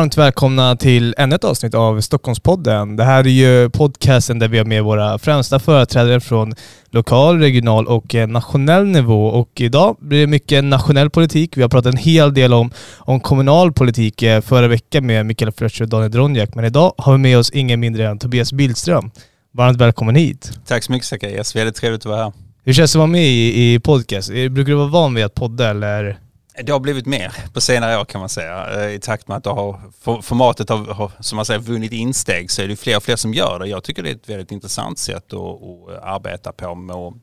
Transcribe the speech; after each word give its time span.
Varmt 0.00 0.18
välkomna 0.18 0.76
till 0.76 1.14
ännu 1.18 1.34
ett 1.34 1.44
avsnitt 1.44 1.74
av 1.74 2.00
Stockholmspodden. 2.00 2.96
Det 2.96 3.04
här 3.04 3.24
är 3.24 3.28
ju 3.28 3.70
podcasten 3.70 4.38
där 4.38 4.48
vi 4.48 4.58
har 4.58 4.64
med 4.64 4.84
våra 4.84 5.18
främsta 5.18 5.58
företrädare 5.58 6.20
från 6.20 6.54
lokal, 6.90 7.38
regional 7.38 7.86
och 7.86 8.14
eh, 8.14 8.28
nationell 8.28 8.84
nivå. 8.86 9.26
Och 9.26 9.60
idag 9.60 9.96
blir 10.00 10.20
det 10.20 10.26
mycket 10.26 10.64
nationell 10.64 11.10
politik. 11.10 11.56
Vi 11.56 11.62
har 11.62 11.68
pratat 11.68 11.94
en 11.94 12.00
hel 12.00 12.34
del 12.34 12.52
om, 12.52 12.70
om 12.98 13.20
kommunal 13.20 13.72
politik 13.72 14.22
eh, 14.22 14.40
förra 14.40 14.68
veckan 14.68 15.06
med 15.06 15.26
Mikael 15.26 15.52
Fröscher 15.52 15.82
och 15.82 15.88
Daniel 15.88 16.10
Dronjak. 16.10 16.54
Men 16.54 16.64
idag 16.64 16.94
har 16.98 17.12
vi 17.12 17.18
med 17.18 17.38
oss 17.38 17.50
ingen 17.50 17.80
mindre 17.80 18.08
än 18.08 18.18
Tobias 18.18 18.52
Billström. 18.52 19.10
Varmt 19.52 19.80
välkommen 19.80 20.14
hit. 20.14 20.52
Tack 20.66 20.84
så 20.84 20.92
mycket 20.92 21.08
Zacharias, 21.08 21.56
väldigt 21.56 21.76
trevligt 21.76 22.00
att 22.00 22.06
vara 22.06 22.22
här. 22.24 22.32
Hur 22.64 22.72
känns 22.72 22.92
det 22.92 22.96
att 22.96 23.00
vara 23.00 23.06
med 23.06 23.26
i, 23.26 23.74
i 23.74 23.80
podcast? 23.80 24.30
Brukar 24.30 24.70
du 24.70 24.74
vara 24.74 24.88
van 24.88 25.14
vid 25.14 25.24
att 25.24 25.34
podda 25.34 25.70
eller? 25.70 26.18
Det 26.54 26.72
har 26.72 26.80
blivit 26.80 27.06
mer 27.06 27.34
på 27.54 27.60
senare 27.60 28.00
år 28.00 28.04
kan 28.04 28.20
man 28.20 28.28
säga. 28.28 28.82
Eh, 28.82 28.94
I 28.94 28.98
takt 28.98 29.28
med 29.28 29.36
att 29.36 29.46
har, 29.46 29.80
formatet 30.22 30.68
har, 30.68 31.12
som 31.20 31.36
man 31.36 31.44
säger, 31.44 31.60
vunnit 31.60 31.92
insteg 31.92 32.50
så 32.50 32.62
är 32.62 32.68
det 32.68 32.76
fler 32.76 32.96
och 32.96 33.02
fler 33.02 33.16
som 33.16 33.34
gör 33.34 33.58
det. 33.58 33.66
Jag 33.66 33.84
tycker 33.84 34.02
det 34.02 34.10
är 34.10 34.14
ett 34.14 34.28
väldigt 34.28 34.52
intressant 34.52 34.98
sätt 34.98 35.32
att, 35.32 35.38
att 35.38 35.90
eh, 35.90 36.12
arbeta 36.12 36.52
på 36.52 36.74
med 36.74 36.96
att 36.96 37.14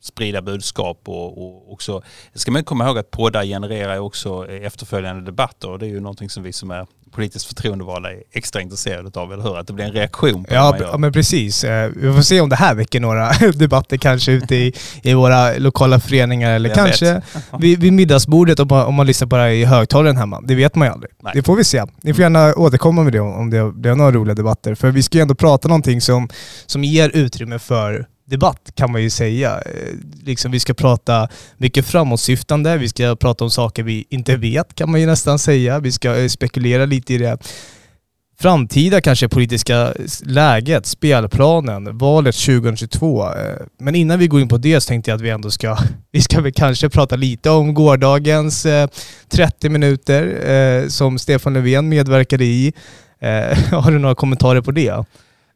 sprida 0.00 0.42
budskap 0.42 1.00
och, 1.04 1.38
och 1.38 1.72
också, 1.72 2.02
ska 2.34 2.50
man 2.50 2.64
komma 2.64 2.86
ihåg 2.86 2.98
att 2.98 3.10
poddar 3.10 3.44
genererar 3.44 3.98
också 3.98 4.48
efterföljande 4.48 5.22
debatter 5.22 5.70
och 5.70 5.78
det 5.78 5.86
är 5.86 5.90
ju 5.90 6.00
någonting 6.00 6.30
som 6.30 6.42
vi 6.42 6.52
som 6.52 6.70
är 6.70 6.86
politiskt 7.12 7.46
förtroendevalda 7.46 8.10
är 8.10 8.22
extra 8.32 8.60
intresserade 8.60 9.20
av, 9.20 9.32
eller 9.32 9.42
hur? 9.42 9.58
Att 9.58 9.66
det 9.66 9.72
blir 9.72 9.84
en 9.84 9.92
reaktion 9.92 10.44
på 10.44 10.54
ja, 10.54 10.76
ja, 10.80 10.98
men 10.98 11.12
precis. 11.12 11.64
Eh, 11.64 11.90
vi 11.96 12.12
får 12.12 12.22
se 12.22 12.40
om 12.40 12.48
det 12.48 12.56
här 12.56 12.74
väcker 12.74 13.00
några 13.00 13.32
debatter 13.54 13.96
kanske 13.96 14.32
ute 14.32 14.56
i, 14.56 14.72
i 15.02 15.14
våra 15.14 15.58
lokala 15.58 16.00
föreningar 16.00 16.50
eller 16.54 16.68
Jag 16.68 16.76
kanske 16.76 17.22
vid, 17.58 17.80
vid 17.80 17.92
middagsbordet 17.92 18.60
om 18.60 18.68
man, 18.70 18.86
om 18.86 18.94
man 18.94 19.06
lyssnar 19.06 19.28
på 19.28 19.36
det 19.36 19.42
här 19.42 19.50
i 19.50 19.64
högtalaren 19.64 20.16
hemma. 20.16 20.40
Det 20.40 20.54
vet 20.54 20.74
man 20.74 20.88
ju 20.88 20.92
aldrig. 20.92 21.12
Nej. 21.22 21.32
Det 21.34 21.42
får 21.42 21.56
vi 21.56 21.64
se. 21.64 21.84
Ni 22.02 22.14
får 22.14 22.22
gärna 22.22 22.54
återkomma 22.54 23.02
med 23.02 23.12
det 23.12 23.20
om 23.20 23.50
det, 23.50 23.88
är 23.88 23.94
några 23.94 24.12
roliga 24.12 24.34
debatter. 24.34 24.74
För 24.74 24.90
vi 24.90 25.02
ska 25.02 25.18
ju 25.18 25.22
ändå 25.22 25.34
prata 25.34 25.68
någonting 25.68 26.00
som, 26.00 26.28
som 26.66 26.84
ger 26.84 27.08
utrymme 27.08 27.58
för 27.58 28.06
debatt 28.32 28.72
kan 28.74 28.92
man 28.92 29.02
ju 29.02 29.10
säga. 29.10 29.60
Eh, 29.66 29.94
liksom 30.24 30.50
vi 30.52 30.60
ska 30.60 30.74
prata 30.74 31.28
mycket 31.56 31.86
framåtsyftande, 31.86 32.76
vi 32.76 32.88
ska 32.88 33.16
prata 33.16 33.44
om 33.44 33.50
saker 33.50 33.82
vi 33.82 34.04
inte 34.10 34.36
vet 34.36 34.74
kan 34.74 34.90
man 34.90 35.00
ju 35.00 35.06
nästan 35.06 35.38
säga. 35.38 35.78
Vi 35.78 35.92
ska 35.92 36.16
eh, 36.16 36.28
spekulera 36.28 36.86
lite 36.86 37.14
i 37.14 37.18
det 37.18 37.38
framtida 38.40 39.00
kanske 39.00 39.28
politiska 39.28 39.92
läget, 40.22 40.86
spelplanen, 40.86 41.98
valet 41.98 42.34
2022. 42.34 43.24
Eh, 43.24 43.32
men 43.78 43.94
innan 43.94 44.18
vi 44.18 44.26
går 44.26 44.40
in 44.40 44.48
på 44.48 44.58
det 44.58 44.80
så 44.80 44.88
tänkte 44.88 45.10
jag 45.10 45.16
att 45.16 45.22
vi 45.22 45.30
ändå 45.30 45.50
ska, 45.50 45.78
vi 46.12 46.20
ska 46.20 46.40
väl 46.40 46.52
kanske 46.52 46.88
prata 46.88 47.16
lite 47.16 47.50
om 47.50 47.74
gårdagens 47.74 48.66
30 49.28 49.68
minuter 49.68 50.88
som 50.88 51.18
Stefan 51.18 51.52
Löfven 51.52 51.88
medverkade 51.88 52.44
i. 52.44 52.72
Har 53.70 53.90
du 53.90 53.98
några 53.98 54.14
kommentarer 54.14 54.60
på 54.60 54.70
det? 54.70 55.04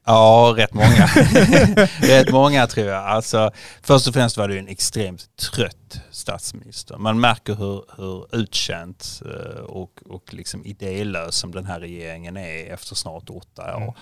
Ja, 0.07 0.55
rätt 0.57 0.75
många. 0.75 1.07
rätt 2.01 2.31
många 2.31 2.67
tror 2.67 2.87
jag. 2.87 3.05
Alltså, 3.05 3.51
först 3.83 4.09
och 4.09 4.15
främst 4.15 4.37
var 4.37 4.49
det 4.49 4.59
en 4.59 4.69
extremt 4.69 5.37
trött 5.37 6.01
statsminister. 6.11 6.97
Man 6.97 7.21
märker 7.21 7.55
hur, 7.55 7.85
hur 7.97 8.37
utkänt 8.37 9.23
eh, 9.25 9.61
och, 9.61 10.01
och 10.07 10.34
liksom 10.34 10.65
idélös 10.65 11.37
som 11.37 11.53
den 11.53 11.67
här 11.67 11.81
regeringen 11.81 12.37
är 12.37 12.73
efter 12.73 12.95
snart 12.95 13.31
åtta 13.31 13.77
år. 13.77 13.81
Mm. 13.81 13.95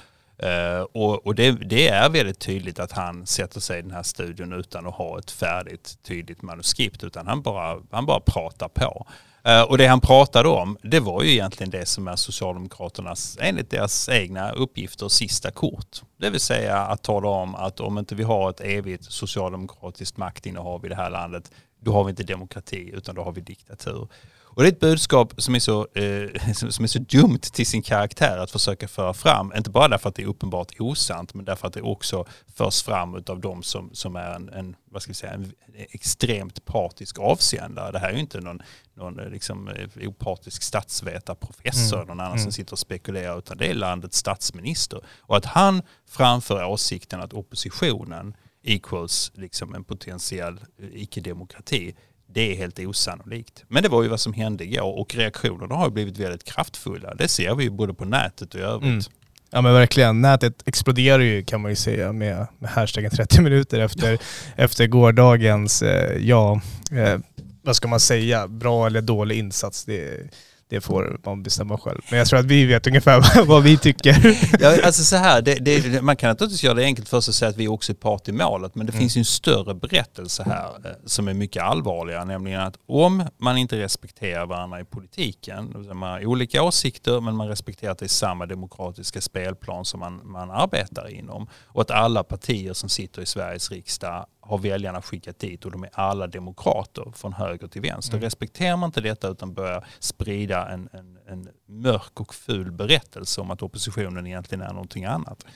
Uh, 0.43 0.83
och, 0.83 1.27
och 1.27 1.35
det, 1.35 1.51
det, 1.53 1.89
är 1.89 2.11
väldigt 2.11 2.39
tydligt 2.39 2.79
att 2.79 2.93
han 2.93 3.27
sätter 3.27 3.61
sig 3.61 3.79
i 3.79 3.83
den 3.83 3.91
här 3.91 4.03
studion 4.03 4.53
utan 4.53 4.87
att 4.87 4.95
ha 4.95 5.19
ett 5.19 5.31
färdigt 5.31 5.99
tydligt 6.03 6.43
manuskript 6.43 7.05
utan 7.05 7.27
han 7.27 7.43
bara, 7.43 7.81
han 7.91 8.07
bara 8.07 8.21
pratar 8.21 8.69
på. 8.69 9.07
Eh, 9.47 9.63
och 9.63 9.79
det 9.79 9.87
han 9.87 10.01
pratade 10.01 10.49
om, 10.49 10.79
det 10.83 11.01
var 11.01 11.23
ju 11.23 11.31
egentligen 11.31 11.71
det 11.71 11.87
som 11.87 12.09
är 12.09 12.17
Socialdemokraternas, 12.17 13.39
enligt 13.41 13.71
deras 13.71 14.09
egna 14.09 14.53
uppgifter, 14.53 15.09
sista 15.09 15.51
kort. 15.51 16.03
Det 16.17 16.31
vill 16.31 16.41
säga 16.41 16.79
att 16.79 17.03
tala 17.03 17.29
om 17.29 17.55
att 17.55 17.81
om 17.81 17.99
inte 17.99 18.15
vi 18.15 18.23
har 18.23 18.51
ett 18.51 18.61
evigt 18.61 19.05
socialdemokratiskt 19.13 20.17
maktinnehav 20.17 20.87
i 20.87 20.89
det 20.89 20.95
här 20.95 21.11
landet, 21.11 21.51
då 21.81 21.93
har 21.93 22.05
vi 22.05 22.11
inte 22.11 22.23
demokrati 22.23 22.91
utan 22.95 23.15
då 23.15 23.23
har 23.23 23.33
vi 23.33 23.41
diktatur. 23.41 24.09
Och 24.57 24.63
det 24.63 24.69
är 24.69 24.73
ett 24.73 24.81
budskap 24.81 25.35
som 25.37 25.55
är, 25.55 25.59
så, 25.59 25.81
eh, 25.95 26.53
som 26.71 26.85
är 26.85 26.87
så 26.87 26.99
dumt 26.99 27.39
till 27.39 27.67
sin 27.67 27.83
karaktär 27.83 28.39
att 28.39 28.51
försöka 28.51 28.89
föra 28.89 29.15
fram. 29.15 29.53
Inte 29.57 29.71
bara 29.71 29.89
därför 29.89 30.09
att 30.09 30.15
det 30.15 30.23
är 30.23 30.27
uppenbart 30.27 30.73
osant, 30.79 31.35
men 31.35 31.45
därför 31.45 31.67
att 31.67 31.75
det 31.75 31.83
också 31.83 32.27
förs 32.55 32.83
fram 32.83 33.15
av 33.15 33.41
de 33.41 33.63
som, 33.63 33.91
som 33.93 34.17
är 34.17 34.35
en, 34.35 34.49
en, 34.49 34.77
vad 34.91 35.03
ska 35.03 35.11
vi 35.11 35.15
säga, 35.15 35.33
en 35.33 35.53
extremt 35.75 36.65
partisk 36.65 37.19
avsändare. 37.19 37.93
Det 37.93 37.99
här 37.99 38.09
är 38.09 38.13
ju 38.13 38.21
inte 38.21 38.41
någon, 38.41 38.63
någon 38.95 39.19
eh, 39.21 39.29
liksom, 39.29 39.69
eh, 39.69 40.09
opartisk 40.09 40.63
statsvetare, 40.63 41.37
professor, 41.37 41.97
mm. 41.97 42.09
någon 42.09 42.21
annan 42.21 42.33
mm. 42.33 42.43
som 42.43 42.53
sitter 42.53 42.73
och 42.73 42.79
spekulerar, 42.79 43.39
utan 43.39 43.59
det 43.59 43.67
är 43.67 43.75
landets 43.75 44.19
statsminister. 44.19 45.01
Och 45.21 45.37
att 45.37 45.45
han 45.45 45.83
framför 46.09 46.65
åsikten 46.65 47.21
att 47.21 47.33
oppositionen 47.33 48.37
equals 48.63 49.33
liksom 49.35 49.75
en 49.75 49.85
potentiell 49.85 50.61
eh, 50.79 50.89
icke-demokrati 50.93 51.95
det 52.27 52.53
är 52.53 52.57
helt 52.57 52.79
osannolikt. 52.79 53.65
Men 53.69 53.83
det 53.83 53.89
var 53.89 54.03
ju 54.03 54.09
vad 54.09 54.21
som 54.21 54.33
hände 54.33 54.65
igår 54.65 54.99
och 54.99 55.15
reaktionerna 55.15 55.75
har 55.75 55.91
blivit 55.91 56.19
väldigt 56.19 56.45
kraftfulla. 56.45 57.15
Det 57.15 57.29
ser 57.29 57.55
vi 57.55 57.65
ju 57.65 57.71
både 57.71 57.95
på 57.95 58.05
nätet 58.05 58.55
och 58.55 58.61
i 58.61 58.63
övrigt. 58.63 58.89
Mm. 58.89 59.03
Ja 59.51 59.61
men 59.61 59.75
verkligen, 59.75 60.21
nätet 60.21 60.63
exploderar 60.67 61.23
ju 61.23 61.45
kan 61.45 61.61
man 61.61 61.71
ju 61.71 61.77
säga 61.77 62.13
med, 62.13 62.47
med 62.59 62.71
hashtaggen 62.71 63.11
30 63.11 63.41
minuter 63.41 63.79
efter, 63.79 64.19
efter 64.57 64.87
gårdagens, 64.87 65.83
eh, 65.83 66.19
ja, 66.19 66.61
eh, 66.93 67.19
vad 67.63 67.77
ska 67.77 67.89
man 67.89 68.01
säga, 68.01 68.49
bra 68.49 68.87
eller 68.87 69.03
dålig 69.03 69.39
insats. 69.39 69.85
Det, 69.85 70.31
det 70.69 70.81
får 70.81 71.21
man 71.25 71.43
bestämma 71.43 71.79
själv. 71.79 72.01
Men 72.11 72.19
jag 72.19 72.29
tror 72.29 72.39
att 72.39 72.47
vi 72.47 72.67
vet 72.67 72.87
ungefär 72.87 73.45
vad 73.47 73.63
vi 73.63 73.79
tycker. 73.79 74.15
Ja, 74.61 74.77
alltså 74.85 75.03
så 75.05 75.17
här, 75.17 75.43
det, 75.43 75.55
det, 75.55 76.03
man 76.03 76.17
kan 76.17 76.29
naturligtvis 76.29 76.65
göra 76.65 76.75
det 76.75 76.85
enkelt 76.85 77.09
för 77.09 77.21
sig 77.21 77.31
och 77.31 77.35
säga 77.35 77.49
att 77.49 77.57
vi 77.57 77.69
också 77.69 77.93
är 77.93 77.97
part 77.97 78.29
i 78.29 78.33
målet, 78.33 78.75
men 78.75 78.87
det 78.87 78.93
mm. 78.93 79.01
finns 79.01 79.17
ju 79.17 79.19
en 79.19 79.25
större 79.25 79.75
berättelse 79.75 80.43
här 80.47 80.69
eh, 80.85 80.91
som 81.07 81.29
är 81.29 81.35
mycket 81.35 81.63
allvarligare, 81.63 82.25
nämligen 82.25 82.61
att 82.61 82.77
om 82.87 83.25
man 83.39 83.57
inte 83.57 83.79
respekterar 83.79 84.47
varandra 84.47 84.81
i 84.81 84.85
politiken, 84.85 85.87
man 85.93 86.11
har 86.11 86.27
olika 86.27 86.63
åsikter 86.63 87.21
men 87.21 87.37
man 87.37 87.49
respekterar 87.49 87.93
att 87.93 87.99
det 87.99 88.07
är 88.07 88.09
samma 88.09 88.47
demokratiska 88.47 89.21
spelplan 89.21 89.85
som 89.85 90.01
man, 90.01 90.21
man 90.25 90.51
arbetar 90.51 91.11
inom 91.11 91.47
och 91.67 91.81
att 91.81 91.91
alla 91.91 92.25
partier 92.25 92.73
som 92.73 92.89
sitter 92.89 93.23
i 93.23 93.27
Sveriges 93.27 93.71
riksdag 93.71 94.27
har 94.47 94.59
väljarna 94.59 95.03
skickat 95.03 95.39
dit 95.39 95.65
och 95.65 95.71
de 95.71 95.85
är 95.85 95.91
alla 95.93 96.27
demokrater 96.27 97.13
från 97.15 97.33
höger 97.33 97.69
till 97.69 97.83
vänster. 97.83 98.13
Mm. 98.13 98.25
Respekterar 98.25 98.77
man 98.77 98.89
inte 98.89 99.01
detta 99.01 99.29
utan 99.29 99.55
börjar 99.55 99.87
sprida 99.99 100.69
en, 100.69 100.89
en, 100.93 101.19
en 101.27 101.49
mörk 101.67 102.21
och 102.21 102.35
ful 102.35 102.73
berättelse 102.73 103.41
om 103.41 103.51
att 103.51 103.63
oppositionen 103.63 104.27
egentligen 104.27 104.63
är 104.63 104.73
någonting 104.73 105.05
annat 105.05 105.47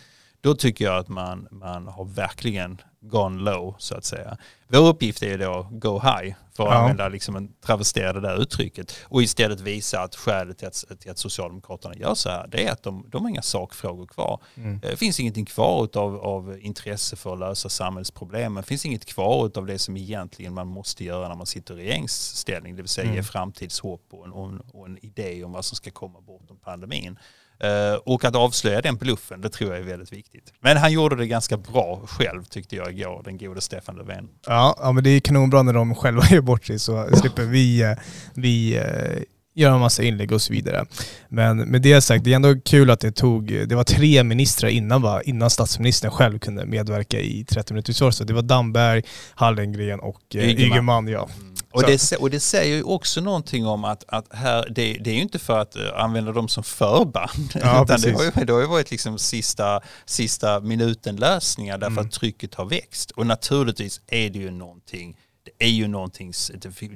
då 0.40 0.54
tycker 0.54 0.84
jag 0.84 0.96
att 0.96 1.08
man, 1.08 1.48
man 1.50 1.86
har 1.86 2.04
verkligen 2.04 2.80
gone 3.00 3.42
low 3.42 3.74
så 3.78 3.94
att 3.94 4.04
säga. 4.04 4.36
Vår 4.68 4.88
uppgift 4.88 5.22
är 5.22 5.38
då 5.38 5.68
go 5.70 6.00
high 6.00 6.34
för 6.56 6.66
att 6.66 6.74
ja. 6.74 6.74
använda 6.74 7.08
liksom 7.08 7.36
en 7.36 7.52
travestera 7.66 8.12
det 8.12 8.20
där 8.20 8.42
uttrycket 8.42 8.96
och 9.04 9.22
istället 9.22 9.60
visa 9.60 10.00
att 10.00 10.14
skälet 10.14 10.58
till 10.58 10.68
att, 10.68 11.00
till 11.00 11.10
att 11.10 11.18
Socialdemokraterna 11.18 11.94
gör 11.94 12.14
så 12.14 12.28
här 12.28 12.46
det 12.48 12.66
är 12.66 12.72
att 12.72 12.82
de, 12.82 13.06
de 13.08 13.22
har 13.22 13.30
inga 13.30 13.42
sakfrågor 13.42 14.06
kvar. 14.06 14.40
Mm. 14.54 14.80
Det 14.80 14.96
finns 14.96 15.20
ingenting 15.20 15.46
kvar 15.46 15.88
av, 15.94 16.16
av 16.16 16.58
intresse 16.60 17.16
för 17.16 17.32
att 17.32 17.38
lösa 17.38 17.68
samhällsproblemen. 17.68 18.62
Det 18.62 18.68
finns 18.68 18.86
inget 18.86 19.04
kvar 19.04 19.50
av 19.58 19.66
det 19.66 19.78
som 19.78 19.96
egentligen 19.96 20.54
man 20.54 20.66
måste 20.66 21.04
göra 21.04 21.28
när 21.28 21.36
man 21.36 21.46
sitter 21.46 21.74
i 21.74 21.76
regeringsställning, 21.76 22.76
det 22.76 22.82
vill 22.82 22.88
säga 22.88 23.04
mm. 23.04 23.16
ge 23.16 23.22
framtidshopp 23.22 24.06
och 24.10 24.26
en, 24.26 24.32
och, 24.32 24.48
en, 24.48 24.60
och 24.60 24.86
en 24.86 25.04
idé 25.04 25.44
om 25.44 25.52
vad 25.52 25.64
som 25.64 25.76
ska 25.76 25.90
komma 25.90 26.20
bortom 26.20 26.56
pandemin. 26.56 27.18
Eh, 27.60 27.94
och 28.04 28.24
att 28.24 28.36
avslöja 28.36 28.80
den 28.80 28.96
bluffen, 28.96 29.40
det 29.40 29.48
tror 29.48 29.70
jag 29.70 29.78
är 29.78 29.84
väldigt 29.84 30.12
viktigt. 30.12 30.52
Men 30.60 30.76
han 30.76 30.92
gjorde 30.92 31.16
det 31.16 31.26
ganska 31.26 31.56
bra 31.56 32.00
själv 32.06 32.44
tyckte 32.44 32.76
jag 32.76 32.92
igår, 32.92 33.22
den 33.24 33.38
gode 33.38 33.60
Stefan 33.60 33.96
Löfven. 33.96 34.28
Ja, 34.46 34.76
ja 34.80 34.92
men 34.92 35.04
det 35.04 35.10
är 35.10 35.20
kanonbra 35.20 35.62
när 35.62 35.72
de 35.72 35.94
själva 35.94 36.22
gör 36.30 36.40
bort 36.40 36.64
sig 36.64 36.78
så 36.78 37.08
slipper 37.16 37.44
vi, 37.44 37.82
eh, 37.82 37.92
vi 38.34 38.76
eh, 38.76 39.22
göra 39.54 39.74
en 39.74 39.80
massa 39.80 40.02
inlägg 40.02 40.32
och 40.32 40.42
så 40.42 40.52
vidare. 40.52 40.84
Men 41.28 41.58
med 41.58 41.82
det 41.82 42.00
sagt, 42.00 42.24
det 42.24 42.32
är 42.32 42.36
ändå 42.36 42.60
kul 42.60 42.90
att 42.90 43.00
det 43.00 43.12
tog, 43.12 43.46
det 43.68 43.74
var 43.74 43.84
tre 43.84 44.24
ministrar 44.24 44.68
innan, 44.68 45.02
va, 45.02 45.22
innan 45.22 45.50
statsministern 45.50 46.10
själv 46.10 46.38
kunde 46.38 46.66
medverka 46.66 47.20
i 47.20 47.44
30 47.44 47.74
minuters. 47.74 48.14
Så 48.14 48.24
det 48.24 48.32
var 48.32 48.42
Damberg, 48.42 49.02
Hallengren 49.34 50.00
och 50.00 50.20
Ygeman. 50.34 50.58
Ygeman 50.60 51.08
ja. 51.08 51.28
Mm. 51.40 51.54
Och 51.70 51.82
det, 51.82 52.12
och 52.12 52.30
det, 52.30 52.40
säger 52.40 52.76
ju 52.76 52.82
också 52.82 53.20
någonting 53.20 53.66
om 53.66 53.84
att, 53.84 54.04
att 54.08 54.34
här, 54.34 54.68
det, 54.70 54.92
det, 54.92 55.10
är 55.10 55.14
ju 55.14 55.20
inte 55.20 55.38
för 55.38 55.58
att 55.58 55.76
uh, 55.76 55.82
använda 55.94 56.32
dem 56.32 56.48
som 56.48 56.64
förband, 56.64 57.52
ja, 57.54 57.82
utan 57.84 58.00
det 58.00 58.12
har, 58.12 58.24
ju, 58.24 58.44
det 58.44 58.52
har 58.52 58.60
ju 58.60 58.66
varit 58.66 58.90
liksom 58.90 59.18
sista, 59.18 59.80
sista 60.04 60.60
minuten 60.60 61.16
lösningar 61.16 61.78
därför 61.78 61.92
mm. 61.92 62.06
att 62.06 62.12
trycket 62.12 62.54
har 62.54 62.64
växt. 62.64 63.10
Och 63.10 63.26
naturligtvis 63.26 64.00
är 64.06 64.30
det 64.30 64.38
ju 64.38 64.50
någonting 64.50 65.16
Det 65.42 65.64
är 65.64 65.70
ju 65.70 65.88
någonting, 65.88 66.32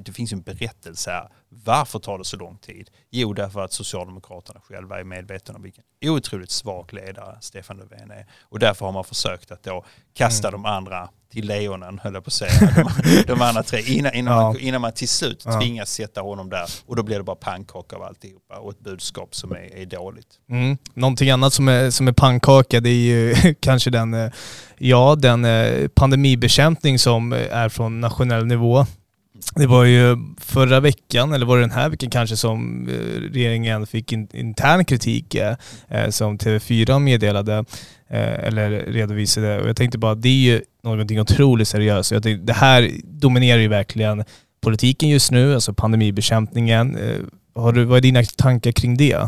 det 0.05 0.11
finns 0.11 0.33
en 0.33 0.41
berättelse 0.41 1.11
här. 1.11 1.29
Varför 1.49 1.99
tar 1.99 2.17
det 2.17 2.25
så 2.25 2.37
lång 2.37 2.57
tid? 2.57 2.89
Jo, 3.11 3.33
därför 3.33 3.61
att 3.61 3.73
Socialdemokraterna 3.73 4.61
själva 4.61 4.99
är 4.99 5.03
medvetna 5.03 5.53
om 5.55 5.61
vilken 5.61 5.83
otroligt 6.05 6.51
svag 6.51 6.93
ledare 6.93 7.37
Stefan 7.41 7.77
Löfven 7.77 8.11
är. 8.11 8.25
Och 8.41 8.59
därför 8.59 8.85
har 8.85 8.93
man 8.93 9.03
försökt 9.03 9.51
att 9.51 9.63
då 9.63 9.85
kasta 10.13 10.47
mm. 10.47 10.61
de 10.61 10.69
andra 10.69 11.09
till 11.33 11.47
lejonen, 11.47 11.99
höll 12.03 12.13
jag 12.13 12.23
på 12.23 12.27
att 12.27 12.33
säga. 12.33 12.51
De, 13.03 13.23
de 13.27 13.41
andra 13.41 13.63
tre, 13.63 13.81
innan, 13.81 14.13
innan, 14.13 14.33
ja. 14.33 14.41
man, 14.41 14.59
innan 14.59 14.81
man 14.81 14.91
till 14.91 15.09
slut 15.09 15.43
ja. 15.45 15.59
tvingas 15.59 15.89
sätta 15.93 16.21
honom 16.21 16.49
där. 16.49 16.65
Och 16.85 16.95
då 16.95 17.03
blir 17.03 17.17
det 17.17 17.23
bara 17.23 17.35
pannkaka 17.35 17.95
av 17.95 18.03
alltihopa 18.03 18.55
och 18.55 18.71
ett 18.71 18.79
budskap 18.79 19.35
som 19.35 19.51
är, 19.51 19.75
är 19.75 19.85
dåligt. 19.85 20.27
Mm. 20.49 20.77
Någonting 20.93 21.29
annat 21.29 21.53
som 21.53 21.67
är, 21.67 21.89
som 21.91 22.07
är 22.07 22.11
pannkaka, 22.11 22.79
det 22.79 22.89
är 22.89 22.93
ju 22.93 23.35
kanske 23.59 23.89
den, 23.89 24.13
eh, 24.13 24.31
ja, 24.77 25.15
den 25.15 25.45
eh, 25.45 25.87
pandemibekämpning 25.87 26.99
som 26.99 27.33
är 27.33 27.69
från 27.69 28.01
nationell 28.01 28.45
nivå. 28.45 28.85
Det 29.55 29.67
var 29.67 29.83
ju 29.83 30.17
förra 30.37 30.79
veckan, 30.79 31.33
eller 31.33 31.45
var 31.45 31.57
det 31.57 31.63
den 31.63 31.71
här 31.71 31.89
veckan 31.89 32.09
kanske, 32.09 32.37
som 32.37 32.87
eh, 32.89 33.21
regeringen 33.33 33.87
fick 33.87 34.13
in, 34.13 34.27
intern 34.33 34.85
kritik 34.85 35.35
eh, 35.35 35.55
eh 35.89 36.09
som 36.09 36.37
TV4 36.37 36.99
meddelade 36.99 37.53
eh, 38.09 38.47
eller 38.47 38.69
redovisade. 38.69 39.61
Och 39.61 39.69
jag 39.69 39.75
tänkte 39.75 39.97
bara, 39.97 40.15
det 40.15 40.29
är 40.29 40.53
ju 40.53 40.61
någonting 40.83 41.21
otroligt 41.21 41.67
seriöst. 41.67 42.11
Jag 42.11 42.23
tänkte, 42.23 42.45
det 42.45 42.53
här 42.53 42.91
dominerar 43.03 43.59
ju 43.59 43.67
verkligen 43.67 44.23
politiken 44.61 45.09
just 45.09 45.31
nu, 45.31 45.53
alltså 45.53 45.73
pandemibekämpningen. 45.73 46.95
Eh, 46.95 47.17
har 47.55 47.71
du, 47.71 47.83
vad 47.83 47.97
är 47.97 48.01
dina 48.01 48.23
tankar 48.23 48.71
kring 48.71 48.97
det? 48.97 49.27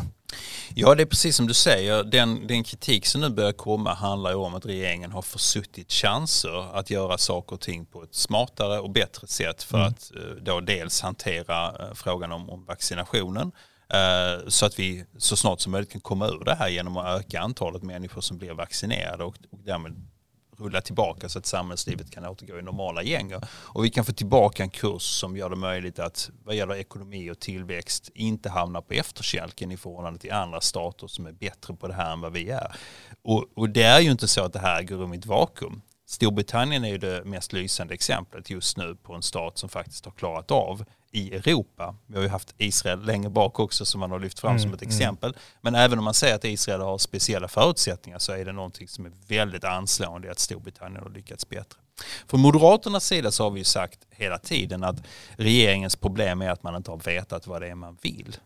Ja, 0.75 0.95
det 0.95 1.03
är 1.03 1.05
precis 1.05 1.35
som 1.35 1.47
du 1.47 1.53
säger. 1.53 2.03
Den, 2.03 2.47
den 2.47 2.63
kritik 2.63 3.05
som 3.05 3.21
nu 3.21 3.29
börjar 3.29 3.51
komma 3.51 3.93
handlar 3.93 4.29
ju 4.29 4.35
om 4.35 4.55
att 4.55 4.65
regeringen 4.65 5.11
har 5.11 5.21
försuttit 5.21 5.91
chanser 5.91 6.77
att 6.77 6.89
göra 6.89 7.17
saker 7.17 7.55
och 7.55 7.61
ting 7.61 7.85
på 7.85 8.03
ett 8.03 8.15
smartare 8.15 8.79
och 8.79 8.89
bättre 8.89 9.27
sätt 9.27 9.63
för 9.63 9.77
mm. 9.77 9.87
att 9.87 10.11
eh, 10.15 10.21
då 10.41 10.59
dels 10.59 11.01
hantera 11.01 11.67
eh, 11.67 11.93
frågan 11.93 12.31
om, 12.31 12.49
om 12.49 12.65
vaccinationen 12.65 13.51
eh, 13.89 14.47
så 14.47 14.65
att 14.65 14.79
vi 14.79 15.05
så 15.17 15.35
snart 15.35 15.59
som 15.59 15.71
möjligt 15.71 15.91
kan 15.91 16.01
komma 16.01 16.27
ur 16.27 16.43
det 16.45 16.55
här 16.55 16.69
genom 16.69 16.97
att 16.97 17.19
öka 17.19 17.41
antalet 17.41 17.83
människor 17.83 18.21
som 18.21 18.37
blir 18.37 18.53
vaccinerade 18.53 19.23
och, 19.23 19.35
och 19.51 19.59
därmed 19.65 20.07
rulla 20.57 20.81
tillbaka 20.81 21.29
så 21.29 21.39
att 21.39 21.45
samhällslivet 21.45 22.11
kan 22.11 22.25
återgå 22.25 22.59
i 22.59 22.61
normala 22.61 23.03
gäng 23.03 23.33
Och 23.47 23.85
vi 23.85 23.89
kan 23.89 24.05
få 24.05 24.13
tillbaka 24.13 24.63
en 24.63 24.69
kurs 24.69 25.01
som 25.01 25.37
gör 25.37 25.49
det 25.49 25.55
möjligt 25.55 25.99
att 25.99 26.29
vad 26.43 26.55
gäller 26.55 26.75
ekonomi 26.75 27.31
och 27.31 27.39
tillväxt 27.39 28.09
inte 28.13 28.49
hamna 28.49 28.81
på 28.81 28.93
efterkälken 28.93 29.71
i 29.71 29.77
förhållande 29.77 30.19
till 30.19 30.31
andra 30.31 30.61
stater 30.61 31.07
som 31.07 31.25
är 31.25 31.31
bättre 31.31 31.73
på 31.73 31.87
det 31.87 31.93
här 31.93 32.13
än 32.13 32.21
vad 32.21 32.33
vi 32.33 32.49
är. 32.49 32.75
Och, 33.23 33.45
och 33.55 33.69
det 33.69 33.83
är 33.83 33.99
ju 33.99 34.11
inte 34.11 34.27
så 34.27 34.43
att 34.43 34.53
det 34.53 34.59
här 34.59 34.83
går 34.83 34.95
rum 34.97 35.13
i 35.13 35.17
ett 35.17 35.25
vakuum. 35.25 35.81
Storbritannien 36.07 36.85
är 36.85 36.89
ju 36.89 36.97
det 36.97 37.25
mest 37.25 37.53
lysande 37.53 37.93
exemplet 37.93 38.49
just 38.49 38.77
nu 38.77 38.95
på 38.95 39.13
en 39.13 39.23
stat 39.23 39.57
som 39.57 39.69
faktiskt 39.69 40.05
har 40.05 40.11
klarat 40.11 40.51
av 40.51 40.85
i 41.11 41.35
Europa. 41.35 41.95
Vi 42.07 42.15
har 42.15 42.23
ju 42.23 42.29
haft 42.29 42.55
Israel 42.57 43.05
längre 43.05 43.29
bak 43.29 43.59
också 43.59 43.85
som 43.85 43.99
man 43.99 44.11
har 44.11 44.19
lyft 44.19 44.39
fram 44.39 44.51
mm, 44.51 44.61
som 44.61 44.73
ett 44.73 44.81
mm. 44.81 44.89
exempel. 44.89 45.29
Mm. 45.29 45.41
Men 45.61 45.75
även 45.75 45.99
om 45.99 46.05
man 46.05 46.13
säger 46.13 46.35
att 46.35 46.45
Israel 46.45 46.81
har 46.81 46.97
speciella 46.97 47.47
förutsättningar 47.47 48.19
så 48.19 48.31
är 48.31 48.45
det 48.45 48.51
någonting 48.51 48.87
som 48.87 49.05
är 49.05 49.11
väldigt 49.27 49.63
anslående 49.63 50.31
att 50.31 50.39
Storbritannien 50.39 51.03
har 51.03 51.09
lyckats 51.09 51.49
bättre. 51.49 51.79
Från 52.27 52.39
Moderaternas 52.39 53.05
sida 53.05 53.31
så 53.31 53.43
har 53.43 53.51
vi 53.51 53.59
ju 53.59 53.63
sagt 53.63 53.99
hela 54.09 54.37
tiden 54.37 54.83
att 54.83 54.95
regeringens 55.35 55.95
problem 55.95 56.41
är 56.41 56.49
att 56.49 56.63
man 56.63 56.75
inte 56.75 56.91
har 56.91 56.97
vetat 56.97 57.47
vad 57.47 57.61
det 57.61 57.67
är 57.67 57.75
man 57.75 57.97
vill. 58.01 58.37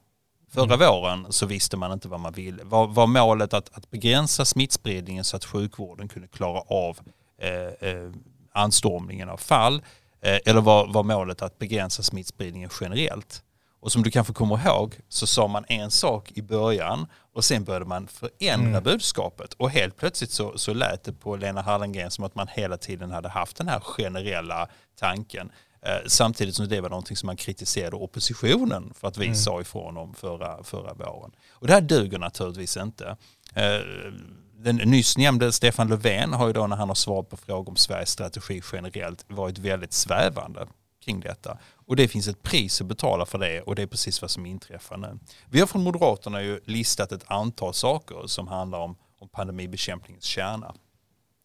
Förra 0.52 0.74
mm. 0.74 0.80
våren 0.80 1.26
så 1.30 1.46
visste 1.46 1.78
man 1.78 1.92
inte 1.92 2.08
vad 2.08 2.20
man 2.20 2.34
ville. 2.34 2.64
Var, 2.64 2.88
var 2.88 3.08
målet 3.08 3.54
att, 3.54 3.78
att 3.78 3.92
begränsa 3.92 4.46
smittspridningen 4.46 5.24
så 5.24 5.38
att 5.38 5.46
sjukvården 5.46 6.08
kunde 6.08 6.28
klara 6.28 6.60
av 6.60 7.00
anstormningen 8.54 9.30
av 9.30 9.38
fall? 9.38 9.82
Eh, 10.22 10.40
eller 10.46 10.62
var, 10.62 10.94
var 10.94 11.04
målet 11.04 11.42
att 11.42 11.60
begränsa 11.60 12.04
smittspridningen 12.04 12.70
generellt? 12.82 13.44
Och 13.82 13.92
som 13.92 14.04
du 14.04 14.12
kanske 14.12 14.34
kommer 14.34 14.66
ihåg 14.66 14.96
så 15.10 15.28
sa 15.28 15.48
man 15.48 15.66
en 15.68 15.92
sak 15.92 16.32
i 16.36 16.42
början 16.42 17.08
och 17.34 17.46
sen 17.46 17.64
började 17.64 17.86
man 17.86 18.08
förändra 18.08 18.70
mm. 18.70 18.84
budskapet 18.84 19.54
och 19.54 19.70
helt 19.70 19.98
plötsligt 19.98 20.32
så, 20.32 20.58
så 20.58 20.74
lät 20.74 21.04
det 21.04 21.14
på 21.14 21.36
Lena 21.36 21.62
Hallengren 21.62 22.12
som 22.12 22.24
att 22.24 22.36
man 22.36 22.48
hela 22.48 22.78
tiden 22.78 23.12
hade 23.12 23.30
haft 23.30 23.58
den 23.58 23.68
här 23.68 23.80
generella 23.80 24.68
tanken. 25.00 25.52
Eh, 25.82 26.08
samtidigt 26.08 26.56
som 26.56 26.68
det 26.68 26.82
var 26.82 26.90
någonting 26.90 27.18
som 27.18 27.28
man 27.28 27.36
kritiserade 27.36 27.96
oppositionen 27.96 28.94
för 28.96 29.08
att 29.08 29.18
vi 29.18 29.26
mm. 29.26 29.36
sa 29.36 29.62
ifrån 29.62 29.98
om 29.98 30.14
förra, 30.14 30.64
förra 30.64 30.94
våren. 30.94 31.32
Och 31.52 31.68
det 31.68 31.74
här 31.74 31.82
duger 31.82 32.20
naturligtvis 32.20 32.78
inte. 32.78 33.18
Eh, 33.54 33.80
den 34.64 34.76
nyss 34.76 35.18
nämnde 35.18 35.52
Stefan 35.52 35.88
Löfven 35.88 36.34
har 36.34 36.48
ju 36.48 36.54
då 36.54 36.68
när 36.68 36.76
han 36.76 36.88
har 36.88 36.96
svarat 36.96 37.30
på 37.30 37.38
frågor 37.38 37.70
om 37.70 37.76
Sveriges 37.76 38.10
strategi 38.10 38.62
generellt 38.72 39.26
varit 39.28 39.58
väldigt 39.58 39.94
svävande 39.94 40.68
kring 41.06 41.20
detta. 41.20 41.58
Och 41.88 41.96
det 41.96 42.08
finns 42.08 42.28
ett 42.28 42.44
pris 42.44 42.82
att 42.82 42.88
betala 42.88 43.26
för 43.26 43.38
det 43.38 43.62
och 43.62 43.76
det 43.76 43.82
är 43.82 43.88
precis 43.88 44.22
vad 44.22 44.32
som 44.32 44.46
inträffar 44.46 44.98
nu. 44.98 45.20
Vi 45.50 45.60
har 45.60 45.68
från 45.68 45.84
Moderaterna 45.84 46.42
ju 46.42 46.60
listat 46.66 47.12
ett 47.12 47.24
antal 47.28 47.74
saker 47.74 48.28
som 48.28 48.48
handlar 48.48 48.80
om, 48.80 48.96
om 49.20 49.30
pandemibekämpningens 49.30 50.24
kärna. 50.24 50.74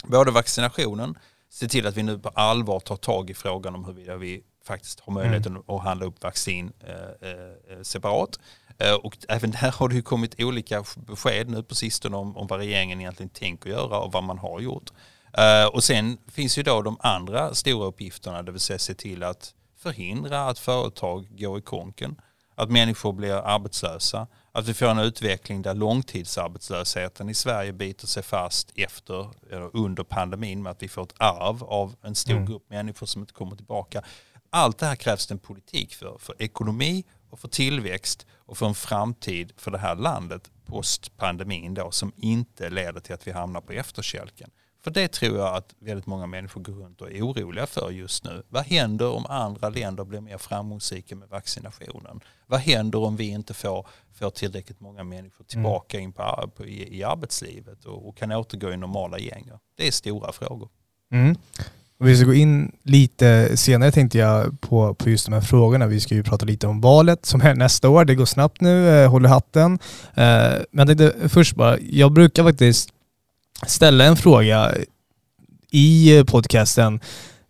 Både 0.05 0.31
vaccinationen, 0.31 1.19
se 1.50 1.69
till 1.69 1.87
att 1.87 1.96
vi 1.96 2.02
nu 2.02 2.19
på 2.19 2.28
allvar 2.28 2.81
tar 2.81 2.96
tag 2.96 3.31
i 3.31 3.34
frågan 3.34 3.75
om 3.75 3.84
huruvida 3.84 4.17
vi 4.17 4.43
faktiskt 4.64 5.00
har 5.00 5.12
möjligheten 5.12 5.52
mm. 5.52 5.64
att 5.67 5.82
handla 5.82 6.06
upp 6.06 6.22
vaccin 6.22 6.72
eh, 6.81 7.31
eh, 7.31 7.82
separat. 7.82 8.38
Eh, 8.79 8.94
och 8.94 9.17
även 9.29 9.50
där 9.50 9.73
har 9.73 9.88
det 9.88 9.94
ju 9.94 10.03
kommit 10.03 10.35
olika 10.38 10.85
besked 10.97 11.49
nu 11.49 11.62
på 11.62 11.75
sistone 11.75 12.17
om, 12.17 12.37
om 12.37 12.47
vad 12.47 12.59
regeringen 12.59 13.00
egentligen 13.00 13.31
tänker 13.31 13.71
göra 13.71 13.99
och 13.99 14.12
vad 14.12 14.25
man 14.25 14.38
har 14.38 14.61
gjort. 14.61 14.91
Uh, 15.38 15.67
och 15.67 15.85
sen 15.85 16.19
finns 16.29 16.59
ju 16.59 16.62
då 16.62 16.82
de 16.82 16.97
andra 17.00 17.55
stora 17.55 17.87
uppgifterna, 17.87 18.43
det 18.43 18.53
vill 18.53 18.61
säga 18.61 18.79
se 18.79 18.94
till 18.94 19.23
att 19.23 19.55
förhindra 19.79 20.47
att 20.49 20.59
företag 20.59 21.26
går 21.38 21.59
i 21.59 21.62
konken, 21.62 22.21
att 22.55 22.71
människor 22.71 23.12
blir 23.12 23.35
arbetslösa, 23.35 24.26
att 24.53 24.69
vi 24.69 24.75
får 24.75 24.87
en 24.87 24.99
utveckling 24.99 25.62
där 25.62 25.75
långtidsarbetslösheten 25.75 27.29
i 27.29 27.35
Sverige 27.35 27.73
biter 27.73 28.06
sig 28.06 28.23
fast 28.23 28.73
efter 28.75 29.31
eller 29.50 29.77
under 29.77 30.05
pandemin 30.05 30.62
med 30.62 30.70
att 30.70 30.82
vi 30.82 30.88
får 30.88 31.03
ett 31.03 31.15
arv 31.17 31.65
av 31.65 31.94
en 32.03 32.15
stor 32.15 32.32
mm. 32.32 32.47
grupp 32.47 32.70
människor 32.70 33.06
som 33.06 33.23
inte 33.23 33.32
kommer 33.32 33.56
tillbaka. 33.56 34.03
Allt 34.50 34.79
det 34.79 34.87
här 34.87 34.97
krävs 34.97 35.27
det 35.27 35.35
en 35.35 35.38
politik 35.38 35.94
för, 35.94 36.19
för 36.19 36.43
ekonomi 36.43 37.05
och 37.34 37.40
för 37.40 37.48
tillväxt 37.48 38.26
och 38.32 38.58
för 38.58 38.66
en 38.66 38.75
framtid 38.75 39.52
för 39.56 39.70
det 39.70 39.78
här 39.78 39.96
landet 39.96 40.50
post 40.66 41.16
pandemin 41.16 41.75
då 41.75 41.90
som 41.90 42.12
inte 42.16 42.70
leder 42.70 43.00
till 43.00 43.14
att 43.14 43.26
vi 43.26 43.32
hamnar 43.32 43.60
på 43.60 43.72
efterkälken. 43.72 44.50
För 44.84 44.90
det 44.90 45.12
tror 45.12 45.38
jag 45.38 45.56
att 45.56 45.75
väldigt 45.78 46.06
många 46.06 46.26
människor 46.26 46.60
går 46.60 46.72
runt 46.72 47.00
och 47.00 47.12
är 47.12 47.22
oroliga 47.22 47.66
för 47.66 47.90
just 47.90 48.25
nu. 48.25 48.42
Vad 48.48 48.64
händer 48.64 49.08
om 49.08 49.26
andra 49.26 49.69
länder 49.69 50.04
blir 50.04 50.20
mer 50.20 50.38
framgångsrika 50.38 51.16
med 51.16 51.28
vaccinationen? 51.28 52.20
Vad 52.46 52.60
händer 52.60 52.98
om 52.98 53.16
vi 53.16 53.28
inte 53.28 53.55
får, 53.55 53.86
får 54.12 54.31
tillräckligt 54.31 54.81
många 54.81 55.05
människor 55.05 55.41
mm. 55.41 55.46
tillbaka 55.46 55.98
in 55.98 56.12
på, 56.12 56.50
på 56.56 56.64
i, 56.64 56.98
i, 56.98 57.05
arbetslivet 57.05 57.84
och, 57.84 58.08
och, 58.08 58.17
kan 58.17 58.32
återgå 58.32 58.72
i 58.72 58.76
normala 58.76 59.19
gänger? 59.19 59.58
Det 59.76 59.86
är 59.86 59.93
stora 59.93 60.32
frågor. 60.32 60.69
Mm. 61.12 61.36
Och 61.98 62.08
vi 62.08 62.17
ska 62.17 62.27
gå 62.27 62.34
in 62.34 62.72
lite 62.82 63.56
senare 63.56 63.91
tänkte 63.91 64.19
jag 64.19 64.60
på, 64.60 64.94
på 64.94 65.10
just 65.10 65.27
de 65.27 65.32
här 65.32 65.41
frågorna. 65.41 65.86
Vi 65.86 66.01
ska 66.01 66.15
ju 66.15 66.22
prata 66.22 66.46
lite 66.46 66.67
om 66.67 66.81
valet 66.81 67.27
som 67.27 67.41
är 67.41 67.55
nästa 67.55 67.89
år. 67.89 68.05
Det 68.05 68.15
går 68.15 68.24
snabbt 68.24 68.60
nu, 68.60 68.89
eh, 68.89 69.10
håller 69.10 69.29
hatten. 69.29 69.72
Eh, 70.15 70.53
men 70.70 70.89
jag 70.89 70.98
tänkte 70.98 71.29
först 71.29 71.56
bara, 71.56 71.79
jag 71.79 72.13
brukar 72.13 72.44
faktiskt 72.44 72.89
ställa 73.67 74.05
en 74.05 74.17
fråga 74.17 74.74
i 75.70 76.24
podcasten. 76.27 77.01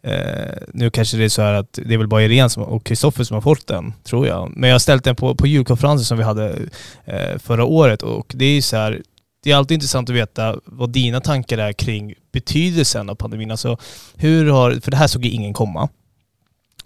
Eh, 0.02 0.56
nu 0.72 0.90
kanske 0.90 1.16
det 1.16 1.24
är 1.24 1.28
så 1.28 1.42
här 1.42 1.54
att 1.54 1.78
det 1.84 1.94
är 1.94 1.98
väl 1.98 2.08
bara 2.08 2.22
Irene 2.22 2.64
och 2.64 2.84
Kristoffer 2.84 3.24
som 3.24 3.34
har 3.34 3.40
fått 3.40 3.66
den, 3.66 3.92
tror 4.04 4.26
jag. 4.26 4.52
Men 4.56 4.68
jag 4.68 4.74
har 4.74 4.78
ställt 4.78 5.04
den 5.04 5.16
på, 5.16 5.34
på 5.34 5.46
julkonferensen 5.46 6.04
som 6.04 6.18
vi 6.18 6.24
hade 6.24 6.58
eh, 7.04 7.38
förra 7.38 7.64
året 7.64 8.02
och 8.02 8.32
det 8.34 8.44
är 8.44 8.54
ju 8.54 8.62
så 8.62 8.76
här, 8.76 9.02
det 9.44 9.50
är 9.50 9.56
alltid 9.56 9.74
intressant 9.74 10.10
att 10.10 10.16
veta 10.16 10.60
vad 10.64 10.90
dina 10.90 11.20
tankar 11.20 11.58
är 11.58 11.72
kring 11.72 12.14
betydelsen 12.32 13.10
av 13.10 13.14
pandemin. 13.14 13.50
Alltså 13.50 13.76
hur 14.16 14.50
har, 14.50 14.72
för 14.72 14.90
det 14.90 14.96
här 14.96 15.06
såg 15.06 15.24
ju 15.24 15.30
ingen 15.30 15.52
komma. 15.52 15.88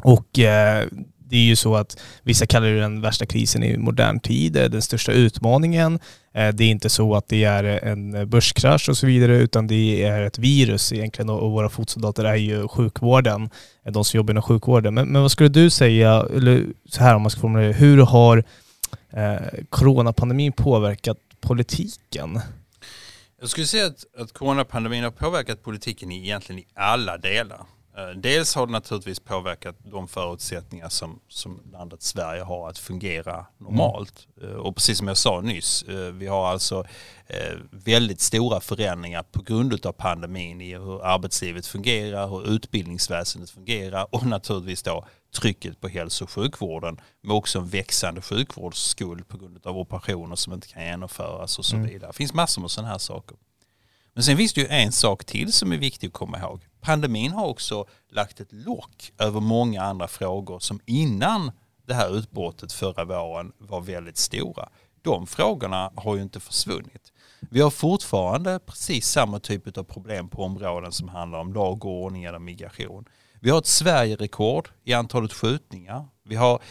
Och 0.03 0.39
eh, 0.39 0.87
det 1.19 1.37
är 1.37 1.43
ju 1.43 1.57
så 1.57 1.77
att 1.77 2.01
vissa 2.23 2.47
kallar 2.47 2.69
det 2.69 2.81
den 2.81 3.01
värsta 3.01 3.27
krisen 3.27 3.63
i 3.63 3.77
modern 3.77 4.21
tid, 4.21 4.57
eh, 4.57 4.65
den 4.65 4.83
största 4.83 5.13
utmaningen. 5.13 5.99
Eh, 6.35 6.49
det 6.49 6.65
är 6.65 6.69
inte 6.69 6.91
så 6.91 7.15
att 7.15 7.29
det 7.29 7.45
är 7.45 7.65
en 7.65 8.31
börskrasch 8.31 8.89
och 8.89 8.97
så 8.97 9.07
vidare, 9.07 9.37
utan 9.37 9.67
det 9.67 10.05
är 10.05 10.23
ett 10.23 10.39
virus 10.39 10.93
egentligen 10.93 11.29
och 11.29 11.51
våra 11.51 11.69
fotsoldater 11.69 12.25
är 12.25 12.35
ju 12.35 12.69
sjukvården, 12.69 13.51
eh, 13.85 13.93
de 13.93 14.05
som 14.05 14.19
jobbar 14.19 14.33
inom 14.33 14.43
sjukvården. 14.43 14.95
Men, 14.95 15.09
men 15.09 15.23
vad 15.23 15.31
skulle 15.31 15.49
du 15.49 15.71
säga, 15.71 16.27
eller 16.37 16.65
så 16.89 17.03
här 17.03 17.15
om 17.15 17.23
man 17.23 17.31
ska 17.31 17.41
formulera 17.41 17.69
det, 17.69 17.75
hur 17.75 17.99
har 17.99 18.45
eh, 19.13 19.37
coronapandemin 19.69 20.53
påverkat 20.53 21.17
politiken? 21.41 22.41
Jag 23.41 23.49
skulle 23.49 23.67
säga 23.67 23.87
att, 23.87 24.05
att 24.17 24.33
coronapandemin 24.33 25.05
har 25.05 25.11
påverkat 25.11 25.63
politiken 25.63 26.13
egentligen 26.13 26.59
i 26.59 26.67
alla 26.75 27.19
delar. 27.19 27.67
Eh, 27.99 28.09
dels 28.17 28.55
har 28.55 28.67
det 28.67 28.73
naturligtvis 28.73 29.21
påverkat 29.21 29.77
de 29.85 30.09
förutsättningar 30.09 30.89
som, 30.89 31.21
som 31.29 31.61
landet 31.73 32.03
Sverige 32.03 32.43
har 32.43 32.69
att 32.69 32.79
fungera 32.79 33.47
normalt. 33.59 34.27
Mm. 34.43 34.61
Och 34.61 34.77
precis 34.77 34.99
som 34.99 35.09
jag 35.09 35.17
sa 35.17 35.41
nyss, 35.41 35.83
eh, 35.83 36.13
vi 36.13 36.27
har 36.27 36.49
alltså 36.49 36.85
väldigt 37.71 38.21
stora 38.21 38.61
förändringar 38.61 39.23
på 39.23 39.43
grund 39.43 39.87
av 39.87 39.93
pandemin 39.93 40.61
i 40.61 40.75
hur 40.75 41.05
arbetslivet 41.05 41.67
fungerar, 41.67 42.29
hur 42.29 42.51
utbildningsväsendet 42.51 43.51
fungerar 43.51 44.15
och 44.15 44.27
naturligtvis 44.27 44.83
då 44.83 45.07
trycket 45.33 45.81
på 45.81 45.89
hälso 45.89 46.25
och 46.25 46.31
sjukvården 46.31 47.01
med 47.21 47.37
också 47.37 47.59
en 47.59 47.69
växande 47.69 48.23
sjukvårdsskuld 48.23 49.29
på 49.29 49.39
grund 49.39 49.67
av 49.67 49.79
operationer 49.79 50.37
som 50.37 50.53
inte 50.53 50.69
kan 50.69 50.85
genomföras 50.85 51.59
och 51.59 51.65
så 51.65 51.77
mm. 51.77 51.89
vidare. 51.89 52.11
Det 52.11 52.17
finns 52.17 52.35
massor 52.35 52.63
med 52.63 52.71
sådana 52.71 52.89
här 52.89 52.99
saker. 52.99 53.37
Men 54.13 54.23
sen 54.23 54.37
finns 54.37 54.53
det 54.53 54.61
ju 54.61 54.67
en 54.67 54.93
sak 54.93 55.25
till 55.25 55.53
som 55.53 55.73
är 55.73 55.77
viktig 55.77 56.07
att 56.07 56.13
komma 56.13 56.39
ihåg. 56.39 56.61
Pandemin 56.81 57.33
har 57.33 57.47
också 57.47 57.87
lagt 58.11 58.41
ett 58.41 58.53
lock 58.53 59.13
över 59.19 59.41
många 59.41 59.83
andra 59.83 60.09
frågor 60.09 60.59
som 60.59 60.81
innan 60.87 61.53
det 61.87 61.95
här 61.95 62.17
utbrottet 62.17 62.73
förra 62.73 63.05
våren 63.05 63.53
var 63.59 63.81
väldigt 63.81 64.17
stora. 64.17 64.69
De 65.03 65.27
frågorna 65.27 65.93
har 65.97 66.17
ju 66.17 66.23
inte 66.23 66.41
försvunnit. 66.41 67.13
Vi 67.41 67.61
har 67.61 67.71
fortfarande 67.71 68.59
precis 68.67 69.09
samma 69.09 69.41
typ 69.41 69.79
av 69.79 69.85
problem 69.85 70.29
på 70.29 70.43
områden 70.43 70.93
som 70.93 71.09
handlar 71.09 71.39
om 71.39 71.53
lag 71.53 71.85
och 71.85 71.93
ordning 71.93 72.25
eller 72.25 72.39
migration. 72.39 73.05
Vi 73.41 73.51
har 73.51 73.59
ett 73.59 73.67
Sverige-rekord 73.67 74.69
i 74.85 74.93
antalet 74.93 75.33
skjutningar. 75.33 76.07
Vi 76.25 76.37
har 76.37 76.63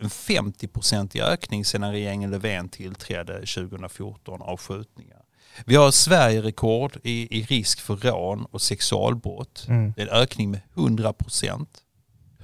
en 0.00 0.08
50-procentig 0.08 1.22
ökning 1.22 1.64
sedan 1.64 1.92
regeringen 1.92 2.30
Löfven 2.30 2.68
tillträdde 2.68 3.34
2014 3.34 4.42
av 4.42 4.56
skjutningar. 4.56 5.22
Vi 5.64 5.76
har 5.76 5.90
Sverige-rekord 5.90 6.96
i, 7.02 7.38
i 7.38 7.42
risk 7.42 7.80
för 7.80 7.96
rån 7.96 8.44
och 8.44 8.62
sexualbrott. 8.62 9.66
Mm. 9.68 9.92
Det 9.96 10.02
är 10.02 10.06
en 10.06 10.12
ökning 10.12 10.50
med 10.50 10.60
100 10.74 11.12
procent. 11.12 11.82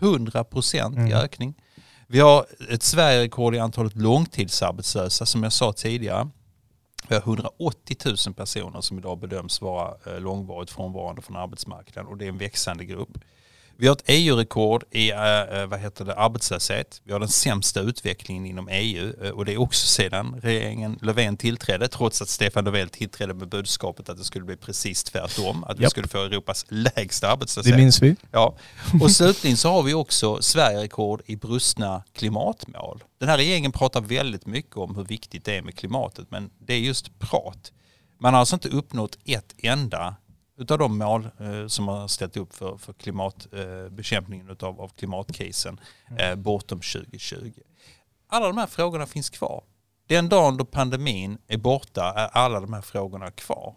100 0.01 0.45
procent 0.45 0.97
mm. 0.97 1.09
i 1.09 1.15
ökning. 1.15 1.55
Vi 2.07 2.21
har 2.21 2.47
ett 2.71 2.83
Sverige-rekord 2.83 3.55
i 3.55 3.59
antalet 3.59 3.97
långtidsarbetslösa 3.97 5.27
som 5.27 5.43
jag 5.43 5.53
sa 5.53 5.73
tidigare. 5.73 6.29
Vi 7.09 7.15
har 7.15 7.23
180 7.23 7.97
000 8.27 8.35
personer 8.35 8.81
som 8.81 8.99
idag 8.99 9.19
bedöms 9.19 9.61
vara 9.61 9.95
eh, 10.07 10.21
långvarigt 10.21 10.71
frånvarande 10.71 11.23
från 11.23 11.37
arbetsmarknaden 11.37 12.11
och 12.11 12.17
det 12.17 12.25
är 12.25 12.29
en 12.29 12.39
växande 12.39 12.85
grupp. 12.85 13.19
Vi 13.83 13.89
har 13.89 13.97
ett 13.97 14.03
EU-rekord 14.07 14.85
i 14.91 15.11
äh, 15.11 15.17
vad 15.67 15.81
heter 15.81 16.05
det, 16.05 16.15
arbetslöshet. 16.15 17.01
Vi 17.05 17.13
har 17.13 17.21
den 17.21 17.29
sämsta 17.29 17.81
utvecklingen 17.81 18.47
inom 18.47 18.69
EU 18.69 19.13
eh, 19.23 19.31
och 19.31 19.45
det 19.45 19.53
är 19.53 19.61
också 19.61 19.87
sedan 19.87 20.41
regeringen 20.43 20.99
Löfven 21.03 21.37
tillträdde 21.37 21.89
trots 21.89 22.23
att 22.23 22.29
Stefan 22.29 22.65
Löfven 22.65 22.89
tillträdde 22.89 23.35
med 23.35 23.49
budskapet 23.49 24.09
att 24.09 24.19
det 24.19 24.25
skulle 24.25 24.45
bli 24.45 24.57
precis 24.57 25.05
tvärtom. 25.05 25.65
Att 25.65 25.79
vi 25.79 25.91
skulle 25.91 26.09
få 26.09 26.19
Europas 26.19 26.67
lägsta 26.69 27.33
arbetslöshet. 27.33 27.73
Det 27.73 27.79
minns 27.79 28.03
vi. 28.03 28.17
Ja. 28.31 28.57
Och 29.03 29.11
slutligen 29.11 29.57
så 29.57 29.71
har 29.71 29.83
vi 29.83 29.95
också 29.95 30.43
Sverige-rekord 30.43 31.23
i 31.27 31.37
brustna 31.37 32.03
klimatmål. 32.13 33.05
Den 33.19 33.29
här 33.29 33.37
regeringen 33.37 33.73
pratar 33.73 34.01
väldigt 34.01 34.47
mycket 34.47 34.77
om 34.77 34.97
hur 34.97 35.05
viktigt 35.05 35.45
det 35.45 35.57
är 35.57 35.63
med 35.63 35.75
klimatet 35.75 36.27
men 36.31 36.51
det 36.59 36.75
är 36.75 36.81
just 36.81 37.19
prat. 37.19 37.73
Man 38.21 38.35
har 38.35 38.41
alltså 38.41 38.57
inte 38.57 38.69
uppnått 38.69 39.19
ett 39.25 39.55
enda 39.59 40.15
utav 40.57 40.79
de 40.79 40.99
mål 40.99 41.29
eh, 41.41 41.67
som 41.67 41.89
har 41.89 42.09
ställt 42.09 42.37
upp 42.37 42.55
för, 42.55 42.77
för 42.77 42.93
klimatbekämpningen 42.93 44.47
eh, 44.47 44.53
utav, 44.53 44.81
av 44.81 44.89
klimatkrisen 44.89 45.81
mm. 46.11 46.31
eh, 46.31 46.37
bortom 46.37 46.79
2020. 46.79 47.53
Alla 48.29 48.47
de 48.47 48.59
här 48.59 48.67
frågorna 48.67 49.07
finns 49.07 49.31
kvar. 49.31 49.65
Den 50.07 50.29
dagen 50.29 50.57
då 50.57 50.65
pandemin 50.65 51.39
är 51.49 51.59
borta 51.59 52.13
är 52.17 52.29
alla 52.29 52.61
de 52.61 52.73
här 52.73 52.81
frågorna 52.81 53.31
kvar. 53.31 53.75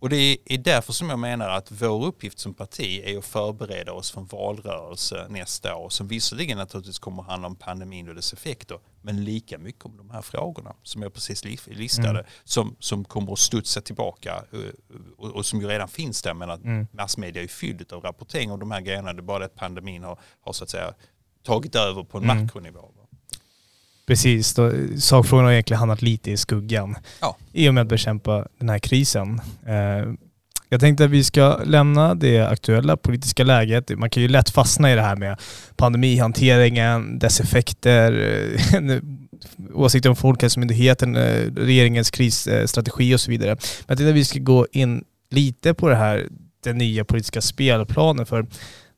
Och 0.00 0.08
det 0.08 0.38
är 0.44 0.58
därför 0.58 0.92
som 0.92 1.10
jag 1.10 1.18
menar 1.18 1.48
att 1.48 1.70
vår 1.72 2.06
uppgift 2.06 2.38
som 2.38 2.54
parti 2.54 3.02
är 3.04 3.18
att 3.18 3.24
förbereda 3.24 3.92
oss 3.92 4.10
för 4.10 4.20
en 4.20 4.26
valrörelse 4.26 5.26
nästa 5.28 5.76
år 5.76 5.88
som 5.88 6.08
visserligen 6.08 6.58
naturligtvis 6.58 6.98
kommer 6.98 7.22
att 7.22 7.28
handla 7.28 7.48
om 7.48 7.56
pandemin 7.56 8.08
och 8.08 8.14
dess 8.14 8.32
effekter 8.32 8.78
men 9.02 9.24
lika 9.24 9.58
mycket 9.58 9.84
om 9.84 9.96
de 9.96 10.10
här 10.10 10.22
frågorna 10.22 10.74
som 10.82 11.02
jag 11.02 11.14
precis 11.14 11.44
listade 11.66 12.10
mm. 12.10 12.24
som, 12.44 12.76
som 12.78 13.04
kommer 13.04 13.32
att 13.32 13.38
studsa 13.38 13.80
tillbaka 13.80 14.44
och, 14.50 14.58
eh, 14.58 14.70
och, 15.16 15.30
och 15.30 15.46
som 15.46 15.60
ju 15.60 15.66
redan 15.66 15.88
finns 15.88 16.22
där 16.22 16.34
men 16.34 16.50
att 16.50 16.64
mm. 16.64 16.86
massmedia 16.92 17.42
är 17.42 17.46
fylld 17.46 17.92
av 17.92 18.02
rapportering 18.02 18.50
om 18.50 18.60
de 18.60 18.70
här 18.70 18.80
grejerna. 18.80 19.12
Det 19.12 19.20
är 19.20 19.22
bara 19.22 19.38
det 19.38 19.44
att 19.44 19.56
pandemin 19.56 20.02
har, 20.02 20.18
har 20.40 20.52
så 20.52 20.64
att 20.64 20.70
säga 20.70 20.94
tagit 21.42 21.74
över 21.74 22.04
på 22.04 22.18
en 22.18 22.24
mm. 22.24 22.42
makronivå. 22.42 22.99
Precis, 24.10 24.54
då, 24.54 24.72
sakfrågan 24.98 25.44
har 25.44 25.52
egentligen 25.52 25.78
hamnat 25.78 26.02
lite 26.02 26.30
i 26.30 26.36
skuggan 26.36 26.96
ja. 27.20 27.36
i 27.52 27.68
och 27.68 27.74
med 27.74 27.82
att 27.82 27.88
bekämpa 27.88 28.46
den 28.58 28.68
här 28.68 28.78
krisen. 28.78 29.40
Eh, 29.66 30.12
jag 30.68 30.80
tänkte 30.80 31.04
att 31.04 31.10
vi 31.10 31.24
ska 31.24 31.56
lämna 31.64 32.14
det 32.14 32.40
aktuella 32.40 32.96
politiska 32.96 33.44
läget. 33.44 33.98
Man 33.98 34.10
kan 34.10 34.22
ju 34.22 34.28
lätt 34.28 34.50
fastna 34.50 34.92
i 34.92 34.94
det 34.94 35.02
här 35.02 35.16
med 35.16 35.40
pandemihanteringen, 35.76 37.18
dess 37.18 37.40
effekter, 37.40 38.12
eh, 38.74 38.98
åsikter 39.74 40.10
om 40.10 40.16
Folkhälsomyndigheten, 40.16 41.16
eh, 41.16 41.52
regeringens 41.56 42.10
krisstrategi 42.10 43.14
och 43.14 43.20
så 43.20 43.30
vidare. 43.30 43.50
Men 43.50 43.84
jag 43.86 43.98
tänkte 43.98 44.10
att 44.10 44.16
vi 44.16 44.24
ska 44.24 44.38
gå 44.38 44.66
in 44.72 45.04
lite 45.30 45.74
på 45.74 45.88
det 45.88 45.96
här, 45.96 46.28
den 46.64 46.78
nya 46.78 47.04
politiska 47.04 47.40
spelplanen. 47.40 48.26
För 48.26 48.46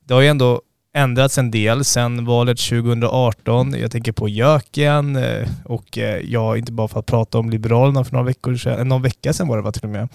det 0.05 0.13
har 0.13 0.21
ju 0.21 0.27
ändå 0.27 0.61
ändrats 0.93 1.37
en 1.37 1.51
del 1.51 1.85
sedan 1.85 2.25
valet 2.25 2.59
2018. 2.59 3.75
Jag 3.79 3.91
tänker 3.91 4.11
på 4.11 4.29
Jöken 4.29 5.15
eh, 5.15 5.47
och 5.65 5.97
eh, 5.97 6.21
ja, 6.25 6.57
inte 6.57 6.71
bara 6.71 6.87
för 6.87 6.99
att 6.99 7.05
prata 7.05 7.37
om 7.37 7.49
Liberalerna 7.49 8.03
för 8.03 8.11
några 8.11 8.25
veckor 8.25 8.55
sedan, 8.55 8.87
någon 8.87 9.01
vecka 9.01 9.33
sedan 9.33 9.47
var 9.47 9.57
det 9.57 9.63
va 9.63 9.71
till 9.71 9.83
och 9.83 9.89
med, 9.89 10.09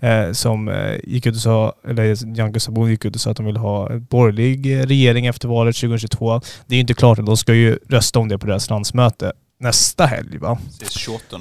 eh, 0.00 0.32
som 0.32 0.88
gick 1.04 1.26
ut 1.26 1.34
och 1.34 1.40
sa, 1.40 1.72
eller 1.88 2.26
Nyamko 2.26 2.60
Sabuni 2.60 2.90
gick 2.90 3.04
ut 3.04 3.14
och 3.14 3.20
sa 3.20 3.30
att 3.30 3.36
de 3.36 3.46
vill 3.46 3.56
ha 3.56 3.90
en 3.90 4.04
borgerlig 4.04 4.76
regering 4.90 5.26
efter 5.26 5.48
valet 5.48 5.76
2022. 5.76 6.40
Det 6.66 6.74
är 6.74 6.76
ju 6.76 6.80
inte 6.80 6.94
klart, 6.94 7.18
de 7.18 7.36
ska 7.36 7.54
ju 7.54 7.78
rösta 7.88 8.18
om 8.18 8.28
det 8.28 8.38
på 8.38 8.46
deras 8.46 8.70
landsmöte 8.70 9.32
nästa 9.60 10.06
helg 10.06 10.38
va? 10.38 10.58
Är 10.80 10.98
28. 10.98 11.36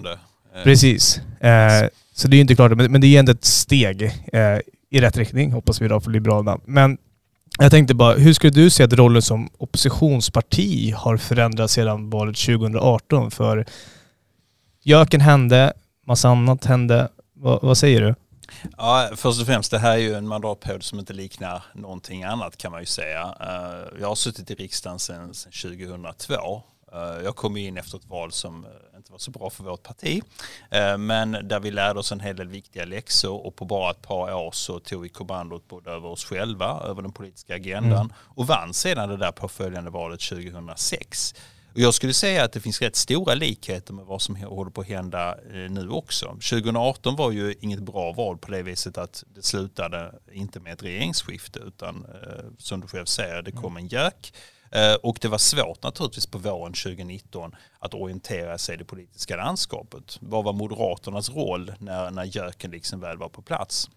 Precis. 0.64 1.22
Så 2.14 2.28
det 2.28 2.36
är 2.36 2.38
ju 2.38 2.42
inte 2.42 2.56
klart, 2.56 2.72
men 2.72 3.02
det 3.02 3.08
är 3.08 3.20
ändå 3.20 3.32
ett 3.32 3.46
steg 3.46 4.12
i 4.90 5.02
rätt 5.02 5.18
riktning 5.18 5.52
hoppas 5.52 5.82
vi 5.82 5.88
då 5.88 6.00
för 6.00 6.12
Liberalerna. 6.12 6.60
Men 6.66 6.98
jag 7.60 7.72
tänkte 7.72 7.96
bara, 7.96 8.14
hur 8.14 8.34
skulle 8.34 8.52
du 8.52 8.70
se 8.70 8.84
att 8.84 8.94
rollen 8.94 9.22
som 9.22 9.50
oppositionsparti 9.58 10.92
har 10.92 11.18
förändrats 11.18 11.74
sedan 11.74 12.10
valet 12.10 12.38
2018? 12.38 13.32
För 13.32 13.66
Jöken 14.84 15.22
hände, 15.22 15.74
massa 16.06 16.30
annat 16.30 16.66
hände. 16.66 17.10
Va, 17.34 17.60
vad 17.62 17.78
säger 17.78 18.02
du? 18.02 18.16
Ja, 18.78 19.10
först 19.16 19.42
och 19.42 19.48
främst, 19.48 19.72
det 19.72 19.80
här 19.80 19.92
är 19.92 19.98
ju 19.98 20.14
en 20.14 20.28
mandatperiod 20.28 20.84
som 20.84 21.00
inte 21.00 21.14
liknar 21.14 21.64
någonting 21.74 22.24
annat 22.24 22.58
kan 22.58 22.72
man 22.72 22.80
ju 22.80 22.86
säga. 22.86 23.36
Eh, 23.42 24.00
jag 24.02 24.08
har 24.08 24.16
suttit 24.16 24.52
i 24.52 24.56
riksdagen 24.56 25.00
sedan 25.00 25.34
2002 25.64 26.34
eh, 26.94 27.24
jag 27.24 27.36
kom 27.36 27.58
in 27.58 27.78
efter 27.78 27.98
ett 27.98 28.06
val 28.06 28.32
som 28.32 28.66
eh, 28.66 28.72
eh, 29.18 29.20
var 29.20 29.20
så 29.20 29.32
bra 29.32 29.50
för 29.50 29.64
vårt 29.64 29.84
parti. 29.84 30.22
Eh, 30.72 30.98
men 30.98 31.32
där 31.32 31.60
vi 31.60 31.72
lärde 31.72 32.00
oss 32.00 32.12
en 32.12 32.20
hel 32.20 32.36
del 32.36 32.48
viktiga 32.48 32.86
läxor 32.86 33.46
och 33.46 33.56
på 33.56 33.66
bara 33.66 33.92
ett 33.92 34.02
par 34.02 34.34
år 34.34 34.52
så 34.52 34.80
tog 34.80 35.02
vi 35.02 35.10
kommandot 35.10 35.68
både 35.68 35.92
över 35.92 36.10
oss 36.10 36.26
själva, 36.26 36.82
över 36.86 37.02
den 37.02 37.12
politiska 37.12 37.56
agendan 37.56 38.06
mm. 38.06 38.14
och 38.36 38.48
vann 38.48 38.74
sedan 38.74 39.10
det 39.10 39.18
där 39.18 39.32
påföljande 39.32 39.90
valet 39.92 40.20
2006. 40.20 41.36
Och 41.74 41.80
jag 41.84 41.94
skulle 41.94 42.14
säga 42.14 42.44
att 42.44 42.52
det 42.52 42.60
finns 42.60 42.82
rätt 42.82 42.96
stora 42.96 43.36
likheter 43.36 43.94
med 43.94 44.06
vad 44.06 44.22
som 44.22 44.36
håller 44.36 44.72
på 44.72 44.82
att 44.82 44.88
hända 44.88 45.36
nu 45.70 45.90
också. 45.90 46.26
2018 46.26 47.16
var 47.16 47.32
ju 47.32 47.56
inget 47.60 47.80
bra 47.80 48.12
val 48.12 48.38
på 48.38 48.52
det 48.52 48.64
viset 48.64 48.98
att 48.98 49.24
det 49.36 49.46
slutade 49.46 50.12
inte 50.32 50.60
med 50.60 50.74
ett 50.74 50.84
regeringsskifte 50.84 51.60
utan 51.60 52.06
som 52.58 52.82
du 52.82 52.88
själv 52.88 53.06
säger, 53.06 53.42
det 53.42 53.52
kom 53.52 53.78
en 53.78 53.88
Eh, 53.88 54.32
Eh, 54.72 54.94
och 54.94 55.18
det 55.22 55.28
var 55.28 55.38
svårt 55.38 55.84
naturligtvis 55.84 56.26
på 56.26 56.38
våren 56.38 56.74
2019 56.74 57.56
att 57.80 57.94
orientera 57.94 58.58
sig 58.58 58.76
i 58.76 58.78
det 58.78 58.86
politiska 58.86 59.36
landskapet. 59.36 60.18
Vad 60.22 60.44
var 60.44 60.54
Moderaternas 60.54 61.30
roll 61.30 61.74
när, 61.80 62.12
när 62.12 62.24
göken 62.24 62.72
liksom 62.72 63.00
väl 63.00 63.18
var 63.18 63.30
på 63.30 63.42
plats? 63.42 63.90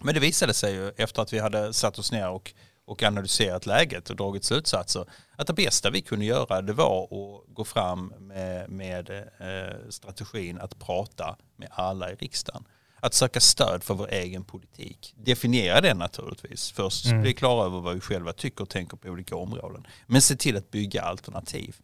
Men 0.00 0.14
det 0.14 0.20
visade 0.20 0.54
sig 0.54 0.74
ju 0.74 0.88
efter 0.88 1.22
att 1.22 1.32
vi 1.32 1.38
hade 1.38 1.72
satt 1.72 1.98
oss 1.98 2.12
ner 2.12 2.28
och, 2.28 2.54
och 2.84 3.02
analyserat 3.02 3.66
läget 3.66 4.10
och 4.10 4.16
dragit 4.16 4.44
slutsatser 4.44 5.04
att 5.36 5.46
det 5.46 5.52
bästa 5.52 5.90
vi 5.90 6.00
kunde 6.00 6.24
göra 6.24 6.62
det 6.62 6.72
var 6.72 7.04
att 7.04 7.54
gå 7.54 7.64
fram 7.64 8.14
med, 8.18 8.70
med 8.70 9.10
eh, 9.10 9.90
strategin 9.90 10.60
att 10.60 10.78
prata 10.78 11.36
med 11.56 11.68
alla 11.72 12.12
i 12.12 12.14
riksdagen 12.14 12.64
att 13.00 13.14
söka 13.14 13.40
stöd 13.40 13.84
för 13.84 13.94
vår 13.94 14.10
egen 14.12 14.44
politik. 14.44 15.14
Definiera 15.16 15.80
den 15.80 15.98
naturligtvis. 15.98 16.70
Först 16.70 17.06
mm. 17.06 17.22
bli 17.22 17.34
klara 17.34 17.66
över 17.66 17.80
vad 17.80 17.94
vi 17.94 18.00
själva 18.00 18.32
tycker 18.32 18.62
och 18.62 18.68
tänker 18.68 18.96
på 18.96 19.08
olika 19.08 19.36
områden. 19.36 19.86
Men 20.06 20.22
se 20.22 20.36
till 20.36 20.56
att 20.56 20.70
bygga 20.70 21.02
alternativ. 21.02 21.76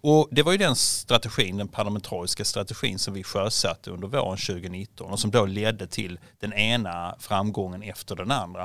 Och 0.00 0.28
det 0.30 0.42
var 0.42 0.52
ju 0.52 0.58
den 0.58 0.76
strategin, 0.76 1.56
den 1.56 1.68
parlamentariska 1.68 2.44
strategin 2.44 2.98
som 2.98 3.14
vi 3.14 3.22
sjösatte 3.22 3.90
under 3.90 4.08
våren 4.08 4.38
2019 4.38 5.10
och 5.10 5.20
som 5.20 5.30
då 5.30 5.46
ledde 5.46 5.86
till 5.86 6.18
den 6.38 6.52
ena 6.52 7.16
framgången 7.18 7.82
efter 7.82 8.16
den 8.16 8.30
andra. 8.30 8.64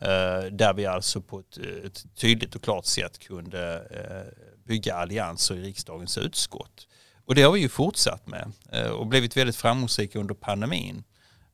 Eh, 0.00 0.44
där 0.52 0.74
vi 0.74 0.86
alltså 0.86 1.20
på 1.20 1.38
ett, 1.38 1.58
ett 1.84 2.16
tydligt 2.16 2.54
och 2.54 2.62
klart 2.62 2.86
sätt 2.86 3.18
kunde 3.18 3.74
eh, 3.74 4.46
bygga 4.66 4.94
allianser 4.94 5.54
i 5.54 5.62
riksdagens 5.62 6.18
utskott. 6.18 6.86
Och 7.24 7.34
det 7.34 7.42
har 7.42 7.52
vi 7.52 7.60
ju 7.60 7.68
fortsatt 7.68 8.26
med 8.26 8.52
eh, 8.72 8.90
och 8.90 9.06
blivit 9.06 9.36
väldigt 9.36 9.56
framgångsrika 9.56 10.18
under 10.18 10.34
pandemin. 10.34 11.04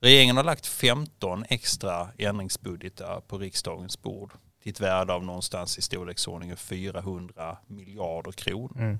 Regeringen 0.02 0.37
har 0.37 0.44
lagt 0.44 0.66
15 0.66 1.44
extra 1.49 2.09
ändringsbudgetar 2.18 3.21
på 3.21 3.38
riksdagens 3.38 4.02
bord. 4.02 4.32
till 4.62 4.71
ett 4.73 4.80
värde 4.80 5.12
av 5.12 5.25
någonstans 5.25 5.78
i 5.78 5.82
storleksordningen 5.82 6.56
400 6.56 7.59
miljarder 7.66 8.32
kronor. 8.32 8.78
Mm. 8.78 8.99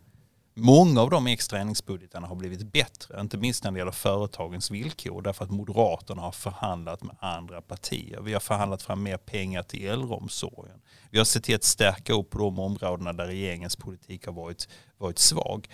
Många 0.55 1.01
av 1.01 1.11
de 1.11 1.27
extra 1.27 1.59
ändringsbudgetarna 1.59 2.27
har 2.27 2.35
blivit 2.35 2.73
bättre, 2.73 3.21
inte 3.21 3.39
minst 3.39 3.65
när 3.65 3.71
det 3.71 3.79
gäller 3.79 3.93
företagens 3.93 4.71
villkor, 4.71 5.23
därför 5.23 5.45
att 5.45 5.51
Moderaterna 5.51 6.23
har 6.23 6.33
förhandlat 6.33 7.03
med 7.03 7.17
andra 7.21 7.61
partier. 7.61 8.21
Vi 8.21 8.33
har 8.33 8.41
förhandlat 8.41 8.83
fram 8.83 9.03
mer 9.03 9.17
pengar 9.17 9.63
till 9.63 9.87
äldreomsorgen. 9.87 10.81
Vi 11.11 11.19
har 11.19 11.25
sett 11.25 11.45
till 11.45 11.55
att 11.55 11.65
stärka 11.65 12.13
upp 12.13 12.31
på 12.31 12.39
de 12.39 12.59
områdena 12.59 13.13
där 13.13 13.27
regeringens 13.27 13.77
politik 13.77 14.27
har 14.27 14.33
varit, 14.33 14.69
varit 14.99 15.19
svag. 15.19 15.69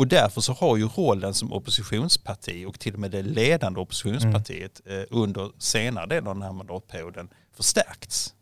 Och 0.00 0.06
därför 0.06 0.40
så 0.40 0.52
har 0.52 0.76
ju 0.76 0.88
rollen 0.88 1.34
som 1.34 1.52
oppositionsparti 1.52 2.64
och 2.66 2.78
till 2.78 2.94
och 2.94 3.00
med 3.00 3.10
det 3.10 3.22
ledande 3.22 3.80
oppositionspartiet 3.80 4.80
mm. 4.86 5.06
under 5.10 5.50
senare 5.58 6.06
delen 6.06 6.26
av 6.26 6.34
den 6.34 6.42
här 6.42 6.52
mandatperioden 6.52 7.28
förstärkts 7.56 8.34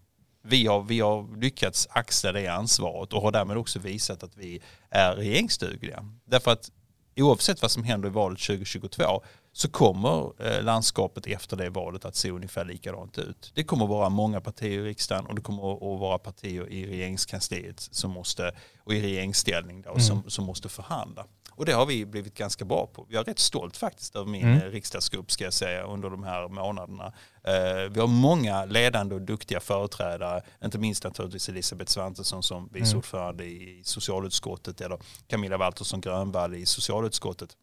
vi 0.42 0.66
har, 0.66 0.82
vi 0.82 1.00
har 1.00 1.40
lyckats 1.40 1.88
axla 1.90 2.32
det 2.32 2.46
ansvaret 2.46 3.12
och 3.12 3.22
har 3.22 3.32
därmed 3.32 3.56
också 3.56 3.78
visat 3.78 4.22
att 4.22 4.36
vi 4.36 4.60
är 4.90 5.14
regeringsdugliga. 5.14 6.04
Därför 6.24 6.50
att 6.50 6.70
oavsett 7.16 7.62
vad 7.62 7.70
som 7.70 7.84
händer 7.84 8.08
i 8.08 8.12
valet 8.12 8.38
2022 8.38 9.22
så 9.52 9.70
kommer 9.70 10.42
eh, 10.46 10.62
landskapet 10.62 11.26
efter 11.26 11.56
det 11.56 11.70
valet 11.70 12.04
att 12.04 12.16
se 12.16 12.30
ungefär 12.30 12.64
likadant 12.64 13.18
ut. 13.18 13.52
Det 13.54 13.64
kommer 13.64 13.84
att 13.84 13.90
vara 13.90 14.08
många 14.08 14.40
partier 14.40 14.80
i 14.80 14.84
riksdagen 14.84 15.26
och 15.26 15.34
det 15.34 15.40
kommer 15.40 15.94
att 15.94 16.00
vara 16.00 16.18
partier 16.18 16.68
i 16.68 16.86
regeringskansliet 16.86 17.80
som 17.80 18.10
måste, 18.10 18.52
och 18.84 18.94
i 18.94 19.02
regeringsställning 19.02 19.82
då, 19.82 19.90
mm. 19.90 20.00
som, 20.00 20.30
som 20.30 20.44
måste 20.44 20.68
förhandla. 20.68 21.26
Och 21.58 21.64
det 21.64 21.72
har 21.72 21.86
vi 21.86 22.06
blivit 22.06 22.34
ganska 22.34 22.64
bra 22.64 22.86
på. 22.86 23.06
Jag 23.10 23.20
är 23.20 23.24
rätt 23.24 23.38
stolt 23.38 23.76
faktiskt 23.76 24.16
över 24.16 24.26
min 24.26 24.42
mm. 24.42 24.70
riksdagsgrupp 24.70 25.30
ska 25.32 25.44
jag 25.44 25.52
säga 25.52 25.82
under 25.82 26.10
de 26.10 26.22
här 26.22 26.48
månaderna. 26.48 27.06
Uh, 27.06 27.90
vi 27.90 28.00
har 28.00 28.06
många 28.06 28.64
ledande 28.64 29.14
och 29.14 29.22
duktiga 29.22 29.60
företrädare, 29.60 30.42
inte 30.64 30.78
minst 30.78 31.04
naturligtvis 31.04 31.48
Elisabeth 31.48 31.90
Svantesson 31.90 32.42
som 32.42 32.68
vice 32.72 32.86
mm. 32.86 32.98
ordförande 32.98 33.44
i 33.44 33.82
socialutskottet 33.84 34.80
eller 34.80 34.98
Camilla 35.26 35.56
Waltersson 35.56 36.00
Grönvall 36.00 36.54
i 36.54 36.66
socialutskottet 36.66 37.56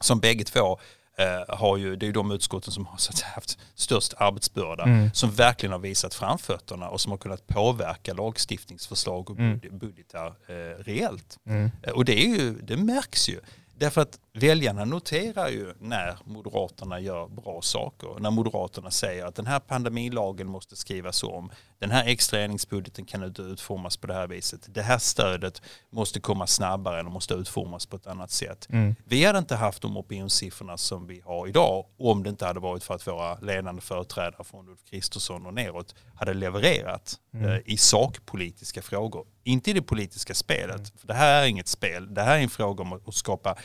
som 0.00 0.20
bägge 0.20 0.44
två 0.44 0.78
Eh, 1.18 1.56
har 1.56 1.76
ju, 1.76 1.96
det 1.96 2.04
är 2.04 2.06
ju 2.06 2.12
de 2.12 2.30
utskotten 2.30 2.72
som 2.72 2.86
har 2.86 2.96
så 2.98 3.12
haft 3.24 3.58
störst 3.74 4.14
arbetsbörda, 4.16 4.84
mm. 4.84 5.10
som 5.14 5.30
verkligen 5.30 5.72
har 5.72 5.78
visat 5.78 6.14
framfötterna 6.14 6.88
och 6.88 7.00
som 7.00 7.12
har 7.12 7.18
kunnat 7.18 7.46
påverka 7.46 8.14
lagstiftningsförslag 8.14 9.30
och 9.30 9.38
mm. 9.38 9.60
budgetar 9.72 10.26
eh, 10.26 10.82
reellt. 10.84 11.38
Mm. 11.46 11.70
Eh, 11.82 11.92
och 11.92 12.04
det, 12.04 12.24
är 12.24 12.28
ju, 12.28 12.52
det 12.52 12.76
märks 12.76 13.28
ju. 13.28 13.40
Därför 13.78 14.00
att 14.00 14.18
väljarna 14.32 14.84
noterar 14.84 15.48
ju 15.48 15.74
när 15.80 16.18
Moderaterna 16.24 17.00
gör 17.00 17.28
bra 17.28 17.62
saker. 17.62 18.20
När 18.20 18.30
Moderaterna 18.30 18.90
säger 18.90 19.24
att 19.24 19.34
den 19.34 19.46
här 19.46 19.60
pandemilagen 19.60 20.46
måste 20.46 20.76
skrivas 20.76 21.22
om. 21.22 21.50
Den 21.78 21.90
här 21.90 22.06
extra 22.06 22.40
ändringsbudgeten 22.40 23.04
kan 23.04 23.24
inte 23.24 23.42
utformas 23.42 23.96
på 23.96 24.06
det 24.06 24.14
här 24.14 24.26
viset. 24.26 24.74
Det 24.74 24.82
här 24.82 24.98
stödet 24.98 25.62
måste 25.90 26.20
komma 26.20 26.46
snabbare 26.46 27.00
eller 27.00 27.10
måste 27.10 27.34
utformas 27.34 27.86
på 27.86 27.96
ett 27.96 28.06
annat 28.06 28.30
sätt. 28.30 28.66
Mm. 28.70 28.94
Vi 29.04 29.24
hade 29.24 29.38
inte 29.38 29.56
haft 29.56 29.82
de 29.82 29.96
opinionssiffrorna 29.96 30.76
som 30.76 31.06
vi 31.06 31.20
har 31.24 31.46
idag 31.46 31.86
om 31.98 32.22
det 32.22 32.30
inte 32.30 32.46
hade 32.46 32.60
varit 32.60 32.84
för 32.84 32.94
att 32.94 33.06
våra 33.06 33.38
ledande 33.40 33.82
företrädare 33.82 34.44
från 34.44 34.68
Ulf 34.68 34.84
Kristersson 34.90 35.46
och 35.46 35.54
neråt 35.54 35.94
hade 36.14 36.34
levererat 36.34 37.18
mm. 37.34 37.50
eh, 37.50 37.58
i 37.64 37.76
sakpolitiska 37.76 38.82
frågor. 38.82 39.26
Inte 39.44 39.70
i 39.70 39.72
det 39.72 39.82
politiska 39.82 40.34
spelet. 40.34 40.76
Mm. 40.76 40.90
För 40.96 41.06
det 41.06 41.14
här 41.14 41.42
är 41.42 41.46
inget 41.46 41.68
spel. 41.68 42.14
Det 42.14 42.22
här 42.22 42.38
är 42.38 42.42
en 42.42 42.50
fråga 42.50 42.82
om 42.82 42.92
att 42.92 43.14
skapa 43.14 43.56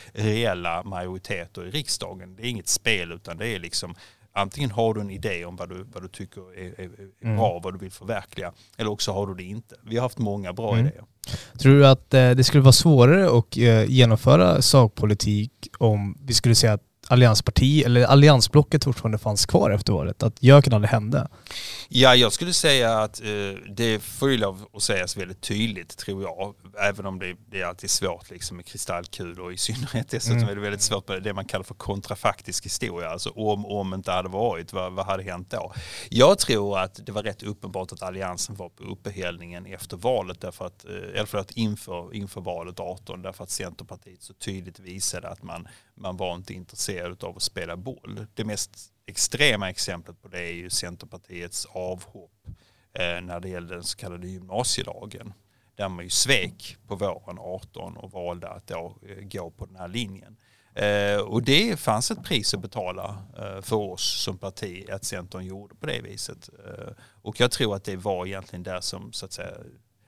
reella 0.64 0.84
majoriteter 0.84 1.66
i 1.66 1.72
riksdagen. 1.72 2.36
Det 2.36 2.44
är 2.44 2.50
inget 2.50 2.68
spel 2.68 3.12
utan 3.12 3.38
det 3.38 3.48
är 3.48 3.60
liksom 3.60 3.96
antingen 4.36 4.72
har 4.72 4.94
du 4.94 5.02
en 5.02 5.10
idé 5.10 5.46
om 5.46 5.56
vad 5.56 5.70
du, 5.70 5.84
vad 5.94 6.04
du 6.04 6.08
tycker 6.08 6.58
är, 6.58 6.82
är, 6.82 6.84
är 6.84 7.24
mm. 7.24 7.38
bra, 7.38 7.60
vad 7.64 7.74
du 7.74 7.80
vill 7.80 7.92
förverkliga, 7.92 8.54
eller 8.78 8.92
också 8.92 9.12
har 9.12 9.28
du 9.28 9.34
det 9.34 9.44
inte. 9.44 9.76
Vi 9.84 9.96
har 9.96 10.04
haft 10.04 10.18
många 10.18 10.54
bra 10.54 10.74
mm. 10.74 10.86
idéer. 10.86 11.04
Tror 11.60 11.74
du 11.74 11.88
att 11.88 12.14
eh, 12.14 12.32
det 12.32 12.44
skulle 12.44 12.64
vara 12.64 12.72
svårare 12.72 13.38
att 13.38 13.58
eh, 13.58 13.84
genomföra 13.92 14.62
sakpolitik 14.62 15.52
om 15.80 16.18
vi 16.22 16.34
skulle 16.34 16.56
säga 16.56 16.74
att 16.74 16.84
alliansparti, 17.14 17.84
eller 17.84 18.04
alliansblocket 18.04 18.84
fortfarande 18.84 19.18
fanns 19.18 19.46
kvar 19.46 19.72
efter 19.72 19.94
valet? 19.94 20.24
Att 20.24 20.44
göken 20.44 20.74
aldrig 20.74 20.90
hände? 20.90 21.28
Ja, 21.90 22.16
jag 22.16 22.34
skulle 22.34 22.54
säga 22.54 23.00
att 23.00 23.22
eh, 23.22 23.28
det 23.76 24.00
får 24.00 24.32
ju 24.32 24.38
lov 24.38 24.66
att 24.74 24.84
sägas 24.84 25.18
väldigt 25.18 25.42
tydligt 25.42 25.98
tror 25.98 26.24
jag. 26.24 26.56
Även 26.90 27.06
om 27.06 27.20
det, 27.20 27.36
det 27.52 27.62
är 27.62 27.66
alltid 27.66 27.90
svårt 27.90 28.30
liksom 28.30 28.58
med 28.58 28.66
kristallkul 28.66 29.40
och 29.40 29.54
i 29.54 29.58
synnerhet 29.58 30.10
dessutom 30.10 30.38
mm. 30.38 30.50
är 30.50 30.56
det 30.56 30.62
väldigt 30.62 30.82
svårt 30.82 31.08
med 31.08 31.24
det 31.24 31.34
man 31.34 31.46
kallar 31.46 31.64
för 31.64 31.74
kontrafaktisk 31.74 32.66
historia. 32.66 33.10
Alltså 33.10 33.30
om, 33.30 33.66
om 33.66 33.94
inte 33.94 34.12
hade 34.12 34.30
varit, 34.30 34.74
vad, 34.74 34.94
vad 34.94 35.06
hade 35.06 35.24
hänt 35.24 35.50
då? 35.50 35.74
Jag 36.10 36.40
tror 36.40 36.80
att 36.80 37.06
det 37.06 37.12
var 37.12 37.24
rätt 37.24 37.44
uppenbart 37.44 37.92
att 37.92 38.04
alliansen 38.04 38.56
var 38.56 38.70
på 38.70 38.84
uppehällningen 38.84 39.66
efter 39.66 39.98
valet, 39.98 40.42
därför 40.42 40.66
att, 40.66 40.86
eh, 40.86 40.92
eller 40.92 41.26
förlåt, 41.26 41.52
inför, 41.52 42.16
inför 42.16 42.42
valet 42.42 42.80
18, 42.80 43.22
därför 43.22 43.44
att 43.44 43.50
Centerpartiet 43.50 44.22
så 44.22 44.34
tydligt 44.34 44.80
visade 44.80 45.30
att 45.30 45.44
man, 45.44 45.68
man 45.96 46.18
var 46.18 46.36
inte 46.36 46.54
intresserad 46.54 47.24
av 47.24 47.36
att 47.36 47.44
spela 47.44 47.78
boll. 47.78 48.26
Det 48.34 48.46
mest 48.46 48.94
extrema 49.06 49.70
exemplet 49.70 50.22
på 50.22 50.28
det 50.28 50.42
är 50.42 50.54
ju 50.54 50.70
Centerpartiets 50.70 51.66
avhopp 51.66 52.48
eh, 52.94 53.22
när 53.22 53.40
det 53.40 53.50
gällde 53.50 53.74
den 53.76 53.84
så 53.84 53.98
kallade 53.98 54.28
gymnasielagen. 54.28 55.34
Där 55.76 55.90
man 55.90 56.04
ju 56.04 56.10
svek 56.10 56.78
på 56.88 56.96
våren 56.96 57.40
18 57.40 57.98
och 57.98 58.12
valde 58.12 58.50
att 58.50 58.68
då 58.68 58.98
eh, 59.08 59.24
gå 59.24 59.52
på 59.52 59.66
den 59.66 59.76
här 59.76 59.88
linjen. 59.88 60.38
Eh, 60.76 61.18
och 61.18 61.44
det 61.44 61.80
fanns 61.80 62.12
ett 62.12 62.24
pris 62.24 62.54
att 62.54 62.62
betala 62.62 63.18
eh, 63.38 63.62
för 63.62 63.76
oss 63.76 64.24
som 64.24 64.38
parti 64.38 64.90
att 64.90 65.04
Centern 65.04 65.46
gjorde 65.46 65.76
på 65.76 65.86
det 65.86 66.02
viset. 66.02 66.50
Eh, 66.66 66.94
och 67.22 67.40
jag 67.40 67.52
tror 67.52 67.76
att 67.76 67.84
det 67.84 67.96
var 67.96 68.26
egentligen 68.26 68.64
där 68.64 68.82
som 68.82 69.14
så 69.14 69.26
att 69.26 69.34
säga 69.34 69.58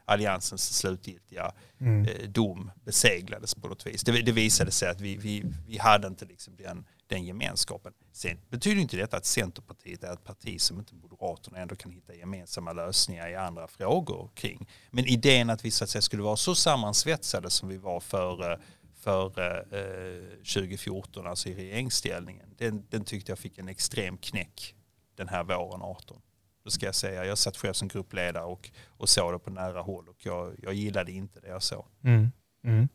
alliansens 0.06 0.78
slutgiltiga 0.78 1.52
mm. 1.80 2.08
dom 2.32 2.72
beseglades 2.84 3.56
på 3.56 3.68
något 3.68 3.88
vis. 3.88 4.04
Det, 4.04 4.22
det 4.22 4.32
visade 4.32 4.72
sig 4.72 4.90
att 4.90 5.02
vi, 5.02 5.18
vi, 5.18 5.44
vi 5.68 5.78
hade 5.78 6.08
inte 6.08 6.26
liksom 6.26 6.56
den 6.56 6.86
den 7.08 7.26
gemenskapen. 7.26 7.94
Sen 8.12 8.38
betyder 8.50 8.82
inte 8.82 8.98
detta 8.98 9.18
att 9.18 9.26
Centerpartiet 9.26 10.04
är 10.04 10.14
ett 10.14 10.24
parti 10.24 10.62
som 10.62 10.80
inte 10.80 10.96
Moderaterna 10.96 11.58
ändå 11.58 11.76
kan 11.76 11.92
hitta 11.92 12.16
gemensamma 12.16 12.74
lösningar 12.74 13.30
i 13.30 13.36
andra 13.36 13.68
frågor 13.68 14.30
kring. 14.36 14.68
Men 14.92 15.06
idén 15.06 15.50
att 15.50 15.66
vi 15.66 15.72
så 15.72 15.84
att 15.84 15.90
säga 15.90 16.02
skulle 16.02 16.24
vara 16.24 16.36
så 16.36 16.56
sammansvetsade 16.56 17.50
som 17.50 17.70
vi 17.70 17.78
var 17.78 18.00
för, 18.00 18.60
för 18.94 19.26
eh, 19.74 20.38
2014, 20.38 21.28
alltså 21.28 21.50
i 21.50 21.56
regeringsställningen, 21.56 22.56
den, 22.58 22.86
den 22.90 23.06
tyckte 23.06 23.32
jag 23.32 23.40
fick 23.40 23.58
en 23.58 23.70
extrem 23.70 24.18
knäck 24.18 24.76
den 25.16 25.28
här 25.28 25.44
våren 25.44 25.82
18. 25.82 26.22
Då 26.66 26.72
ska 26.72 26.86
jag 26.86 26.96
säga, 26.96 27.26
jag 27.26 27.38
satt 27.38 27.58
själv 27.58 27.74
som 27.74 27.88
gruppledare 27.88 28.44
och, 28.44 28.70
och 28.88 29.10
såg 29.10 29.34
det 29.34 29.40
på 29.40 29.50
nära 29.50 29.82
håll 29.82 30.10
och 30.10 30.16
jag, 30.20 30.54
jag 30.64 30.74
gillade 30.74 31.12
inte 31.12 31.40
det 31.40 31.48
jag 31.48 31.64
såg. 31.64 31.86
Mm. 32.04 32.32
Mm. 32.66 32.88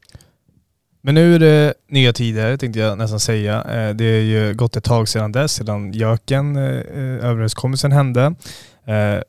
Men 1.01 1.15
nu 1.15 1.35
är 1.35 1.39
det 1.39 1.75
nya 1.89 2.13
tider 2.13 2.57
tänkte 2.57 2.81
jag 2.81 2.99
nästan 2.99 3.21
säga. 3.21 3.65
Eh, 3.65 3.95
det 3.95 4.05
är 4.05 4.23
ju 4.23 4.55
gått 4.55 4.77
ett 4.77 4.85
tag 4.85 5.09
sedan 5.09 5.33
dess, 5.33 5.53
sedan 5.53 5.93
JÖKen, 5.93 6.57
eh, 6.57 6.63
eh, 6.65 7.25
överenskommelsen 7.25 7.93
hände. 7.93 8.35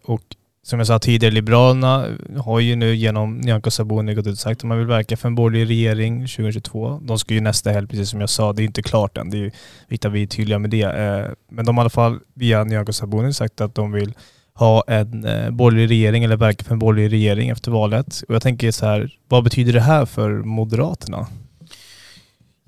Och 0.03 0.23
som 0.63 0.79
jag 0.79 0.87
sa 0.87 0.99
tidigare, 0.99 1.33
Liberalerna 1.33 2.07
har 2.37 2.59
ju 2.59 2.75
nu 2.75 2.95
genom 2.95 3.37
Nyamko 3.37 3.71
Sabuni 3.71 4.13
gått 4.13 4.27
ut 4.27 4.33
och 4.33 4.39
sagt 4.39 4.59
att 4.59 4.63
man 4.63 4.77
vill 4.77 4.87
verka 4.87 5.17
för 5.17 5.27
en 5.27 5.35
borgerlig 5.35 5.69
regering 5.69 6.19
2022. 6.19 6.99
De 7.03 7.19
ska 7.19 7.33
ju 7.33 7.41
nästa 7.41 7.71
helg, 7.71 7.87
precis 7.87 8.09
som 8.09 8.19
jag 8.19 8.29
sa, 8.29 8.53
det 8.53 8.63
är 8.63 8.65
inte 8.65 8.81
klart 8.81 9.17
än. 9.17 9.29
Det 9.29 9.37
är 9.37 9.51
viktigt 9.87 10.05
att 10.05 10.11
vi 10.11 10.23
är 10.23 10.27
tydliga 10.27 10.59
med 10.59 10.69
det. 10.69 10.81
Eh, 10.81 11.31
men 11.51 11.65
de 11.65 11.77
har 11.77 11.81
i 11.81 11.83
alla 11.83 11.89
fall 11.89 12.19
via 12.33 12.63
Nyamko 12.63 12.93
Sabuni 12.93 13.33
sagt 13.33 13.61
att 13.61 13.75
de 13.75 13.91
vill 13.91 14.13
ha 14.53 14.83
en 14.87 15.25
eh, 15.25 15.49
borgerlig 15.49 15.89
regering 15.89 16.23
eller 16.23 16.37
verka 16.37 16.63
för 16.63 16.73
en 16.73 16.79
borgerlig 16.79 17.11
regering 17.11 17.49
efter 17.49 17.71
valet. 17.71 18.23
Och 18.27 18.35
jag 18.35 18.41
tänker 18.41 18.71
så 18.71 18.85
här, 18.85 19.09
vad 19.27 19.43
betyder 19.43 19.73
det 19.73 19.81
här 19.81 20.05
för 20.05 20.31
Moderaterna? 20.31 21.27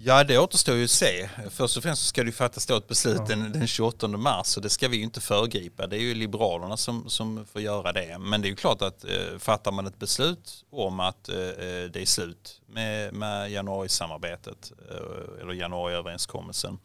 Ja, 0.06 0.24
det 0.24 0.38
återstår 0.38 0.76
ju 0.76 0.84
att 0.84 0.90
se. 0.90 1.30
Först 1.50 1.78
och 1.78 1.84
främst 1.84 2.08
ska 2.08 2.22
det 2.24 2.26
ju 2.26 2.32
fattas 2.32 2.66
då 2.66 2.78
ett 2.78 2.88
beslut 2.88 3.18
ja. 3.18 3.26
den, 3.26 3.52
den 3.52 3.68
28 3.68 4.08
mars 4.08 4.58
och 4.58 4.64
det 4.64 4.70
ska 4.70 4.88
vi 4.88 4.98
ju 4.98 5.04
inte 5.04 5.22
föregripa. 5.22 5.88
Det 5.88 5.98
är 5.98 6.00
ju 6.00 6.14
Liberalerna 6.14 6.78
som, 6.78 7.10
som 7.10 7.46
får 7.46 7.62
göra 7.62 7.92
det. 7.92 8.18
Men 8.20 8.42
det 8.42 8.48
är 8.48 8.50
ju 8.50 8.56
klart 8.56 8.82
att 8.82 9.04
eh, 9.06 9.38
fattar 9.40 9.72
man 9.72 9.88
ett 9.88 10.00
beslut 10.00 10.66
om 10.70 11.00
att 11.00 11.30
eh, 11.30 11.38
eh 11.38 11.90
det 11.92 12.02
är 12.02 12.06
slut 12.06 12.62
med, 12.68 13.14
med 13.14 13.52
januarisamarbetet 13.52 14.72
eh, 14.90 15.42
eller 15.42 15.54
januariöverenskommelsen 15.54 16.80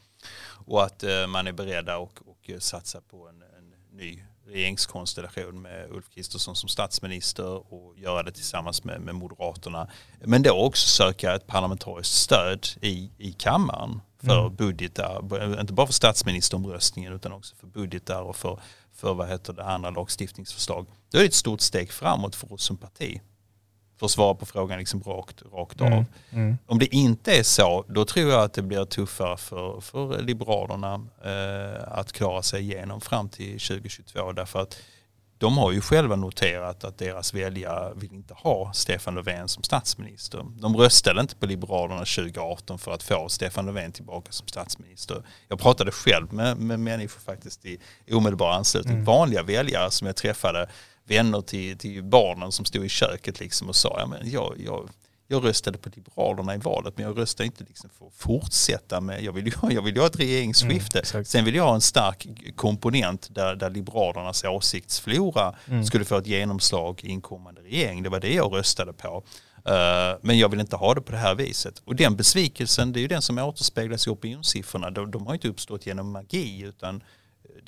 och 0.67 0.85
att 0.85 1.03
eh, 1.03 1.27
man 1.27 1.47
är 1.47 1.53
beredda 1.53 1.95
att 1.95 2.01
och, 2.01 2.21
och 2.27 2.63
satsa 2.63 3.01
på 3.01 3.29
en, 3.29 3.43
en 3.43 3.75
ny 3.99 4.23
regeringskonstellation 4.49 5.63
med 5.63 5.91
Ulf 5.91 6.11
Kristersson 6.15 6.57
som 6.57 6.69
statsminister 6.69 7.75
och 7.75 7.99
göra 7.99 8.23
det 8.23 8.33
tillsammans 8.33 8.85
med, 8.85 9.01
med 9.01 9.15
Moderaterna. 9.15 9.89
Men 10.25 10.43
då 10.43 10.51
också 10.51 10.89
söka 10.89 11.35
ett 11.35 11.47
parlamentariskt 11.47 12.15
stöd 12.15 12.67
i, 12.81 13.11
i 13.19 13.33
kammaren 13.33 14.01
för 14.23 14.41
mm. 14.41 14.55
budgetar, 14.55 15.61
inte 15.61 15.73
bara 15.73 15.87
för 15.87 15.93
statsministeromröstningen 15.93 17.13
utan 17.13 17.33
också 17.33 17.57
för 17.57 17.67
budgetar 17.67 18.23
och 18.23 18.37
för, 18.37 18.61
för 18.93 19.15
vad 19.15 19.29
heter 19.29 19.53
det, 19.53 19.65
andra 19.65 19.91
lagstiftningsförslag. 19.91 20.87
Då 21.11 21.19
är 21.19 21.23
det 21.23 21.29
ett 21.29 21.35
stort 21.35 21.61
steg 21.61 21.93
framåt 21.93 22.37
för 22.37 22.53
oss 22.53 22.63
som 22.63 22.77
parti 22.77 23.21
för 23.99 24.09
svara 24.09 24.35
på 24.35 24.47
frågan 24.47 24.79
liksom 24.79 25.03
rakt, 25.03 25.43
rakt 25.53 25.81
av. 25.81 25.87
Mm. 25.87 26.05
Mm. 26.31 26.59
Om 26.67 26.79
det 26.79 26.95
inte 26.95 27.39
är 27.39 27.43
så, 27.43 27.85
då 27.89 28.05
tror 28.05 28.31
jag 28.31 28.43
att 28.43 28.53
det 28.53 28.63
blir 28.63 28.85
tuffare 28.85 29.37
för, 29.37 29.81
för 29.81 30.23
Liberalerna 30.23 31.07
eh, 31.25 31.99
att 31.99 32.13
klara 32.13 32.43
sig 32.43 32.61
igenom 32.61 33.01
fram 33.01 33.29
till 33.29 33.61
2022. 33.61 34.33
Därför 34.33 34.63
att 34.63 34.79
de 35.39 35.59
har 35.59 35.73
ju 35.73 35.81
själva 35.81 36.17
noterat 36.17 36.85
att 36.85 36.99
deras 36.99 37.35
väljare 37.35 37.93
vill 37.97 38.13
inte 38.13 38.35
ha 38.35 38.73
Stefan 38.73 39.15
Löfven 39.15 39.49
som 39.49 39.63
statsminister. 39.63 40.47
De 40.61 40.77
röstade 40.77 41.21
inte 41.21 41.37
på 41.37 41.47
Liberalerna 41.47 41.99
2018 41.99 42.79
för 42.79 42.93
att 42.93 43.03
få 43.03 43.29
Stefan 43.29 43.67
Löfven 43.67 43.93
tillbaka 43.93 44.33
som 44.33 44.49
statsminister. 44.49 45.23
Jag 45.49 45.59
pratade 45.59 45.93
själv 45.93 46.33
med, 46.33 46.57
med 46.57 46.81
människor 46.81 47.21
faktiskt 47.21 47.65
i 47.65 47.79
omedelbar 48.11 48.53
anslutning, 48.53 48.95
mm. 48.95 49.05
vanliga 49.05 49.43
väljare 49.43 49.91
som 49.91 50.07
jag 50.07 50.17
träffade, 50.17 50.69
vänner 51.09 51.41
till, 51.41 51.79
till 51.79 52.03
barnen 52.03 52.53
som 52.53 52.65
stod 52.65 52.85
i 52.85 52.89
köket 52.89 53.41
liksom 53.41 53.69
och 53.69 53.77
sa, 53.77 53.97
ja, 53.99 54.07
men 54.07 54.31
jag, 54.31 54.55
jag 54.65 54.89
jag 55.31 55.45
röstade 55.45 55.79
på 55.79 55.91
Liberalerna 55.95 56.55
i 56.55 56.59
valet 56.59 56.97
men 56.97 57.07
jag 57.07 57.19
röstade 57.19 57.47
inte 57.47 57.65
liksom 57.65 57.91
för 57.99 58.07
att 58.07 58.13
fortsätta 58.15 59.01
med, 59.01 59.23
jag 59.23 59.33
vill 59.33 59.47
ju, 59.47 59.53
jag 59.71 59.83
vill 59.83 59.95
ju 59.95 60.01
ha 60.01 60.07
ett 60.07 60.21
regeringsskifte. 60.21 61.03
Mm, 61.15 61.25
Sen 61.25 61.45
vill 61.45 61.55
jag 61.55 61.65
ha 61.65 61.75
en 61.75 61.81
stark 61.81 62.27
komponent 62.57 63.29
där, 63.35 63.57
där 63.57 63.71
Liberalernas 63.71 64.45
åsiktsflora 64.45 65.55
mm. 65.67 65.85
skulle 65.85 66.05
få 66.05 66.17
ett 66.17 66.27
genomslag 66.27 67.01
i 67.05 67.11
en 67.11 67.21
kommande 67.21 67.61
regering. 67.61 68.03
Det 68.03 68.09
var 68.09 68.21
det 68.21 68.35
jag 68.35 68.53
röstade 68.53 68.93
på. 68.93 69.25
Uh, 69.69 70.19
men 70.23 70.39
jag 70.39 70.49
vill 70.49 70.61
inte 70.61 70.77
ha 70.77 70.95
det 70.95 71.01
på 71.01 71.13
det 71.13 71.19
här 71.19 71.35
viset. 71.35 71.83
Och 71.85 71.97
den 71.97 72.17
besvikelsen, 72.17 72.93
det 72.93 72.99
är 72.99 73.03
ju 73.03 73.09
den 73.09 73.23
som 73.23 73.39
återspeglas 73.39 74.07
i 74.07 74.11
opinionssiffrorna. 74.11 74.91
De, 74.91 75.11
de 75.11 75.27
har 75.27 75.35
inte 75.35 75.49
uppstått 75.49 75.87
genom 75.87 76.11
magi 76.11 76.61
utan 76.61 77.03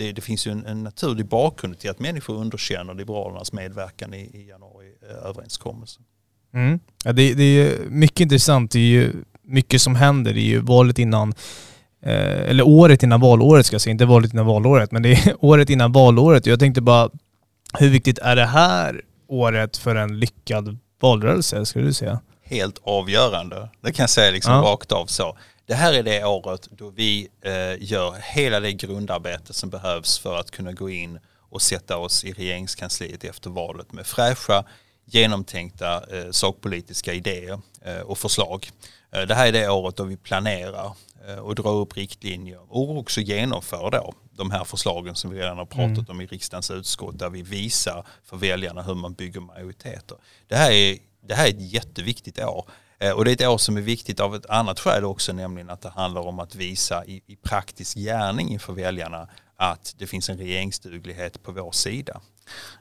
det, 0.00 0.12
det, 0.12 0.20
finns 0.20 0.46
ju 0.46 0.50
en, 0.50 0.66
en, 0.66 0.82
naturlig 0.82 1.26
bakgrund 1.26 1.78
till 1.78 1.90
att 1.90 1.98
människor 1.98 2.34
underkänner 2.34 2.94
Liberalernas 2.94 3.52
medverkan 3.52 4.14
i, 4.14 4.20
i 4.20 4.48
januari-överenskommelsen. 4.48 6.02
Mm. 6.54 6.80
Ja, 7.04 7.12
det, 7.12 7.34
det, 7.34 7.42
är 7.44 7.78
mycket 7.88 8.20
intressant. 8.20 8.70
Det 8.70 8.78
är 8.78 8.82
ju 8.82 9.12
mycket 9.42 9.82
som 9.82 9.94
händer. 9.94 10.34
Det 10.34 10.40
är 10.40 10.50
ju 10.50 10.58
valet 10.60 10.98
innan, 10.98 11.34
eh, 12.02 12.50
eller 12.50 12.68
året 12.68 13.02
innan 13.02 13.20
valåret 13.20 13.66
ska 13.66 13.74
jag 13.74 13.80
säga, 13.80 13.92
inte 13.92 14.06
valet 14.06 14.32
innan 14.32 14.46
valåret, 14.46 14.92
men 14.92 15.02
det 15.02 15.12
är 15.12 15.34
året 15.44 15.70
innan 15.70 15.92
valåret. 15.92 16.46
Jag 16.46 16.58
tänkte 16.58 16.80
bara, 16.80 17.10
hur 17.78 17.90
viktigt 17.90 18.18
är 18.18 18.36
det 18.36 18.46
här 18.46 19.02
året 19.28 19.76
för 19.76 19.96
en 19.96 20.18
lyckad 20.18 20.78
valrörelse, 21.00 21.66
skulle 21.66 21.84
du 21.84 21.92
säga? 21.92 22.20
Helt 22.42 22.80
avgörande. 22.82 23.68
Det 23.80 23.92
kan 23.92 24.02
jag 24.02 24.10
säga 24.10 24.30
liksom 24.30 24.52
ja. 24.52 24.60
rakt 24.60 24.92
av 24.92 25.06
så. 25.06 25.36
Det 25.70 25.76
här 25.76 25.92
är 25.92 26.02
det 26.02 26.24
året 26.24 26.68
då 26.70 26.90
vi 26.90 27.28
eh, 27.40 27.82
gör 27.82 28.14
hela 28.20 28.60
det 28.60 28.72
grundarbete 28.72 29.52
som 29.52 29.70
behövs 29.70 30.18
för 30.18 30.36
att 30.36 30.50
kunna 30.50 30.72
gå 30.72 30.90
in 30.90 31.18
och 31.50 31.62
sätta 31.62 31.96
oss 31.96 32.24
i 32.24 32.32
regeringskansliet 32.32 33.24
efter 33.24 33.50
valet 33.50 33.92
med 33.92 34.06
fräscha 34.06 34.64
genomtänkta 35.04 36.16
eh, 36.16 36.30
sakpolitiska 36.30 37.12
idéer 37.12 37.60
eh, 37.84 38.00
och 38.00 38.18
förslag. 38.18 38.70
Det 39.10 39.34
här 39.34 39.46
är 39.46 39.52
det 39.52 39.68
året 39.68 39.96
då 39.96 40.04
vi 40.04 40.16
planerar 40.16 40.92
och 41.42 41.54
drar 41.54 41.72
upp 41.72 41.96
riktlinjer 41.96 42.60
och 42.68 42.98
också 42.98 43.20
genomför 43.20 43.90
då 43.90 44.14
de 44.30 44.50
här 44.50 44.64
förslagen 44.64 45.14
som 45.14 45.30
vi 45.30 45.38
redan 45.38 45.58
har 45.58 45.66
pratat 45.66 45.98
mm. 45.98 46.06
om 46.08 46.20
i 46.20 46.26
riksdagens 46.26 46.70
utskott 46.70 47.18
där 47.18 47.30
vi 47.30 47.42
visar 47.42 48.06
för 48.24 48.36
väljarna 48.36 48.82
hur 48.82 48.94
man 48.94 49.14
bygger 49.14 49.40
majoriteter. 49.40 50.16
Det 50.48 50.56
här 50.56 50.70
är, 50.70 50.98
det 51.26 51.34
här 51.34 51.46
är 51.46 51.50
ett 51.50 51.72
jätteviktigt 51.72 52.38
år. 52.38 52.64
Eh, 53.00 53.12
och 53.12 53.24
det 53.24 53.30
är 53.30 53.32
ett 53.32 53.48
år 53.48 53.58
som 53.58 53.76
är 53.76 53.80
viktigt 53.80 54.20
av 54.20 54.34
ett 54.34 54.46
annat 54.46 54.80
skäl 54.80 55.04
också, 55.04 55.32
nämligen 55.32 55.70
att 55.70 55.82
det 55.82 55.90
handlar 55.90 56.20
om 56.20 56.38
att 56.38 56.54
visa 56.54 57.04
i, 57.04 57.22
i 57.26 57.36
praktisk 57.36 57.96
gärning 57.96 58.48
inför 58.48 58.72
väljarna 58.72 59.28
att 59.56 59.94
det 59.98 60.06
finns 60.06 60.30
en 60.30 60.38
regeringsduglighet 60.38 61.42
på 61.42 61.52
vår 61.52 61.72
sida. 61.72 62.20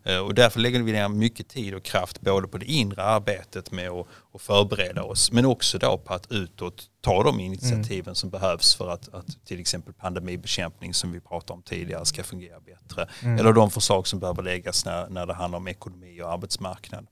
Eh, 0.04 0.18
och 0.18 0.34
därför 0.34 0.60
lägger 0.60 0.80
vi 0.80 0.92
ner 0.92 1.08
mycket 1.08 1.48
tid 1.48 1.74
och 1.74 1.84
kraft 1.84 2.22
både 2.22 2.48
på 2.48 2.58
det 2.58 2.66
inre 2.66 3.04
arbetet 3.04 3.72
med 3.72 3.90
att, 3.90 4.08
att 4.34 4.42
förbereda 4.42 5.04
oss 5.04 5.32
men 5.32 5.46
också 5.46 5.78
då 5.78 5.98
på 5.98 6.14
att 6.14 6.32
utåt 6.32 6.90
ta 7.02 7.24
de 7.24 7.40
initiativen 7.40 8.06
mm. 8.06 8.16
som 8.16 8.30
behövs 8.30 8.76
för 8.76 8.90
att, 8.90 9.14
att, 9.14 9.46
till 9.46 9.60
exempel 9.60 9.94
pandemibekämpning 9.94 10.94
som 10.94 11.12
vi 11.12 11.20
pratade 11.20 11.54
om 11.54 11.62
tidigare 11.62 12.06
ska 12.06 12.24
fungera 12.24 12.60
bättre. 12.60 13.08
Mm. 13.24 13.40
Eller 13.40 13.54
de 13.54 13.72
förslag 13.72 14.08
som 14.08 14.20
behöver 14.20 14.44
läggas 14.44 14.86
när, 14.86 15.10
när 15.10 15.26
det 15.26 15.34
handlar 15.34 15.58
om 15.58 15.68
ekonomi 15.68 16.22
och 16.22 16.32
arbetsmarknad. 16.32 17.08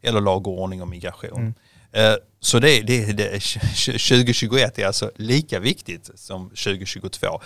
Eller 0.00 0.20
lag 0.20 0.46
och 0.46 0.60
ordning 0.60 0.82
och 0.82 0.88
migration. 0.88 1.40
Mm. 1.40 1.54
Eh, 1.92 2.14
så 2.42 2.58
det, 2.58 2.80
det, 2.80 3.12
det, 3.12 3.30
2021 3.30 4.78
är 4.78 4.86
alltså 4.86 5.10
lika 5.16 5.60
viktigt 5.60 6.10
som 6.14 6.48
2022. 6.48 7.40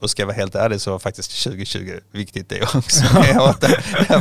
Och 0.00 0.10
ska 0.10 0.22
jag 0.22 0.26
vara 0.26 0.36
helt 0.36 0.54
ärlig 0.54 0.80
så 0.80 0.90
var 0.90 0.98
faktiskt 0.98 1.44
2020 1.44 2.00
viktigt 2.10 2.48
det 2.48 2.62
också. 2.62 3.04
därför, 3.14 3.48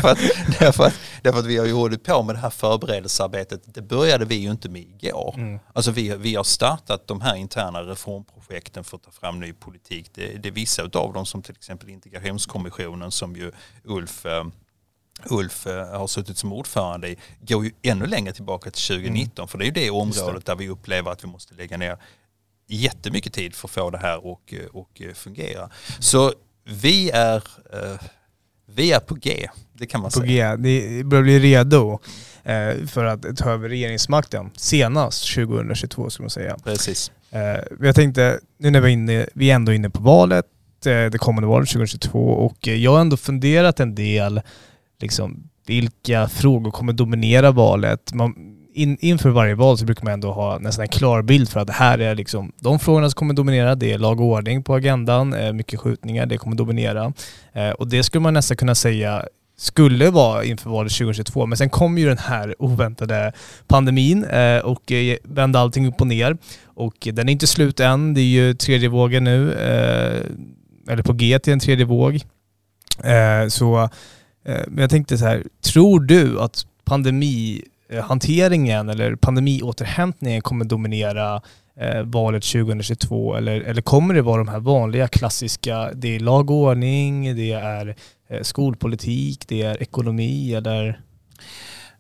att, 0.09 0.19
därför, 0.59 0.83
att, 0.83 0.93
därför 1.23 1.39
att 1.39 1.45
vi 1.45 1.57
har 1.57 1.65
ju 1.65 1.73
hållit 1.73 2.03
på 2.03 2.23
med 2.23 2.35
det 2.35 2.39
här 2.39 2.49
förberedelsearbetet. 2.49 3.61
Det 3.65 3.81
började 3.81 4.25
vi 4.25 4.35
ju 4.35 4.51
inte 4.51 4.69
med 4.69 4.81
igår. 4.81 5.35
Mm. 5.37 5.59
Alltså 5.73 5.91
vi, 5.91 6.15
vi 6.15 6.35
har 6.35 6.43
startat 6.43 7.07
de 7.07 7.21
här 7.21 7.35
interna 7.35 7.81
reformprojekten 7.81 8.83
för 8.83 8.97
att 8.97 9.03
ta 9.03 9.11
fram 9.11 9.39
ny 9.39 9.53
politik. 9.53 10.11
Det, 10.13 10.43
det 10.43 10.49
är 10.49 10.53
vissa 10.53 10.83
av 10.83 11.13
dem 11.13 11.25
som 11.25 11.41
till 11.41 11.55
exempel 11.55 11.89
integrationskommissionen 11.89 13.11
som 13.11 13.35
ju 13.35 13.51
Ulf 13.83 14.25
eh, 14.25 14.43
Ulf 15.25 15.67
eh, 15.67 15.99
har 15.99 16.08
suttit 16.08 16.38
som 16.38 16.53
ordförande 16.53 17.10
i 17.10 17.17
går 17.39 17.65
ju 17.65 17.71
ännu 17.82 18.05
längre 18.05 18.34
tillbaka 18.34 18.71
till 18.71 18.84
2019 18.84 19.43
mm. 19.43 19.47
för 19.47 19.58
det 19.58 19.63
är 19.63 19.65
ju 19.65 19.71
det 19.71 19.89
området 19.89 20.45
det. 20.45 20.51
där 20.51 20.55
vi 20.55 20.69
upplever 20.69 21.12
att 21.12 21.23
vi 21.23 21.27
måste 21.27 21.55
lägga 21.55 21.77
ner 21.77 21.97
jättemycket 22.67 23.34
tid 23.34 23.55
för 23.55 23.67
att 23.67 23.71
få 23.71 23.89
det 23.89 23.97
här 23.97 24.17
att 24.17 24.53
eh, 24.53 24.65
och 24.73 25.01
eh, 25.01 25.13
fungera. 25.13 25.69
Så 25.99 26.34
vi 26.63 27.10
är, 27.10 27.43
vi 28.65 28.91
är 28.91 28.99
på 28.99 29.15
G, 29.15 29.49
det 29.73 29.86
kan 29.86 30.01
man 30.01 30.12
på 30.12 30.19
säga. 30.19 30.55
På 30.55 30.62
G, 30.62 30.69
ni 30.69 31.03
börjar 31.03 31.23
bli 31.23 31.39
redo 31.39 31.99
för 32.88 33.05
att 33.05 33.38
ta 33.38 33.49
över 33.49 33.69
regeringsmakten 33.69 34.51
senast 34.55 35.36
2022 35.36 36.10
skulle 36.10 36.23
man 36.23 36.29
säga. 36.29 36.58
Precis. 36.63 37.12
Jag 37.79 37.95
tänkte, 37.95 38.39
nu 38.58 38.71
när 38.71 38.82
vi 38.82 38.88
är, 38.89 38.93
inne, 38.93 39.27
vi 39.34 39.51
är 39.51 39.55
ändå 39.55 39.73
inne 39.73 39.89
på 39.89 40.01
valet, 40.01 40.45
det 40.84 41.19
kommande 41.19 41.47
valet 41.47 41.69
2022 41.69 42.19
och 42.19 42.67
jag 42.67 42.91
har 42.91 43.01
ändå 43.01 43.17
funderat 43.17 43.79
en 43.79 43.95
del 43.95 44.41
liksom, 45.01 45.49
vilka 45.65 46.27
frågor 46.27 46.71
kommer 46.71 46.93
dominera 46.93 47.51
valet. 47.51 48.13
Man, 48.13 48.33
in, 48.73 48.97
inför 48.99 49.29
varje 49.29 49.55
val 49.55 49.77
så 49.77 49.85
brukar 49.85 50.03
man 50.03 50.13
ändå 50.13 50.31
ha 50.31 50.59
nästan 50.59 50.83
en 50.83 50.89
klar 50.89 51.21
bild 51.21 51.49
för 51.49 51.59
att 51.59 51.67
det 51.67 51.73
här 51.73 51.99
är 51.99 52.15
liksom 52.15 52.51
de 52.59 52.79
frågorna 52.79 53.09
som 53.09 53.17
kommer 53.17 53.33
dominera. 53.33 53.75
Det 53.75 53.93
är 53.93 53.97
lag 53.97 54.19
och 54.19 54.25
ordning 54.25 54.63
på 54.63 54.75
agendan, 54.75 55.33
eh, 55.33 55.53
mycket 55.53 55.79
skjutningar, 55.79 56.25
det 56.25 56.38
kommer 56.38 56.55
dominera. 56.55 57.13
Eh, 57.53 57.69
och 57.69 57.88
det 57.88 58.03
skulle 58.03 58.21
man 58.21 58.33
nästan 58.33 58.57
kunna 58.57 58.75
säga 58.75 59.25
skulle 59.57 60.09
vara 60.09 60.43
inför 60.43 60.69
valet 60.69 60.91
2022. 60.91 61.45
Men 61.45 61.57
sen 61.57 61.69
kom 61.69 61.97
ju 61.97 62.07
den 62.07 62.17
här 62.17 62.55
oväntade 62.59 63.33
pandemin 63.67 64.23
eh, 64.23 64.59
och 64.59 64.91
vände 65.23 65.59
allting 65.59 65.88
upp 65.88 66.01
och 66.01 66.07
ner. 66.07 66.38
Och 66.65 67.07
den 67.13 67.29
är 67.29 67.31
inte 67.31 67.47
slut 67.47 67.79
än. 67.79 68.13
Det 68.13 68.21
är 68.21 68.23
ju 68.23 68.53
tredje 68.53 68.89
vågen 68.89 69.23
nu, 69.23 69.53
eller 70.89 71.03
på 71.03 71.13
G 71.13 71.39
till 71.39 71.53
en 71.53 71.59
tredje 71.59 71.85
våg. 71.85 72.19
Så 73.49 73.89
Eh, 74.45 74.63
men 74.67 74.82
jag 74.82 74.89
tänkte 74.89 75.17
så 75.17 75.25
här, 75.25 75.43
tror 75.62 75.99
du 75.99 76.39
att 76.39 76.65
pandemihanteringen 76.84 78.89
eller 78.89 79.15
pandemiåterhämtningen 79.15 80.41
kommer 80.41 80.65
dominera 80.65 81.41
eh, 81.80 82.04
valet 82.04 82.43
2022 82.43 83.36
eller, 83.36 83.62
eller 83.62 83.82
kommer 83.82 84.13
det 84.13 84.21
vara 84.21 84.38
de 84.38 84.47
här 84.47 84.60
vanliga 84.60 85.08
klassiska, 85.08 85.91
det 85.93 86.15
är 86.15 86.19
lag 86.19 86.52
och 86.52 86.58
ordning, 86.58 87.36
det 87.36 87.52
är 87.52 87.95
eh, 88.30 88.41
skolpolitik, 88.41 89.47
det 89.47 89.62
är 89.62 89.82
ekonomi 89.82 90.54
eller? 90.54 90.99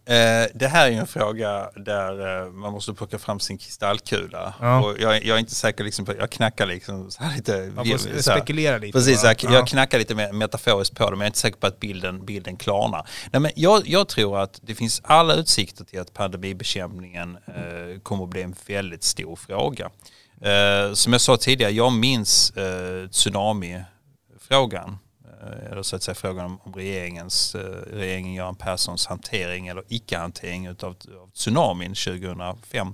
Eh, 0.09 0.47
det 0.53 0.67
här 0.67 0.87
är 0.87 0.91
ju 0.91 0.97
en 0.97 1.07
fråga 1.07 1.69
där 1.75 2.43
eh, 2.45 2.51
man 2.51 2.71
måste 2.71 2.93
plocka 2.93 3.19
fram 3.19 3.39
sin 3.39 3.57
kristallkula. 3.57 4.53
Ja. 4.61 4.85
Och 4.85 4.95
jag, 4.99 5.25
jag, 5.25 5.35
är 5.35 5.39
inte 5.39 5.55
säker 5.55 5.83
liksom 5.83 6.05
jag 6.19 6.29
knackar 6.29 6.65
liksom 6.65 7.11
så 7.11 7.23
här 7.23 7.35
lite. 7.35 7.71
Man 7.75 7.85
får 7.85 8.21
spekulera 8.21 8.77
lite. 8.77 8.97
Precis, 8.97 9.23
jag, 9.23 9.43
jag 9.43 9.67
knackar 9.67 9.99
lite 9.99 10.15
metaforiskt 10.33 10.95
på 10.95 11.09
det 11.09 11.11
men 11.11 11.19
jag 11.19 11.25
är 11.25 11.27
inte 11.27 11.39
säker 11.39 11.57
på 11.57 11.67
att 11.67 11.79
bilden, 11.79 12.25
bilden 12.25 12.57
klarnar. 12.57 13.07
Nej, 13.31 13.39
men 13.41 13.51
jag, 13.55 13.87
jag 13.87 14.07
tror 14.07 14.39
att 14.39 14.59
det 14.61 14.75
finns 14.75 15.01
alla 15.03 15.33
utsikter 15.33 15.85
till 15.85 15.99
att 15.99 16.13
pandemibekämpningen 16.13 17.37
eh, 17.47 17.99
kommer 18.03 18.23
att 18.23 18.29
bli 18.29 18.41
en 18.41 18.55
väldigt 18.67 19.03
stor 19.03 19.35
fråga. 19.35 19.89
Eh, 20.41 20.93
som 20.93 21.13
jag 21.13 21.21
sa 21.21 21.37
tidigare, 21.37 21.71
jag 21.71 21.93
minns 21.93 22.51
eh, 22.51 23.07
tsunamifrågan 23.07 24.97
eller 25.41 25.83
så 25.83 25.95
att 25.95 26.03
säga 26.03 26.15
frågan 26.15 26.45
om, 26.45 26.59
om 26.63 26.73
regeringens, 26.73 27.55
eh, 27.55 27.61
regeringen 27.91 28.33
Göran 28.33 28.55
Perssons 28.55 29.05
hantering 29.05 29.67
eller 29.67 29.83
icke-hantering 29.87 30.69
av, 30.69 30.75
av 31.21 31.31
tsunamin 31.33 31.95
2005. 31.95 32.93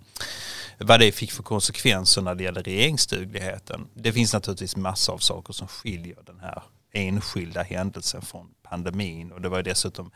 Vad 0.79 0.99
det 0.99 1.11
fick 1.11 1.31
för 1.31 1.43
konsekvenser 1.43 2.21
när 2.21 2.35
det 2.35 2.43
gäller 2.43 2.63
regeringsdugligheten. 2.63 3.87
Det 3.93 4.13
finns 4.13 4.33
naturligtvis 4.33 4.75
massor 4.75 5.13
av 5.13 5.17
saker 5.17 5.53
som 5.53 5.67
skiljer 5.67 6.17
den 6.25 6.39
här 6.39 6.63
enskilda 6.93 7.63
händelsen 7.63 8.21
från 8.21 8.49
pandemin 8.63 9.31
och 9.31 9.41
det 9.41 9.49
var 9.49 9.63
dessutom 9.63 10.11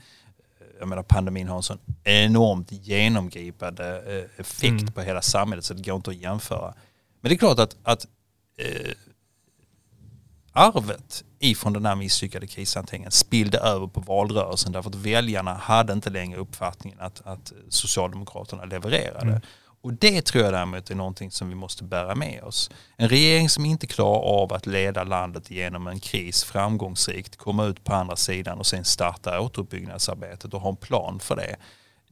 eh, 0.60 0.66
jag 0.80 0.88
menar 0.88 1.04
pandemin 1.04 1.48
har 1.48 1.58
en 1.58 1.64
sån 1.64 1.80
enormt 2.04 2.72
genomgripande 2.72 4.28
effekt 4.38 4.82
mm. 4.82 4.94
på 4.94 5.02
hela 5.02 5.22
samhället 5.22 5.66
så 5.66 5.74
det 5.74 5.82
går 5.82 5.96
inte 5.96 6.10
att 6.10 6.18
jämföra. 6.18 6.74
Men 7.22 7.30
det 7.30 7.36
är 7.36 7.38
klart 7.38 7.60
att, 7.60 7.76
att 7.84 8.06
eh, 8.58 8.92
arvet 10.54 11.24
ifrån 11.40 11.74
den 11.74 11.86
här 11.86 11.96
misslyckade 11.96 12.48
krishanteringen 12.48 13.12
spillde 13.12 13.58
över 13.58 13.88
på 13.88 14.00
valrörelsen 14.02 14.72
därför 14.72 14.90
att 14.90 14.96
väljarna 14.96 15.54
hade 15.54 15.94
inte 15.94 16.10
längre 16.10 16.40
uppfattningen 16.40 17.00
att, 17.00 17.22
att 17.26 17.54
Socialdemokraterna 17.70 18.66
levererade. 18.66 19.30
Mm. 19.30 19.42
Och 19.82 19.94
det 19.94 20.22
tror 20.22 20.44
jag 20.44 20.54
däremot 20.54 20.90
är 20.90 20.96
någonting 20.96 21.32
som 21.32 21.50
vi 21.50 21.56
måste 21.56 21.84
bära 21.84 22.16
med 22.16 22.44
oss. 22.44 22.72
En 22.98 23.10
regering 23.10 23.50
som 23.50 23.66
inte 23.66 23.88
klarar 23.88 24.20
av 24.20 24.54
att 24.54 24.66
leda 24.66 25.04
landet 25.04 25.52
genom 25.52 25.88
en 25.88 26.00
kris 26.00 26.44
framgångsrikt, 26.44 27.36
komma 27.36 27.66
ut 27.66 27.84
på 27.84 27.94
andra 27.94 28.16
sidan 28.16 28.60
och 28.60 28.66
sen 28.66 28.86
starta 28.86 29.40
återuppbyggnadsarbetet 29.40 30.54
och 30.54 30.62
ha 30.62 30.70
en 30.70 30.76
plan 30.76 31.20
för 31.20 31.36
det. 31.36 31.56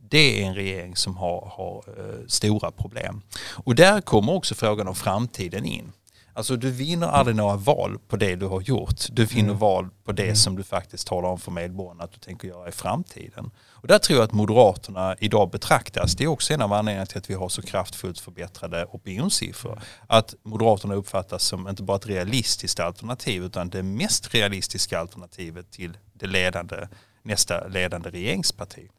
Det 0.10 0.44
är 0.44 0.48
en 0.48 0.56
regering 0.56 0.96
som 0.96 1.18
har, 1.18 1.52
har 1.56 1.84
uh, 2.00 2.28
stora 2.28 2.72
problem. 2.72 3.22
Och 3.54 3.76
där 3.76 4.02
kommer 4.02 4.34
också 4.34 4.56
frågan 4.56 4.88
om 4.88 4.96
framtiden 4.96 5.66
in. 5.66 5.92
Alltså 6.38 6.56
du 6.56 6.72
vinner 6.72 7.08
aldrig 7.08 7.36
några 7.36 7.56
val 7.56 8.00
på 8.08 8.18
det 8.18 8.36
du 8.36 8.46
har 8.46 8.62
gjort. 8.62 9.06
Du 9.10 9.26
vinner 9.26 9.50
mm. 9.50 9.58
val 9.58 9.90
på 10.04 10.12
det 10.12 10.24
mm. 10.24 10.36
som 10.36 10.56
du 10.56 10.64
faktiskt 10.64 11.08
talar 11.08 11.30
om 11.30 11.40
för 11.40 11.52
medborgarna 11.52 12.04
att 12.04 12.12
du 12.12 12.20
tänker 12.20 12.48
göra 12.48 12.70
i 12.70 12.72
framtiden. 12.72 13.52
Och 13.70 13.88
där 13.88 14.00
tror 14.00 14.20
jag 14.20 14.26
att 14.26 14.34
Moderaterna 14.34 15.16
idag 15.20 15.50
betraktas, 15.50 16.16
det 16.16 16.24
är 16.24 16.28
också 16.28 16.54
en 16.54 16.62
av 16.62 16.74
anledningarna 16.74 17.06
till 17.06 17.18
att 17.18 17.30
vi 17.30 17.34
har 17.34 17.50
så 17.50 17.62
kraftfullt 17.62 18.20
förbättrade 18.20 18.86
opinionssiffror. 18.86 19.82
Att 20.08 20.36
Moderaterna 20.44 20.94
uppfattas 20.94 21.44
som 21.44 21.68
inte 21.68 21.84
bara 21.84 21.98
ett 21.98 22.08
realistiskt 22.08 22.80
alternativ 22.80 23.44
utan 23.44 23.70
det 23.70 23.84
mest 23.84 24.34
realistiska 24.34 25.00
alternativet 25.00 25.72
till 25.72 25.98
det 26.14 26.28
ledande, 26.28 26.88
nästa 27.24 27.68
ledande 27.68 28.10
regeringsparti. 28.10 28.90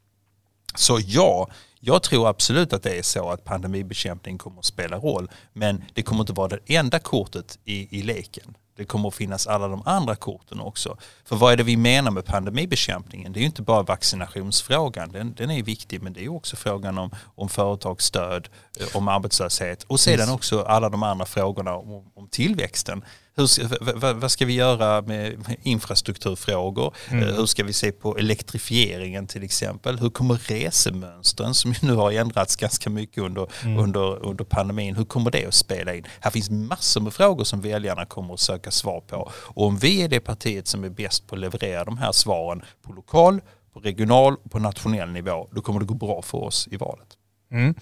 Så 0.74 0.98
ja, 1.06 1.48
jag 1.80 2.02
tror 2.02 2.28
absolut 2.28 2.72
att 2.72 2.82
det 2.82 2.98
är 2.98 3.02
så 3.02 3.30
att 3.30 3.44
pandemibekämpning 3.44 4.38
kommer 4.38 4.58
att 4.58 4.64
spela 4.64 4.98
roll. 4.98 5.30
Men 5.52 5.84
det 5.94 6.02
kommer 6.02 6.20
inte 6.20 6.32
vara 6.32 6.48
det 6.48 6.76
enda 6.76 6.98
kortet 6.98 7.58
i, 7.64 7.98
i 7.98 8.02
leken. 8.02 8.56
Det 8.78 8.84
kommer 8.84 9.08
att 9.08 9.14
finnas 9.14 9.46
alla 9.46 9.68
de 9.68 9.82
andra 9.84 10.16
korten 10.16 10.60
också. 10.60 10.96
För 11.24 11.36
vad 11.36 11.52
är 11.52 11.56
det 11.56 11.62
vi 11.62 11.76
menar 11.76 12.10
med 12.10 12.24
pandemibekämpningen? 12.24 13.32
Det 13.32 13.38
är 13.38 13.40
ju 13.40 13.46
inte 13.46 13.62
bara 13.62 13.82
vaccinationsfrågan, 13.82 15.12
den, 15.12 15.34
den 15.34 15.50
är 15.50 15.62
viktig, 15.62 16.02
men 16.02 16.12
det 16.12 16.24
är 16.24 16.28
också 16.28 16.56
frågan 16.56 16.98
om, 16.98 17.10
om 17.34 17.48
företagsstöd, 17.48 18.48
eh, 18.80 18.96
om 18.96 19.08
arbetslöshet 19.08 19.82
och 19.82 20.00
sedan 20.00 20.30
också 20.30 20.62
alla 20.62 20.88
de 20.88 21.02
andra 21.02 21.26
frågorna 21.26 21.74
om, 21.74 22.10
om 22.14 22.28
tillväxten. 22.28 23.04
Hur, 23.38 24.14
vad 24.14 24.30
ska 24.30 24.46
vi 24.46 24.52
göra 24.52 25.02
med 25.02 25.44
infrastrukturfrågor? 25.62 26.94
Mm. 27.08 27.28
Eh, 27.28 27.34
hur 27.34 27.46
ska 27.46 27.64
vi 27.64 27.72
se 27.72 27.92
på 27.92 28.18
elektrifieringen 28.18 29.26
till 29.26 29.42
exempel? 29.42 29.98
Hur 29.98 30.10
kommer 30.10 30.34
resemönstren 30.34 31.54
som 31.74 31.88
nu 31.88 31.94
har 31.94 32.12
ändrats 32.12 32.56
ganska 32.56 32.90
mycket 32.90 33.22
under, 33.22 33.46
mm. 33.64 33.78
under, 33.78 34.26
under 34.26 34.44
pandemin, 34.44 34.96
hur 34.96 35.04
kommer 35.04 35.30
det 35.30 35.46
att 35.46 35.54
spela 35.54 35.94
in? 35.94 36.04
Här 36.20 36.30
finns 36.30 36.50
massor 36.50 37.00
med 37.00 37.12
frågor 37.12 37.44
som 37.44 37.60
väljarna 37.60 38.06
kommer 38.06 38.34
att 38.34 38.40
söka 38.40 38.70
svar 38.70 39.00
på. 39.00 39.30
Och 39.32 39.66
om 39.66 39.76
vi 39.76 40.02
är 40.02 40.08
det 40.08 40.20
partiet 40.20 40.66
som 40.66 40.84
är 40.84 40.88
bäst 40.88 41.26
på 41.26 41.34
att 41.34 41.40
leverera 41.40 41.84
de 41.84 41.98
här 41.98 42.12
svaren 42.12 42.62
på 42.82 42.92
lokal, 42.92 43.40
på 43.72 43.80
regional 43.80 44.36
och 44.44 44.50
på 44.50 44.58
nationell 44.58 45.10
nivå, 45.10 45.48
då 45.52 45.60
kommer 45.60 45.80
det 45.80 45.86
gå 45.86 45.94
bra 45.94 46.22
för 46.22 46.38
oss 46.38 46.68
i 46.70 46.76
valet. 46.76 47.08
Mm. 47.50 47.74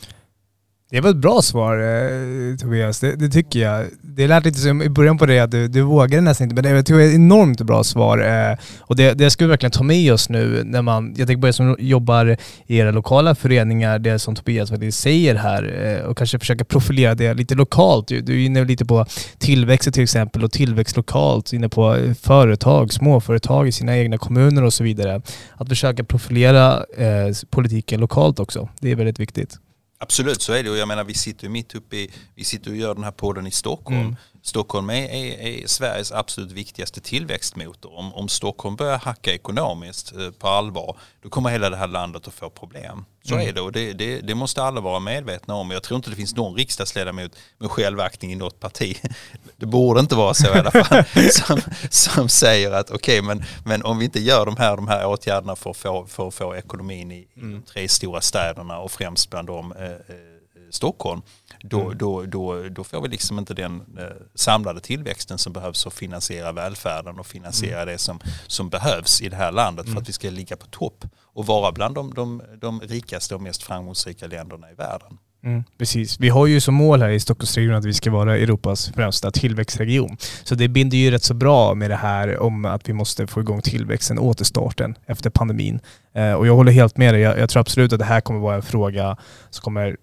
Det 0.91 1.01
var 1.01 1.11
ett 1.11 1.17
bra 1.17 1.43
svar 1.43 1.79
eh, 1.79 2.57
Tobias, 2.57 3.01
det, 3.01 3.17
det, 3.17 3.29
tycker 3.29 3.61
jag. 3.61 3.87
Det 4.03 4.27
lät 4.27 4.45
lite 4.45 4.59
som 4.59 4.83
i 4.83 4.89
början 4.89 5.19
på 5.19 5.27
det 5.27 5.41
att 5.41 5.51
du, 5.51 5.69
du 5.69 5.83
vågade 5.83 6.21
nästan 6.21 6.45
inte, 6.45 6.55
men 6.55 6.65
det, 6.65 6.71
jag 6.71 6.87
tycker 6.87 6.99
det 6.99 7.05
är 7.05 7.09
ett 7.09 7.15
enormt 7.15 7.61
bra 7.61 7.85
svar. 7.85 8.19
Eh, 8.19 8.59
och 8.81 8.97
det, 8.97 9.13
det 9.15 9.31
ska 9.31 9.45
vi 9.45 9.49
verkligen 9.49 9.71
ta 9.71 9.83
med 9.83 10.13
oss 10.13 10.29
nu 10.29 10.63
när 10.65 10.83
man, 10.83 11.15
jag 11.17 11.27
tänker 11.27 11.41
på 11.41 11.49
er 11.49 11.53
som 11.53 11.77
jobbar 11.79 12.37
i 12.67 12.79
era 12.79 12.91
lokala 12.91 13.35
föreningar, 13.35 13.99
det 13.99 14.19
som 14.19 14.35
Tobias 14.35 14.71
faktiskt 14.71 15.01
säger 15.01 15.35
här 15.35 15.85
eh, 15.85 16.07
och 16.07 16.19
kanske 16.19 16.39
försöka 16.39 16.65
profilera 16.65 17.15
det 17.15 17.35
lite 17.35 17.55
lokalt. 17.55 18.09
Du, 18.09 18.21
du 18.21 18.43
är 18.43 18.47
inne 18.47 18.65
lite 18.65 18.85
på 18.85 19.07
tillväxt 19.39 19.95
till 19.95 20.03
exempel 20.03 20.45
och 20.45 20.53
tillväxt 20.53 20.97
lokalt, 20.97 21.53
inne 21.53 21.69
på 21.69 21.95
eh, 21.95 22.15
företag, 22.15 22.93
småföretag 22.93 23.69
i 23.69 23.73
sina 23.73 23.99
egna 23.99 24.19
kommuner 24.19 24.65
och 24.65 24.73
så 24.73 24.85
vidare. 24.85 25.23
Att 25.55 25.69
försöka 25.69 26.05
profilera 26.05 26.85
eh, 26.97 27.35
politiken 27.51 28.01
lokalt 28.01 28.41
också, 28.41 28.69
det 28.81 28.91
är 28.91 28.97
väldigt 28.97 29.21
viktigt. 29.21 29.59
Absolut 29.99 30.43
så 30.43 30.53
är 30.53 30.63
det 30.63 30.71
och 30.71 30.77
jag 30.77 30.89
menar 30.89 31.05
vi 31.05 31.15
sitter 31.15 31.45
ju 31.45 31.51
mitt 31.51 31.75
uppe 31.75 31.97
i, 31.97 32.11
vi 32.35 32.45
sitter 32.45 32.71
och 32.71 32.77
gör 32.77 32.95
den 32.95 33.05
här 33.05 33.11
podden 33.11 33.47
i 33.47 33.51
Stockholm. 33.51 34.01
Mm. 34.01 34.17
Stockholm 34.47 34.91
är, 34.91 35.09
är, 35.09 35.41
är, 35.41 35.67
Sveriges 35.67 36.13
absolut 36.13 36.53
viktigaste 36.53 37.01
tillväxtmotor. 37.01 37.99
Om, 37.99 38.15
om 38.15 38.29
Stockholm 38.29 38.77
börjar 38.77 38.99
hacka 38.99 39.35
ekonomiskt 39.35 40.13
eh, 40.13 40.31
på 40.31 40.49
allvar, 40.49 40.97
då 41.23 41.29
kommer 41.29 41.51
hela 41.51 41.71
det 41.71 41.77
här 41.77 41.87
landet 41.87 42.29
att 42.29 42.35
få 42.35 42.51
problem. 42.51 43.05
Så 43.23 43.35
mm. 43.35 43.49
är 43.49 43.53
det 43.53 43.61
och 43.61 43.73
det, 43.73 43.93
det, 43.93 44.21
det, 44.21 44.35
måste 44.35 44.63
alla 44.63 44.81
vara 44.81 45.01
medvetna 45.01 45.55
om. 45.55 45.71
Jag 45.71 45.83
tror 45.83 45.97
inte 45.97 46.11
det 46.11 46.17
finns 46.17 46.37
någon 46.37 46.57
riksdagsledamot 46.57 47.33
med 47.59 47.71
självaktning 47.71 48.33
i 48.33 48.37
något 48.37 48.61
parti. 48.61 48.97
Det 49.57 49.67
borde 49.67 50.01
inte 50.01 50.15
vara 50.15 50.35
så 50.35 50.47
i 50.47 50.59
alla 50.59 50.71
fall. 50.71 51.05
som, 51.31 51.61
som 51.91 52.29
säger 52.29 52.73
att 52.73 52.91
okej, 52.91 53.21
okay, 53.21 53.35
men, 53.35 53.45
men 53.65 53.83
om 53.83 53.99
vi 53.99 54.05
inte 54.05 54.21
gör 54.21 54.47
de 54.47 54.57
här, 54.57 54.77
de 54.77 54.89
här 54.89 55.07
åtgärderna 55.07 55.57
för 55.57 55.71
att 55.71 55.77
få, 55.77 56.07
för 56.07 56.29
att 56.29 56.35
få 56.35 56.57
ekonomin 56.57 57.13
i, 57.13 57.29
mm. 57.37 57.51
i 57.51 57.55
de 57.55 57.63
tre 57.63 57.89
stora 57.89 58.21
städerna 58.21 58.79
och 58.79 58.91
främst 58.91 59.31
bland 59.31 59.49
dem 59.49 59.73
eh, 59.73 59.85
eh, 59.85 60.37
Stockholm, 60.71 61.23
då, 61.61 61.81
mm. 61.81 61.99
då, 61.99 62.23
då, 62.23 62.69
då 62.69 62.85
får 62.85 63.01
vi 63.01 63.09
liksom 63.09 63.39
inte 63.39 63.55
den 63.55 63.81
eh, 63.99 64.05
samlade 64.35 64.81
tillväxten 64.81 65.39
som 65.39 65.53
behövs 65.53 65.83
för 65.83 65.91
att 65.91 65.95
finansiera 65.95 66.53
välfärden 66.53 67.19
och 67.19 67.27
finansiera 67.27 67.83
mm. 67.83 67.93
det 67.93 67.99
som, 67.99 68.21
som 68.47 68.69
behövs 68.69 69.23
i 69.23 69.29
det 69.29 69.37
här 69.37 69.53
landet 69.53 69.85
för 69.85 69.93
mm. 69.93 70.03
att 70.03 70.09
vi 70.09 70.13
ska 70.13 70.31
ligga 70.31 70.57
på 70.57 70.67
topp 70.67 71.05
och 71.23 71.47
vara 71.47 71.73
bland 71.73 71.95
de, 71.95 72.15
de, 72.15 72.43
de 72.61 72.81
rikaste 72.81 73.35
och 73.35 73.43
mest 73.43 73.63
framgångsrika 73.63 74.27
länderna 74.27 74.71
i 74.71 74.75
världen. 74.75 75.19
Mm, 75.45 75.65
precis. 75.79 76.21
Vi 76.21 76.29
har 76.29 76.47
ju 76.47 76.61
som 76.61 76.75
mål 76.75 77.03
här 77.03 77.09
i 77.09 77.21
Stockholmsregionen 77.21 77.79
att 77.79 77.85
vi 77.85 77.95
ska 77.95 78.11
vara 78.11 78.37
Europas 78.37 78.93
främsta 78.95 79.31
tillväxtregion. 79.31 80.17
Så 80.45 80.55
det 80.55 80.69
binder 80.69 80.97
ju 80.97 81.11
rätt 81.11 81.23
så 81.23 81.35
bra 81.35 81.75
med 81.75 81.91
det 81.91 81.97
här 81.97 82.39
om 82.39 82.65
att 82.65 82.89
vi 82.89 82.93
måste 82.93 83.27
få 83.27 83.41
igång 83.41 83.61
tillväxten, 83.63 84.19
återstarten 84.19 84.99
efter 85.07 85.31
pandemin. 85.31 85.81
Eh, 86.15 86.33
och 86.33 86.47
jag 86.47 86.55
håller 86.55 86.73
helt 86.73 86.97
med 86.97 87.15
dig. 87.15 87.23
Jag, 87.23 87.39
jag, 87.39 87.51
tror 87.51 87.61
absolut 87.61 87.93
att 87.93 87.99
det 87.99 88.05
här 88.05 88.21
kommer 88.21 88.41
vara 88.41 88.57
en 88.57 88.63
fråga 88.63 89.17
som 89.51 89.63
kommer 89.63 89.97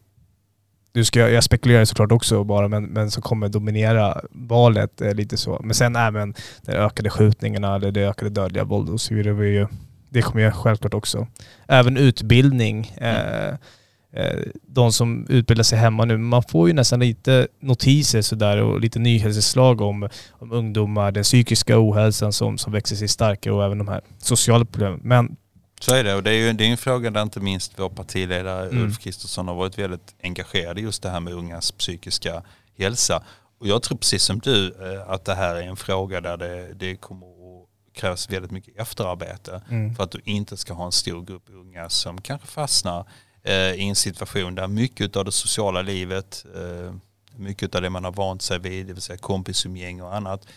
du 0.93 1.05
ska, 1.05 1.29
jag 1.29 1.43
spekulerar 1.43 1.85
såklart 1.85 2.11
också 2.11 2.43
bara, 2.43 2.67
men, 2.67 2.83
men 2.83 3.11
som 3.11 3.23
kommer 3.23 3.49
dominera 3.49 4.21
valet 4.31 5.01
eh, 5.01 5.13
lite 5.13 5.37
så. 5.37 5.61
Men 5.63 5.73
sen 5.73 5.95
även 5.95 6.33
de 6.61 6.71
ökade 6.71 7.09
skjutningarna, 7.09 7.79
det, 7.79 7.91
det 7.91 8.09
ökade 8.09 8.31
dödliga 8.31 8.63
våldet 8.63 8.93
och 8.93 9.01
så 9.01 9.15
vidare. 9.15 9.67
Det 10.09 10.21
kommer 10.21 10.43
jag 10.43 10.53
självklart 10.53 10.93
också. 10.93 11.27
Även 11.67 11.97
utbildning. 11.97 12.95
Mm. 12.97 13.15
Eh, 13.15 13.53
eh, 14.23 14.39
de 14.67 14.93
som 14.93 15.27
utbildar 15.29 15.63
sig 15.63 15.79
hemma 15.79 16.05
nu, 16.05 16.17
man 16.17 16.43
får 16.43 16.67
ju 16.67 16.73
nästan 16.73 16.99
lite 16.99 17.47
notiser 17.59 18.21
sådär 18.21 18.61
och 18.61 18.79
lite 18.79 18.99
nyhetsinslag 18.99 19.81
om, 19.81 20.09
om 20.31 20.51
ungdomar, 20.51 21.11
den 21.11 21.23
psykiska 21.23 21.79
ohälsan 21.79 22.33
som, 22.33 22.57
som 22.57 22.73
växer 22.73 22.95
sig 22.95 23.07
starkare 23.07 23.53
och 23.53 23.65
även 23.65 23.77
de 23.77 23.87
här 23.87 24.01
sociala 24.17 24.65
problemen. 24.65 24.99
Men 25.03 25.35
så 25.83 25.95
är 25.95 26.03
det 26.03 26.15
och 26.15 26.23
det 26.23 26.31
är 26.31 26.33
ju 26.33 26.53
det 26.53 26.65
är 26.65 26.71
en 26.71 26.77
fråga 26.77 27.11
där 27.11 27.21
inte 27.21 27.39
minst 27.39 27.79
vår 27.79 27.89
partiledare 27.89 28.69
mm. 28.69 28.83
Ulf 28.83 28.99
Kristersson 28.99 29.47
har 29.47 29.55
varit 29.55 29.77
väldigt 29.77 30.15
engagerad 30.23 30.79
i 30.79 30.81
just 30.81 31.03
det 31.03 31.09
här 31.09 31.19
med 31.19 31.33
ungas 31.33 31.71
psykiska 31.71 32.43
hälsa. 32.77 33.23
Och 33.59 33.67
jag 33.67 33.83
tror 33.83 33.97
precis 33.97 34.23
som 34.23 34.39
du 34.39 34.67
eh, 34.67 35.09
att 35.09 35.25
det 35.25 35.35
här 35.35 35.55
är 35.55 35.63
en 35.63 35.75
fråga 35.75 36.21
där 36.21 36.37
det, 36.37 36.73
det 36.73 36.95
kommer 36.95 37.27
att 37.27 37.67
krävas 37.93 38.29
väldigt 38.29 38.51
mycket 38.51 38.79
efterarbete 38.79 39.61
mm. 39.69 39.95
för 39.95 40.03
att 40.03 40.11
du 40.11 40.21
inte 40.23 40.57
ska 40.57 40.73
ha 40.73 40.85
en 40.85 40.91
stor 40.91 41.21
grupp 41.25 41.49
unga 41.49 41.89
som 41.89 42.21
kanske 42.21 42.47
fastnar 42.47 43.05
eh, 43.43 43.73
i 43.73 43.89
en 43.89 43.95
situation 43.95 44.55
där 44.55 44.67
mycket 44.67 45.15
av 45.15 45.25
det 45.25 45.31
sociala 45.31 45.81
livet, 45.81 46.45
eh, 46.55 46.93
mycket 47.35 47.75
av 47.75 47.81
det 47.81 47.89
man 47.89 48.03
har 48.03 48.11
vant 48.11 48.41
sig 48.41 48.59
vid, 48.59 48.87
det 48.87 48.93
vill 48.93 49.01
säga 49.01 49.17
kompisumgäng 49.17 50.01
och 50.01 50.15
annat, 50.15 50.47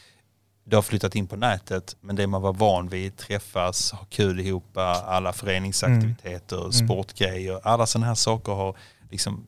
det 0.68 0.76
har 0.76 0.82
flyttat 0.82 1.14
in 1.14 1.26
på 1.26 1.36
nätet 1.36 1.96
men 2.00 2.16
det 2.16 2.26
man 2.26 2.42
var 2.42 2.52
van 2.52 2.88
vid, 2.88 3.16
träffas, 3.16 3.92
ha 3.92 4.04
kul 4.04 4.40
ihop, 4.40 4.76
alla 4.76 5.32
föreningsaktiviteter, 5.32 6.60
mm. 6.60 6.72
sportgrejer, 6.72 7.60
alla 7.62 7.86
sådana 7.86 8.06
här 8.06 8.14
saker 8.14 8.52
har 8.52 8.76
liksom 9.10 9.46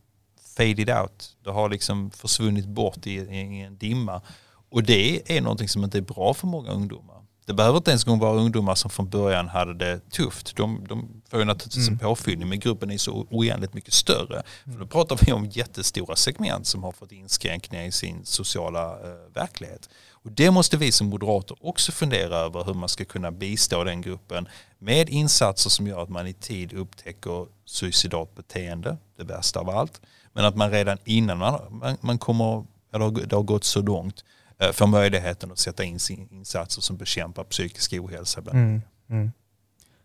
faded 0.57 0.91
out. 0.91 1.37
Det 1.45 1.51
har 1.51 1.69
liksom 1.69 2.11
försvunnit 2.11 2.67
bort 2.67 3.07
i, 3.07 3.13
i 3.13 3.61
en 3.61 3.79
dimma. 3.79 4.23
Och 4.71 4.83
det 4.83 5.37
är 5.37 5.41
någonting 5.41 5.69
som 5.69 5.85
inte 5.85 5.99
är 5.99 6.03
bra 6.03 6.35
för 6.35 6.47
många 6.47 6.71
ungdomar. 6.71 7.19
Det 7.47 7.55
behöver 7.55 7.77
inte 7.77 7.91
ens 7.91 8.07
vara 8.07 8.39
ungdomar 8.39 8.75
som 8.75 8.91
från 8.91 9.09
början 9.09 9.49
hade 9.49 9.75
det 9.75 10.11
tufft. 10.11 10.57
De, 10.57 10.87
de 10.89 11.23
får 11.31 11.39
ju 11.39 11.45
naturligtvis 11.45 11.89
mm. 11.89 11.93
en 11.95 11.99
påfyllning 11.99 12.49
men 12.49 12.61
gruppen 12.61 12.91
är 12.91 12.99
så 12.99 13.27
oändligt 13.31 13.75
mycket 13.75 13.95
större. 13.95 14.43
För 14.65 14.79
då 14.79 14.87
pratar 14.87 15.19
vi 15.27 15.33
om 15.33 15.47
jättestora 15.47 16.17
segment 16.17 16.67
som 16.67 16.83
har 16.83 16.93
fått 16.93 17.13
inskränkningar 17.13 17.85
i 17.85 17.93
sin 17.93 18.25
sociala 18.25 18.93
eh, 18.93 19.35
verklighet. 19.35 19.89
Och 20.23 20.33
det 20.33 20.51
måste 20.51 20.77
vi 20.77 20.93
som 20.93 21.07
moderater 21.07 21.57
också 21.61 21.93
fundera 21.93 22.37
över 22.37 22.65
hur 22.65 22.75
man 22.75 22.89
ska 22.89 23.05
kunna 23.05 23.31
bistå 23.31 23.85
den 23.85 24.01
gruppen 24.01 24.49
med 24.79 25.09
insatser 25.09 25.71
som 25.71 25.87
gör 25.87 26.03
att 26.03 26.09
man 26.09 26.27
i 26.27 26.33
tid 26.33 26.73
upptäcker 26.73 27.47
suicidalt 27.65 28.35
beteende, 28.35 28.97
det 29.17 29.25
värsta 29.25 29.61
av 29.61 29.71
allt. 29.71 30.01
Men 30.33 30.45
att 30.45 30.57
man 30.57 30.71
redan 30.71 30.99
innan 31.05 31.39
man, 31.39 31.97
man 32.01 32.19
kommer, 32.19 32.65
eller 32.95 33.27
det 33.27 33.37
har 33.37 33.43
gått 33.43 33.65
så 33.65 33.83
långt, 33.83 34.25
eh, 34.59 34.73
får 34.73 34.87
möjligheten 34.87 35.53
att 35.53 35.59
sätta 35.59 35.85
in 35.85 35.99
insatser 36.31 36.83
som 36.83 36.97
bekämpar 36.97 37.45
psykisk 37.45 37.93
ohälsa 37.93 38.41
bland 38.41 38.59
mm, 38.59 38.83
mm. 39.11 39.33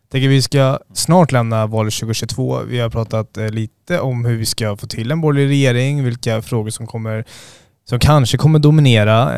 Tänker 0.08 0.28
vi 0.28 0.42
ska 0.42 0.78
snart 0.92 1.32
lämna 1.32 1.66
valet 1.66 1.94
2022. 1.94 2.60
Vi 2.60 2.78
har 2.78 2.90
pratat 2.90 3.36
eh, 3.36 3.48
lite 3.48 4.00
om 4.00 4.24
hur 4.24 4.36
vi 4.36 4.46
ska 4.46 4.76
få 4.76 4.86
till 4.86 5.10
en 5.10 5.20
borgerlig 5.20 5.48
regering, 5.48 6.04
vilka 6.04 6.42
frågor 6.42 6.70
som 6.70 6.86
kommer 6.86 7.24
som 7.84 7.98
kanske 7.98 8.36
kommer 8.36 8.58
dominera. 8.58 9.32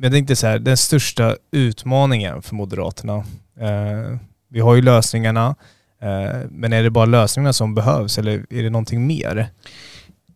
Men 0.00 0.12
jag 0.12 0.16
tänkte 0.16 0.36
så 0.36 0.46
här, 0.46 0.58
den 0.58 0.76
största 0.76 1.36
utmaningen 1.50 2.42
för 2.42 2.54
Moderaterna, 2.54 3.16
eh, 3.60 4.18
vi 4.48 4.60
har 4.60 4.74
ju 4.74 4.82
lösningarna, 4.82 5.56
eh, 6.02 6.40
men 6.50 6.72
är 6.72 6.82
det 6.82 6.90
bara 6.90 7.04
lösningarna 7.04 7.52
som 7.52 7.74
behövs 7.74 8.18
eller 8.18 8.46
är 8.50 8.62
det 8.62 8.70
någonting 8.70 9.06
mer? 9.06 9.48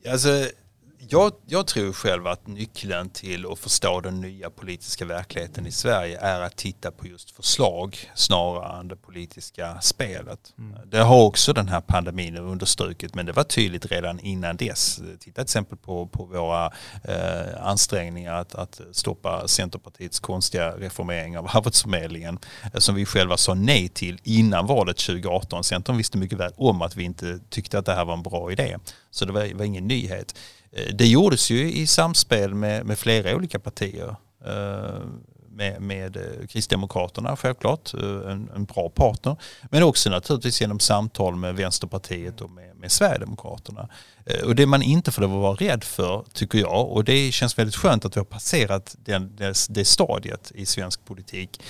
Alltså, 0.08 0.28
jag, 1.08 1.32
jag, 1.46 1.66
tror 1.66 1.92
själv 1.92 2.26
att 2.26 2.46
nyckeln 2.46 3.10
till 3.10 3.46
att 3.52 3.58
förstå 3.58 4.00
den 4.00 4.20
nya 4.20 4.50
politiska 4.50 5.04
verkligheten 5.04 5.66
i 5.66 5.72
Sverige 5.72 6.18
är 6.20 6.40
att 6.40 6.56
titta 6.56 6.90
på 6.90 7.06
just 7.06 7.30
förslag 7.30 8.10
snarare 8.14 8.80
än 8.80 8.88
det 8.88 8.96
politiska 8.96 9.80
spelet. 9.80 10.54
Mm. 10.58 10.78
Det 10.90 10.98
har 10.98 11.22
också 11.22 11.52
den 11.52 11.68
här 11.68 11.80
pandemin 11.80 12.36
understrukit 12.36 13.14
men 13.14 13.26
det 13.26 13.32
var 13.32 13.44
tydligt 13.44 13.86
redan 13.86 14.20
innan 14.20 14.56
dess. 14.56 14.96
Titta 14.96 15.34
till 15.34 15.42
exempel 15.42 15.78
på, 15.78 16.06
på 16.06 16.24
våra 16.24 16.72
eh, 17.04 17.66
ansträngningar 17.66 18.34
att, 18.34 18.54
att 18.54 18.80
stoppa 18.92 19.48
Centerpartiets 19.48 20.20
konstiga 20.20 20.70
reformering 20.70 21.38
av 21.38 21.46
Arbetsförmedlingen 21.56 22.38
eh, 22.74 22.78
som 22.78 22.94
vi 22.94 23.06
själva 23.06 23.36
sa 23.36 23.54
nej 23.54 23.88
till 23.88 24.18
innan 24.22 24.66
valet 24.66 24.96
2018. 24.96 25.64
Centern 25.64 25.96
visste 25.96 26.18
mycket 26.18 26.38
väl 26.38 26.52
om 26.56 26.82
att 26.82 26.96
vi 26.96 27.04
inte 27.04 27.40
tyckte 27.50 27.78
att 27.78 27.86
det 27.86 27.94
här 27.94 28.04
var 28.04 28.14
en 28.14 28.22
bra 28.22 28.52
idé. 28.52 28.78
Så 29.10 29.24
det 29.24 29.32
var, 29.32 29.54
var 29.54 29.64
ingen 29.64 29.88
nyhet. 29.88 30.34
Eh, 30.74 30.94
det 30.94 31.06
gjordes 31.06 31.50
ju 31.50 31.72
i 31.72 31.86
samspel 31.86 32.54
med, 32.54 32.86
med 32.86 32.98
flera 32.98 33.36
olika 33.36 33.58
partier. 33.58 34.16
Eh, 34.46 35.00
med, 35.48 35.82
med 35.82 36.16
eh, 36.16 36.46
Kristdemokraterna 36.48 37.36
självklart, 37.36 37.94
en, 37.94 38.50
en, 38.54 38.64
bra 38.64 38.88
partner. 38.88 39.36
Men 39.70 39.82
också 39.82 40.10
naturligtvis 40.10 40.60
genom 40.60 40.80
samtal 40.80 41.36
med 41.36 41.56
Vänsterpartiet 41.56 42.40
och 42.40 42.50
med, 42.50 42.76
med 42.76 42.92
Sverigedemokraterna. 42.92 43.88
Och 44.44 44.54
det 44.54 44.66
man 44.66 44.82
inte 44.82 45.12
får 45.12 45.26
vara 45.26 45.54
rädd 45.54 45.84
för, 45.84 46.24
tycker 46.32 46.58
jag, 46.58 46.88
och 46.88 47.04
det 47.04 47.32
känns 47.32 47.58
väldigt 47.58 47.76
skönt 47.76 48.04
att 48.04 48.16
vi 48.16 48.20
har 48.20 48.24
passerat 48.24 48.96
den, 48.98 49.36
det, 49.36 49.66
det 49.68 49.84
stadiet 49.84 50.52
i 50.54 50.66
svensk 50.66 51.04
politik. 51.04 51.62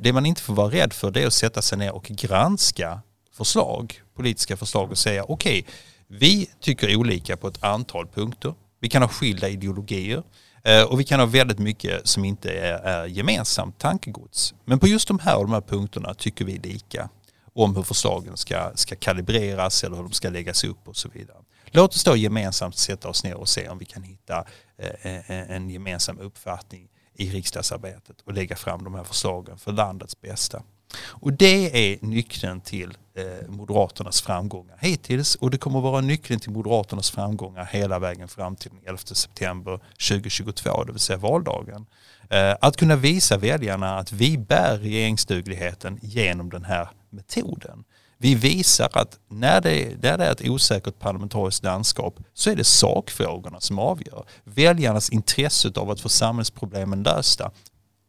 Det 0.00 0.12
man 0.12 0.26
inte 0.26 0.42
får 0.42 0.54
vara 0.54 0.70
rädd 0.70 0.92
för 0.92 1.10
det 1.10 1.22
är 1.22 1.26
att 1.26 1.32
sätta 1.32 1.62
sig 1.62 1.78
ner 1.78 1.92
och 1.92 2.04
granska 2.04 3.00
förslag, 3.32 4.02
politiska 4.14 4.56
förslag 4.56 4.90
och 4.90 4.98
säga 4.98 5.24
okej, 5.24 5.60
okay, 5.60 5.72
vi 6.08 6.50
tycker 6.60 6.96
olika 6.96 7.36
på 7.36 7.48
ett 7.48 7.64
antal 7.64 8.06
punkter. 8.06 8.54
Vi 8.80 8.88
kan 8.88 9.02
ha 9.02 9.08
skilda 9.08 9.48
ideologier 9.48 10.22
eh, 10.64 10.82
och 10.82 11.00
vi 11.00 11.04
kan 11.04 11.20
ha 11.20 11.26
väldigt 11.26 11.58
mycket 11.58 12.08
som 12.08 12.24
inte 12.24 12.50
är, 12.50 12.78
är 12.78 13.06
gemensamt 13.06 13.78
tankegods. 13.78 14.54
Men 14.64 14.78
på 14.78 14.86
just 14.86 15.08
de 15.08 15.18
här 15.18 15.36
och 15.36 15.42
de 15.42 15.52
här 15.52 15.60
punkterna 15.60 16.14
tycker 16.14 16.44
vi 16.44 16.58
lika 16.58 17.08
om 17.54 17.76
hur 17.76 17.82
förslagen 17.82 18.36
ska, 18.36 18.72
ska 18.74 18.96
kalibreras 18.96 19.84
eller 19.84 19.96
hur 19.96 20.02
de 20.02 20.12
ska 20.12 20.30
läggas 20.30 20.64
upp 20.64 20.88
och 20.88 20.96
så 20.96 21.08
vidare. 21.08 21.36
Låt 21.66 21.94
oss 21.94 22.04
då 22.04 22.16
gemensamt 22.16 22.76
sätta 22.76 23.08
oss 23.08 23.24
ner 23.24 23.34
och 23.34 23.48
se 23.48 23.68
om 23.68 23.78
vi 23.78 23.84
kan 23.84 24.02
hitta 24.02 24.44
eh, 24.78 25.16
eh, 25.16 25.50
en 25.50 25.70
gemensam 25.70 26.18
uppfattning 26.18 26.88
i 27.14 27.30
riksdagsarbetet 27.30 28.20
och 28.20 28.32
lägga 28.32 28.56
fram 28.56 28.84
de 28.84 28.94
här 28.94 29.04
förslagen 29.04 29.58
för 29.58 29.72
landets 29.72 30.20
bästa. 30.20 30.62
Och 30.96 31.32
det 31.32 31.92
är 31.92 31.98
nyckeln 32.00 32.60
till 32.60 32.96
eh, 33.14 33.48
Moderaternas 33.48 34.20
framgångar 34.22 34.76
hittills 34.80 35.34
och 35.34 35.50
det 35.50 35.58
kommer 35.58 35.80
vara 35.80 36.00
nyckeln 36.00 36.40
till 36.40 36.50
Moderaternas 36.50 37.10
framgångar 37.10 37.64
hela 37.64 37.98
vägen 37.98 38.28
fram 38.28 38.56
till 38.56 38.70
den 38.70 38.80
11 38.86 38.98
september 38.98 39.80
2022, 40.08 40.84
det 40.84 40.92
vill 40.92 41.00
säga 41.00 41.16
valdagen. 41.16 41.86
Eh, 42.30 42.56
att 42.60 42.76
kunna 42.76 42.96
visa 42.96 43.36
väljarna 43.36 43.98
att 43.98 44.12
vi 44.12 44.38
bär 44.38 44.78
regeringsdugligheten 44.78 45.98
genom 46.02 46.50
den 46.50 46.64
här 46.64 46.88
metoden. 47.10 47.84
Vi 48.20 48.34
visar 48.34 48.88
att 48.92 49.18
när 49.28 49.60
det, 49.60 50.02
när 50.02 50.18
det 50.18 50.24
är 50.24 50.32
ett 50.32 50.48
osäkert 50.48 50.98
parlamentariskt 50.98 51.64
landskap 51.64 52.20
så 52.34 52.50
är 52.50 52.56
det 52.56 52.64
sakfrågorna 52.64 53.60
som 53.60 53.78
avgör. 53.78 54.24
Väljarnas 54.44 55.10
intresse 55.10 55.72
av 55.76 55.90
att 55.90 56.00
få 56.00 56.08
samhällsproblemen 56.08 57.02
lösta. 57.02 57.50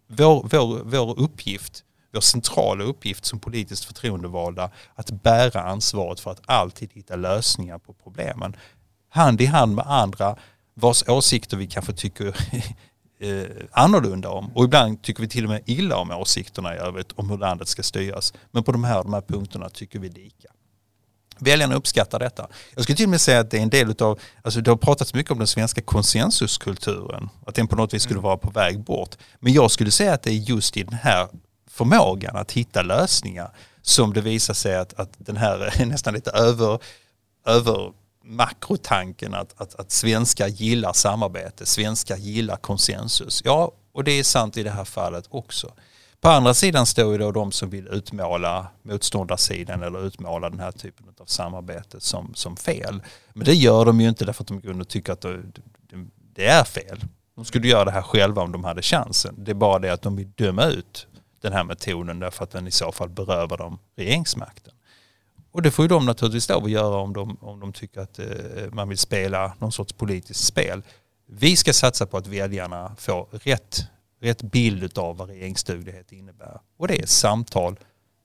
Vår, 0.07 0.47
vår, 0.51 0.81
vår 0.83 1.19
uppgift 1.19 1.83
vår 2.13 2.21
centrala 2.21 2.83
uppgift 2.83 3.25
som 3.25 3.39
politiskt 3.39 3.85
förtroendevalda 3.85 4.71
att 4.95 5.11
bära 5.11 5.61
ansvaret 5.61 6.19
för 6.19 6.31
att 6.31 6.41
alltid 6.45 6.89
hitta 6.93 7.15
lösningar 7.15 7.77
på 7.77 7.93
problemen. 7.93 8.55
Hand 9.09 9.41
i 9.41 9.45
hand 9.45 9.75
med 9.75 9.85
andra 9.87 10.35
vars 10.73 11.03
åsikter 11.07 11.57
vi 11.57 11.67
kanske 11.67 11.93
tycker 11.93 12.27
eh, 13.19 13.45
annorlunda 13.71 14.29
om 14.29 14.51
och 14.55 14.63
ibland 14.63 15.01
tycker 15.01 15.21
vi 15.21 15.29
till 15.29 15.43
och 15.43 15.49
med 15.49 15.61
illa 15.65 15.97
om 15.97 16.11
åsikterna 16.11 16.75
i 16.75 16.77
övrigt 16.77 17.11
om 17.11 17.29
hur 17.29 17.37
landet 17.37 17.67
ska 17.67 17.83
styras. 17.83 18.33
Men 18.51 18.63
på 18.63 18.71
de 18.71 18.83
här, 18.83 19.03
de 19.03 19.13
här 19.13 19.21
punkterna 19.21 19.69
tycker 19.69 19.99
vi 19.99 20.09
lika. 20.09 20.47
Väljarna 21.39 21.75
uppskattar 21.75 22.19
detta. 22.19 22.47
Jag 22.75 22.83
skulle 22.83 22.95
till 22.95 23.05
och 23.05 23.09
med 23.09 23.21
säga 23.21 23.39
att 23.39 23.51
det 23.51 23.57
är 23.57 23.61
en 23.61 23.69
del 23.69 23.95
av, 23.99 24.19
alltså 24.41 24.61
det 24.61 24.71
har 24.71 24.77
pratats 24.77 25.13
mycket 25.13 25.31
om 25.31 25.37
den 25.37 25.47
svenska 25.47 25.81
konsensuskulturen, 25.81 27.29
att 27.45 27.55
den 27.55 27.67
på 27.67 27.75
något 27.75 27.93
vis 27.93 28.03
skulle 28.03 28.17
mm. 28.17 28.23
vara 28.23 28.37
på 28.37 28.49
väg 28.49 28.79
bort. 28.79 29.15
Men 29.39 29.53
jag 29.53 29.71
skulle 29.71 29.91
säga 29.91 30.13
att 30.13 30.23
det 30.23 30.31
är 30.31 30.33
just 30.33 30.77
i 30.77 30.83
den 30.83 30.93
här 30.93 31.27
förmågan 31.69 32.35
att 32.35 32.51
hitta 32.51 32.81
lösningar 32.81 33.51
som 33.81 34.13
det 34.13 34.21
visar 34.21 34.53
sig 34.53 34.75
att, 34.75 34.99
att 34.99 35.09
den 35.17 35.37
här 35.37 35.73
nästan 35.85 36.13
lite 36.13 36.31
över, 36.31 36.79
över 37.45 37.93
makrotanken 38.23 39.33
att, 39.33 39.61
att, 39.61 39.75
att 39.75 39.91
svenskar 39.91 40.47
gillar 40.47 40.93
samarbete, 40.93 41.65
svenskar 41.65 42.17
gillar 42.17 42.55
konsensus. 42.55 43.41
Ja, 43.45 43.71
och 43.91 44.03
det 44.03 44.11
är 44.11 44.23
sant 44.23 44.57
i 44.57 44.63
det 44.63 44.71
här 44.71 44.85
fallet 44.85 45.25
också. 45.29 45.71
På 46.21 46.29
andra 46.29 46.53
sidan 46.53 46.85
står 46.85 47.11
ju 47.11 47.17
då 47.17 47.31
de 47.31 47.51
som 47.51 47.69
vill 47.69 47.87
utmåla 47.87 48.67
motståndarsidan 48.83 49.83
eller 49.83 50.07
utmåla 50.07 50.49
den 50.49 50.59
här 50.59 50.71
typen 50.71 51.05
av 51.19 51.25
samarbete 51.25 51.99
som, 51.99 52.35
som 52.35 52.57
fel. 52.57 53.01
Men 53.33 53.45
det 53.45 53.53
gör 53.53 53.85
de 53.85 54.01
ju 54.01 54.09
inte 54.09 54.25
därför 54.25 54.43
att 54.43 54.47
de 54.47 54.57
i 54.57 54.61
grunden 54.61 54.85
tycker 54.85 55.13
att 55.13 55.21
det, 55.21 55.41
det 56.35 56.45
är 56.45 56.63
fel. 56.63 56.99
De 57.35 57.45
skulle 57.45 57.67
göra 57.67 57.85
det 57.85 57.91
här 57.91 58.01
själva 58.01 58.41
om 58.41 58.51
de 58.51 58.63
hade 58.63 58.81
chansen. 58.81 59.35
Det 59.37 59.51
är 59.51 59.55
bara 59.55 59.79
det 59.79 59.93
att 59.93 60.01
de 60.01 60.15
vill 60.15 60.31
döma 60.35 60.65
ut 60.65 61.07
den 61.41 61.53
här 61.53 61.63
metoden 61.63 62.19
därför 62.19 62.43
att 62.43 62.51
den 62.51 62.67
i 62.67 62.71
så 62.71 62.91
fall 62.91 63.09
berövar 63.09 63.57
dem 63.57 63.79
regeringsmakten. 63.95 64.73
Och 65.51 65.61
det 65.61 65.71
får 65.71 65.85
ju 65.85 65.89
de 65.89 66.05
naturligtvis 66.05 66.49
lov 66.49 66.63
att 66.63 66.71
göra 66.71 66.95
om 66.97 67.13
de, 67.13 67.37
om 67.41 67.59
de 67.59 67.73
tycker 67.73 68.01
att 68.01 68.19
eh, 68.19 68.25
man 68.71 68.89
vill 68.89 68.97
spela 68.97 69.53
någon 69.59 69.71
sorts 69.71 69.93
politiskt 69.93 70.45
spel. 70.45 70.81
Vi 71.25 71.55
ska 71.55 71.73
satsa 71.73 72.05
på 72.05 72.17
att 72.17 72.27
väljarna 72.27 72.95
får 72.97 73.27
rätt, 73.31 73.81
rätt 74.21 74.41
bild 74.41 74.97
av 74.97 75.17
vad 75.17 75.29
regeringsduglighet 75.29 76.11
innebär. 76.11 76.59
Och 76.77 76.87
det 76.87 77.01
är 77.01 77.05
samtal, 77.05 77.79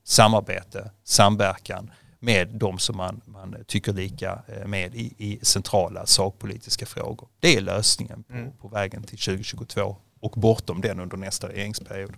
samarbete, 0.04 0.90
samverkan 1.04 1.90
med 2.18 2.48
de 2.48 2.78
som 2.78 2.96
man, 2.96 3.20
man 3.24 3.56
tycker 3.66 3.92
lika 3.92 4.42
eh, 4.46 4.66
med 4.66 4.94
i, 4.94 5.14
i 5.18 5.38
centrala 5.42 6.06
sakpolitiska 6.06 6.86
frågor. 6.86 7.28
Det 7.40 7.56
är 7.56 7.60
lösningen 7.60 8.22
på, 8.22 8.32
mm. 8.32 8.52
på 8.60 8.68
vägen 8.68 9.02
till 9.02 9.18
2022 9.18 9.96
och 10.20 10.30
bortom 10.30 10.80
den 10.80 11.00
under 11.00 11.16
nästa 11.16 11.48
regeringsperiod. 11.48 12.14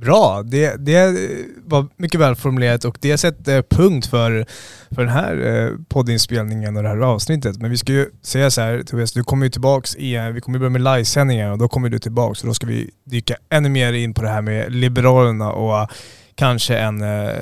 Bra, 0.00 0.42
det, 0.42 0.76
det 0.86 1.16
var 1.64 1.86
mycket 1.96 2.20
välformulerat 2.20 2.84
och 2.84 2.98
det 3.00 3.18
sätter 3.18 3.62
punkt 3.62 4.06
för, 4.06 4.46
för 4.90 5.02
den 5.02 5.12
här 5.12 5.46
eh, 5.46 5.70
poddinspelningen 5.88 6.76
och 6.76 6.82
det 6.82 6.88
här 6.88 6.96
avsnittet. 6.96 7.56
Men 7.56 7.70
vi 7.70 7.76
ska 7.76 7.92
ju 7.92 8.06
säga 8.22 8.50
så 8.50 8.60
här 8.60 8.82
Tobias, 8.82 9.12
du 9.12 9.24
kommer 9.24 9.46
ju 9.46 9.50
tillbaks 9.50 9.96
i, 9.96 10.14
eh, 10.14 10.28
vi 10.28 10.40
kommer 10.40 10.58
börja 10.58 10.70
med 10.70 10.82
livesändningar 10.82 11.52
och 11.52 11.58
då 11.58 11.68
kommer 11.68 11.88
du 11.88 11.98
tillbaks 11.98 12.40
och 12.40 12.46
då 12.46 12.54
ska 12.54 12.66
vi 12.66 12.90
dyka 13.04 13.36
ännu 13.50 13.68
mer 13.68 13.92
in 13.92 14.14
på 14.14 14.22
det 14.22 14.28
här 14.28 14.42
med 14.42 14.74
Liberalerna 14.74 15.52
och 15.52 15.90
kanske 16.38 16.76
en 16.76 17.02
eh, 17.02 17.32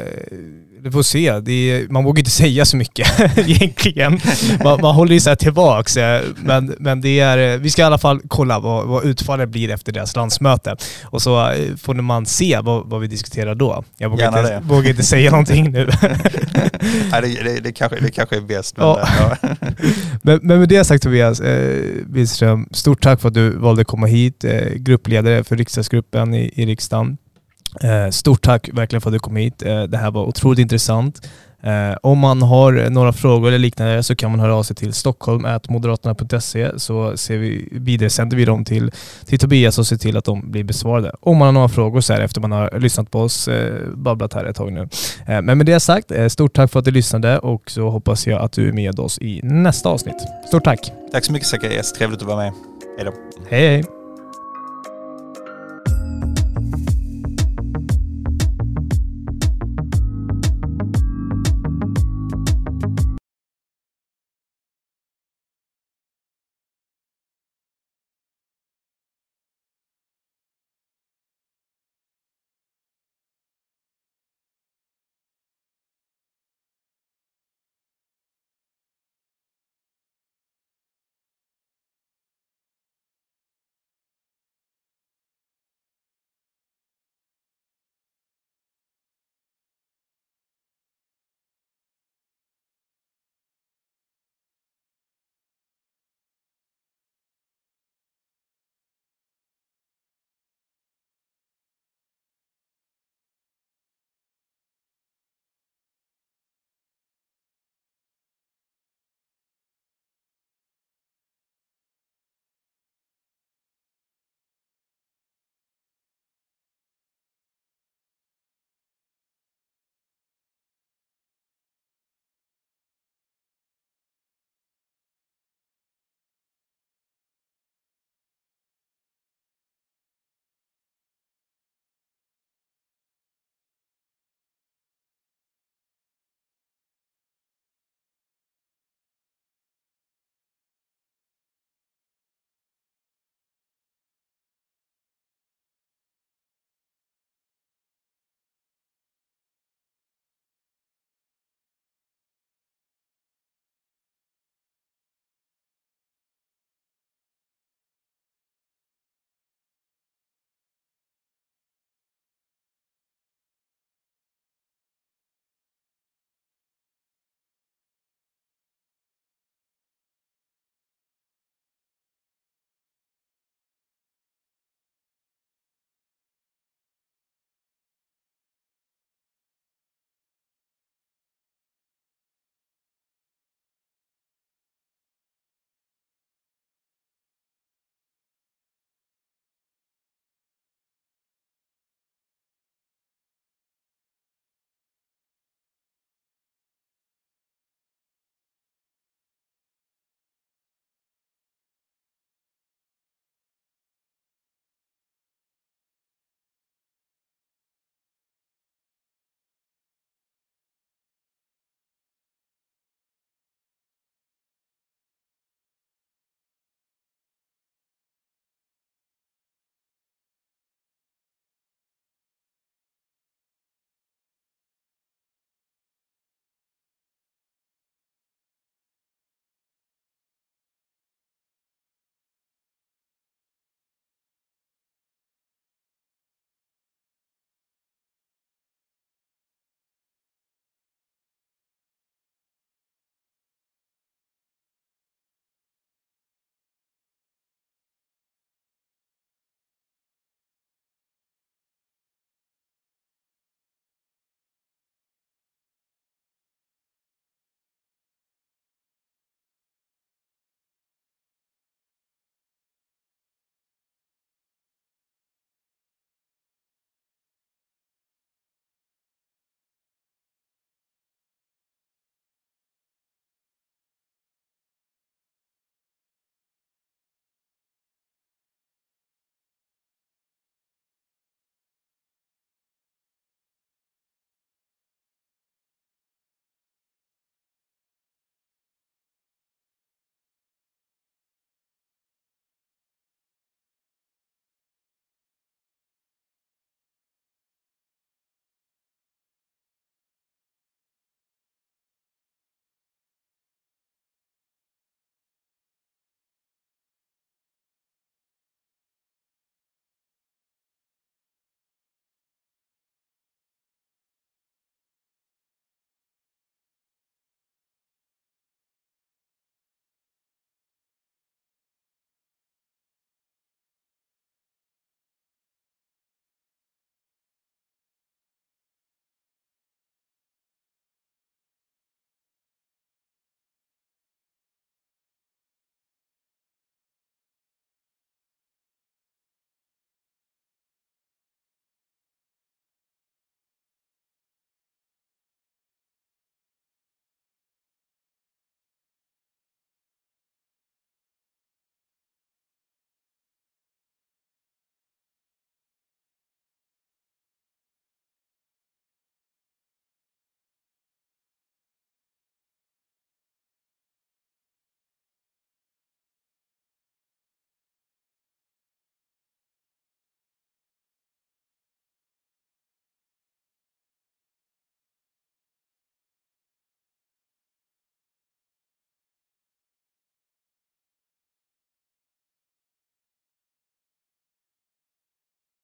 vi 0.87 0.93
får 0.93 1.03
se. 1.03 1.27
Är, 1.27 1.93
man 1.93 2.05
vågar 2.05 2.19
inte 2.19 2.31
säga 2.45 2.65
så 2.65 2.77
mycket 2.77 3.09
egentligen. 3.39 4.21
Man, 4.65 4.81
man 4.81 4.95
håller 4.95 5.13
ju 5.13 5.21
så 5.21 5.29
här 5.29 5.37
tillbaks. 5.37 5.97
Eh, 5.97 6.23
men, 6.37 6.75
men 6.79 7.01
det 7.01 7.21
är, 7.21 7.55
eh, 7.55 7.59
vi 7.59 7.71
ska 7.71 7.83
i 7.83 7.85
alla 7.85 7.99
fall 7.99 8.21
kolla 8.29 8.59
vad, 8.59 8.87
vad 8.87 9.05
utfallet 9.05 9.49
blir 9.49 9.71
efter 9.71 9.93
deras 9.93 10.17
landsmöte. 10.17 10.77
Och 11.05 11.23
så 11.23 11.55
får 11.83 11.95
man 11.95 12.27
se 12.27 12.61
vad, 12.63 12.87
vad 12.87 13.01
vi 13.01 13.07
diskuterar 13.07 13.55
då. 13.55 13.85
Jag 13.99 14.09
vågar, 14.09 14.39
inte, 14.39 14.63
vågar 14.69 14.91
inte 14.91 15.03
säga 15.03 15.31
någonting 15.31 15.71
nu. 15.71 15.89
Nej, 17.11 17.23
det, 17.23 17.43
det, 17.45 17.61
det, 17.61 17.73
kanske, 17.73 18.01
det 18.01 18.11
kanske 18.11 18.37
är 18.37 18.41
bäst. 18.41 18.77
Men, 18.77 18.87
ja. 18.87 19.37
men, 20.23 20.41
men, 20.43 20.59
med 20.59 20.69
det 20.69 20.85
sagt 20.85 21.03
Tobias 21.03 21.41
eh, 21.41 21.83
Billström, 22.07 22.69
stort 22.71 23.03
tack 23.03 23.21
för 23.21 23.29
att 23.29 23.35
du 23.35 23.51
valde 23.51 23.81
att 23.81 23.87
komma 23.87 24.07
hit. 24.07 24.45
Eh, 24.45 24.73
gruppledare 24.75 25.45
för 25.45 25.57
riksdagsgruppen 25.57 26.35
i, 26.35 26.53
i 26.55 26.67
riksdagen. 26.67 27.17
Eh, 27.81 28.11
stort 28.11 28.43
tack 28.43 28.69
verkligen 28.73 29.01
för 29.01 29.11
att 29.11 29.15
du 29.15 29.19
kom 29.19 29.37
hit. 29.37 29.63
Eh, 29.63 29.83
det 29.83 29.99
här 29.99 30.11
var 30.11 30.25
otroligt 30.25 30.59
intressant. 30.59 31.29
Eh, 31.63 31.97
om 32.03 32.19
man 32.19 32.43
har 32.43 32.91
några 32.91 33.13
frågor 33.13 33.49
eller 33.49 33.59
liknande 33.59 34.03
så 34.03 34.17
kan 34.17 34.31
man 34.31 34.41
höra 34.41 34.55
av 34.55 34.63
sig 34.63 34.77
till 34.77 34.93
stockholm.moderaterna.se 34.93 36.79
så 36.79 37.17
ser 37.17 37.39
vi, 37.39 37.69
vidare 37.73 38.11
sänder 38.11 38.37
vi 38.37 38.45
dem 38.45 38.65
till, 38.65 38.91
till 39.25 39.39
Tobias 39.39 39.79
och 39.79 39.87
ser 39.87 39.97
till 39.97 40.17
att 40.17 40.25
de 40.25 40.51
blir 40.51 40.65
besvarade. 40.65 41.13
Om 41.21 41.37
man 41.37 41.47
har 41.47 41.53
några 41.53 41.69
frågor 41.69 42.01
så 42.01 42.13
här 42.13 42.21
efter 42.21 42.41
man 42.41 42.53
har 42.53 42.81
lyssnat 42.81 43.11
på 43.11 43.21
oss, 43.21 43.49
babblat 43.95 44.33
här 44.33 44.45
ett 44.45 44.57
tag 44.57 44.73
nu. 44.73 44.89
men 45.27 45.59
med 45.59 45.67
det 45.67 45.81
sagt, 45.81 46.13
stort 46.29 46.55
tack 46.55 46.73
för 46.73 46.79
att 46.79 46.85
du 46.85 46.91
lyssnade 46.91 47.39
och 47.39 47.71
så 47.71 47.91
hoppas 47.91 48.27
jag 48.27 48.43
att 48.43 48.53
du 48.53 48.69
är 48.69 48.73
med 48.73 49.01
oss 49.01 49.19
i 49.19 49.41
nästa 49.43 49.89
avsnitt. 49.89 50.17
Stort 50.49 50.65
tack! 50.65 50.93
Tack 51.13 51.25
så 51.25 51.33
mycket 51.33 51.49
Zacharias, 51.49 51.93
trevligt 51.93 52.21
att 52.23 52.29
vara 52.29 52.37
med. 52.37 52.53
Hej 52.99 53.05
då! 53.05 53.13
Hej 53.51 53.69
hej! 53.69 53.96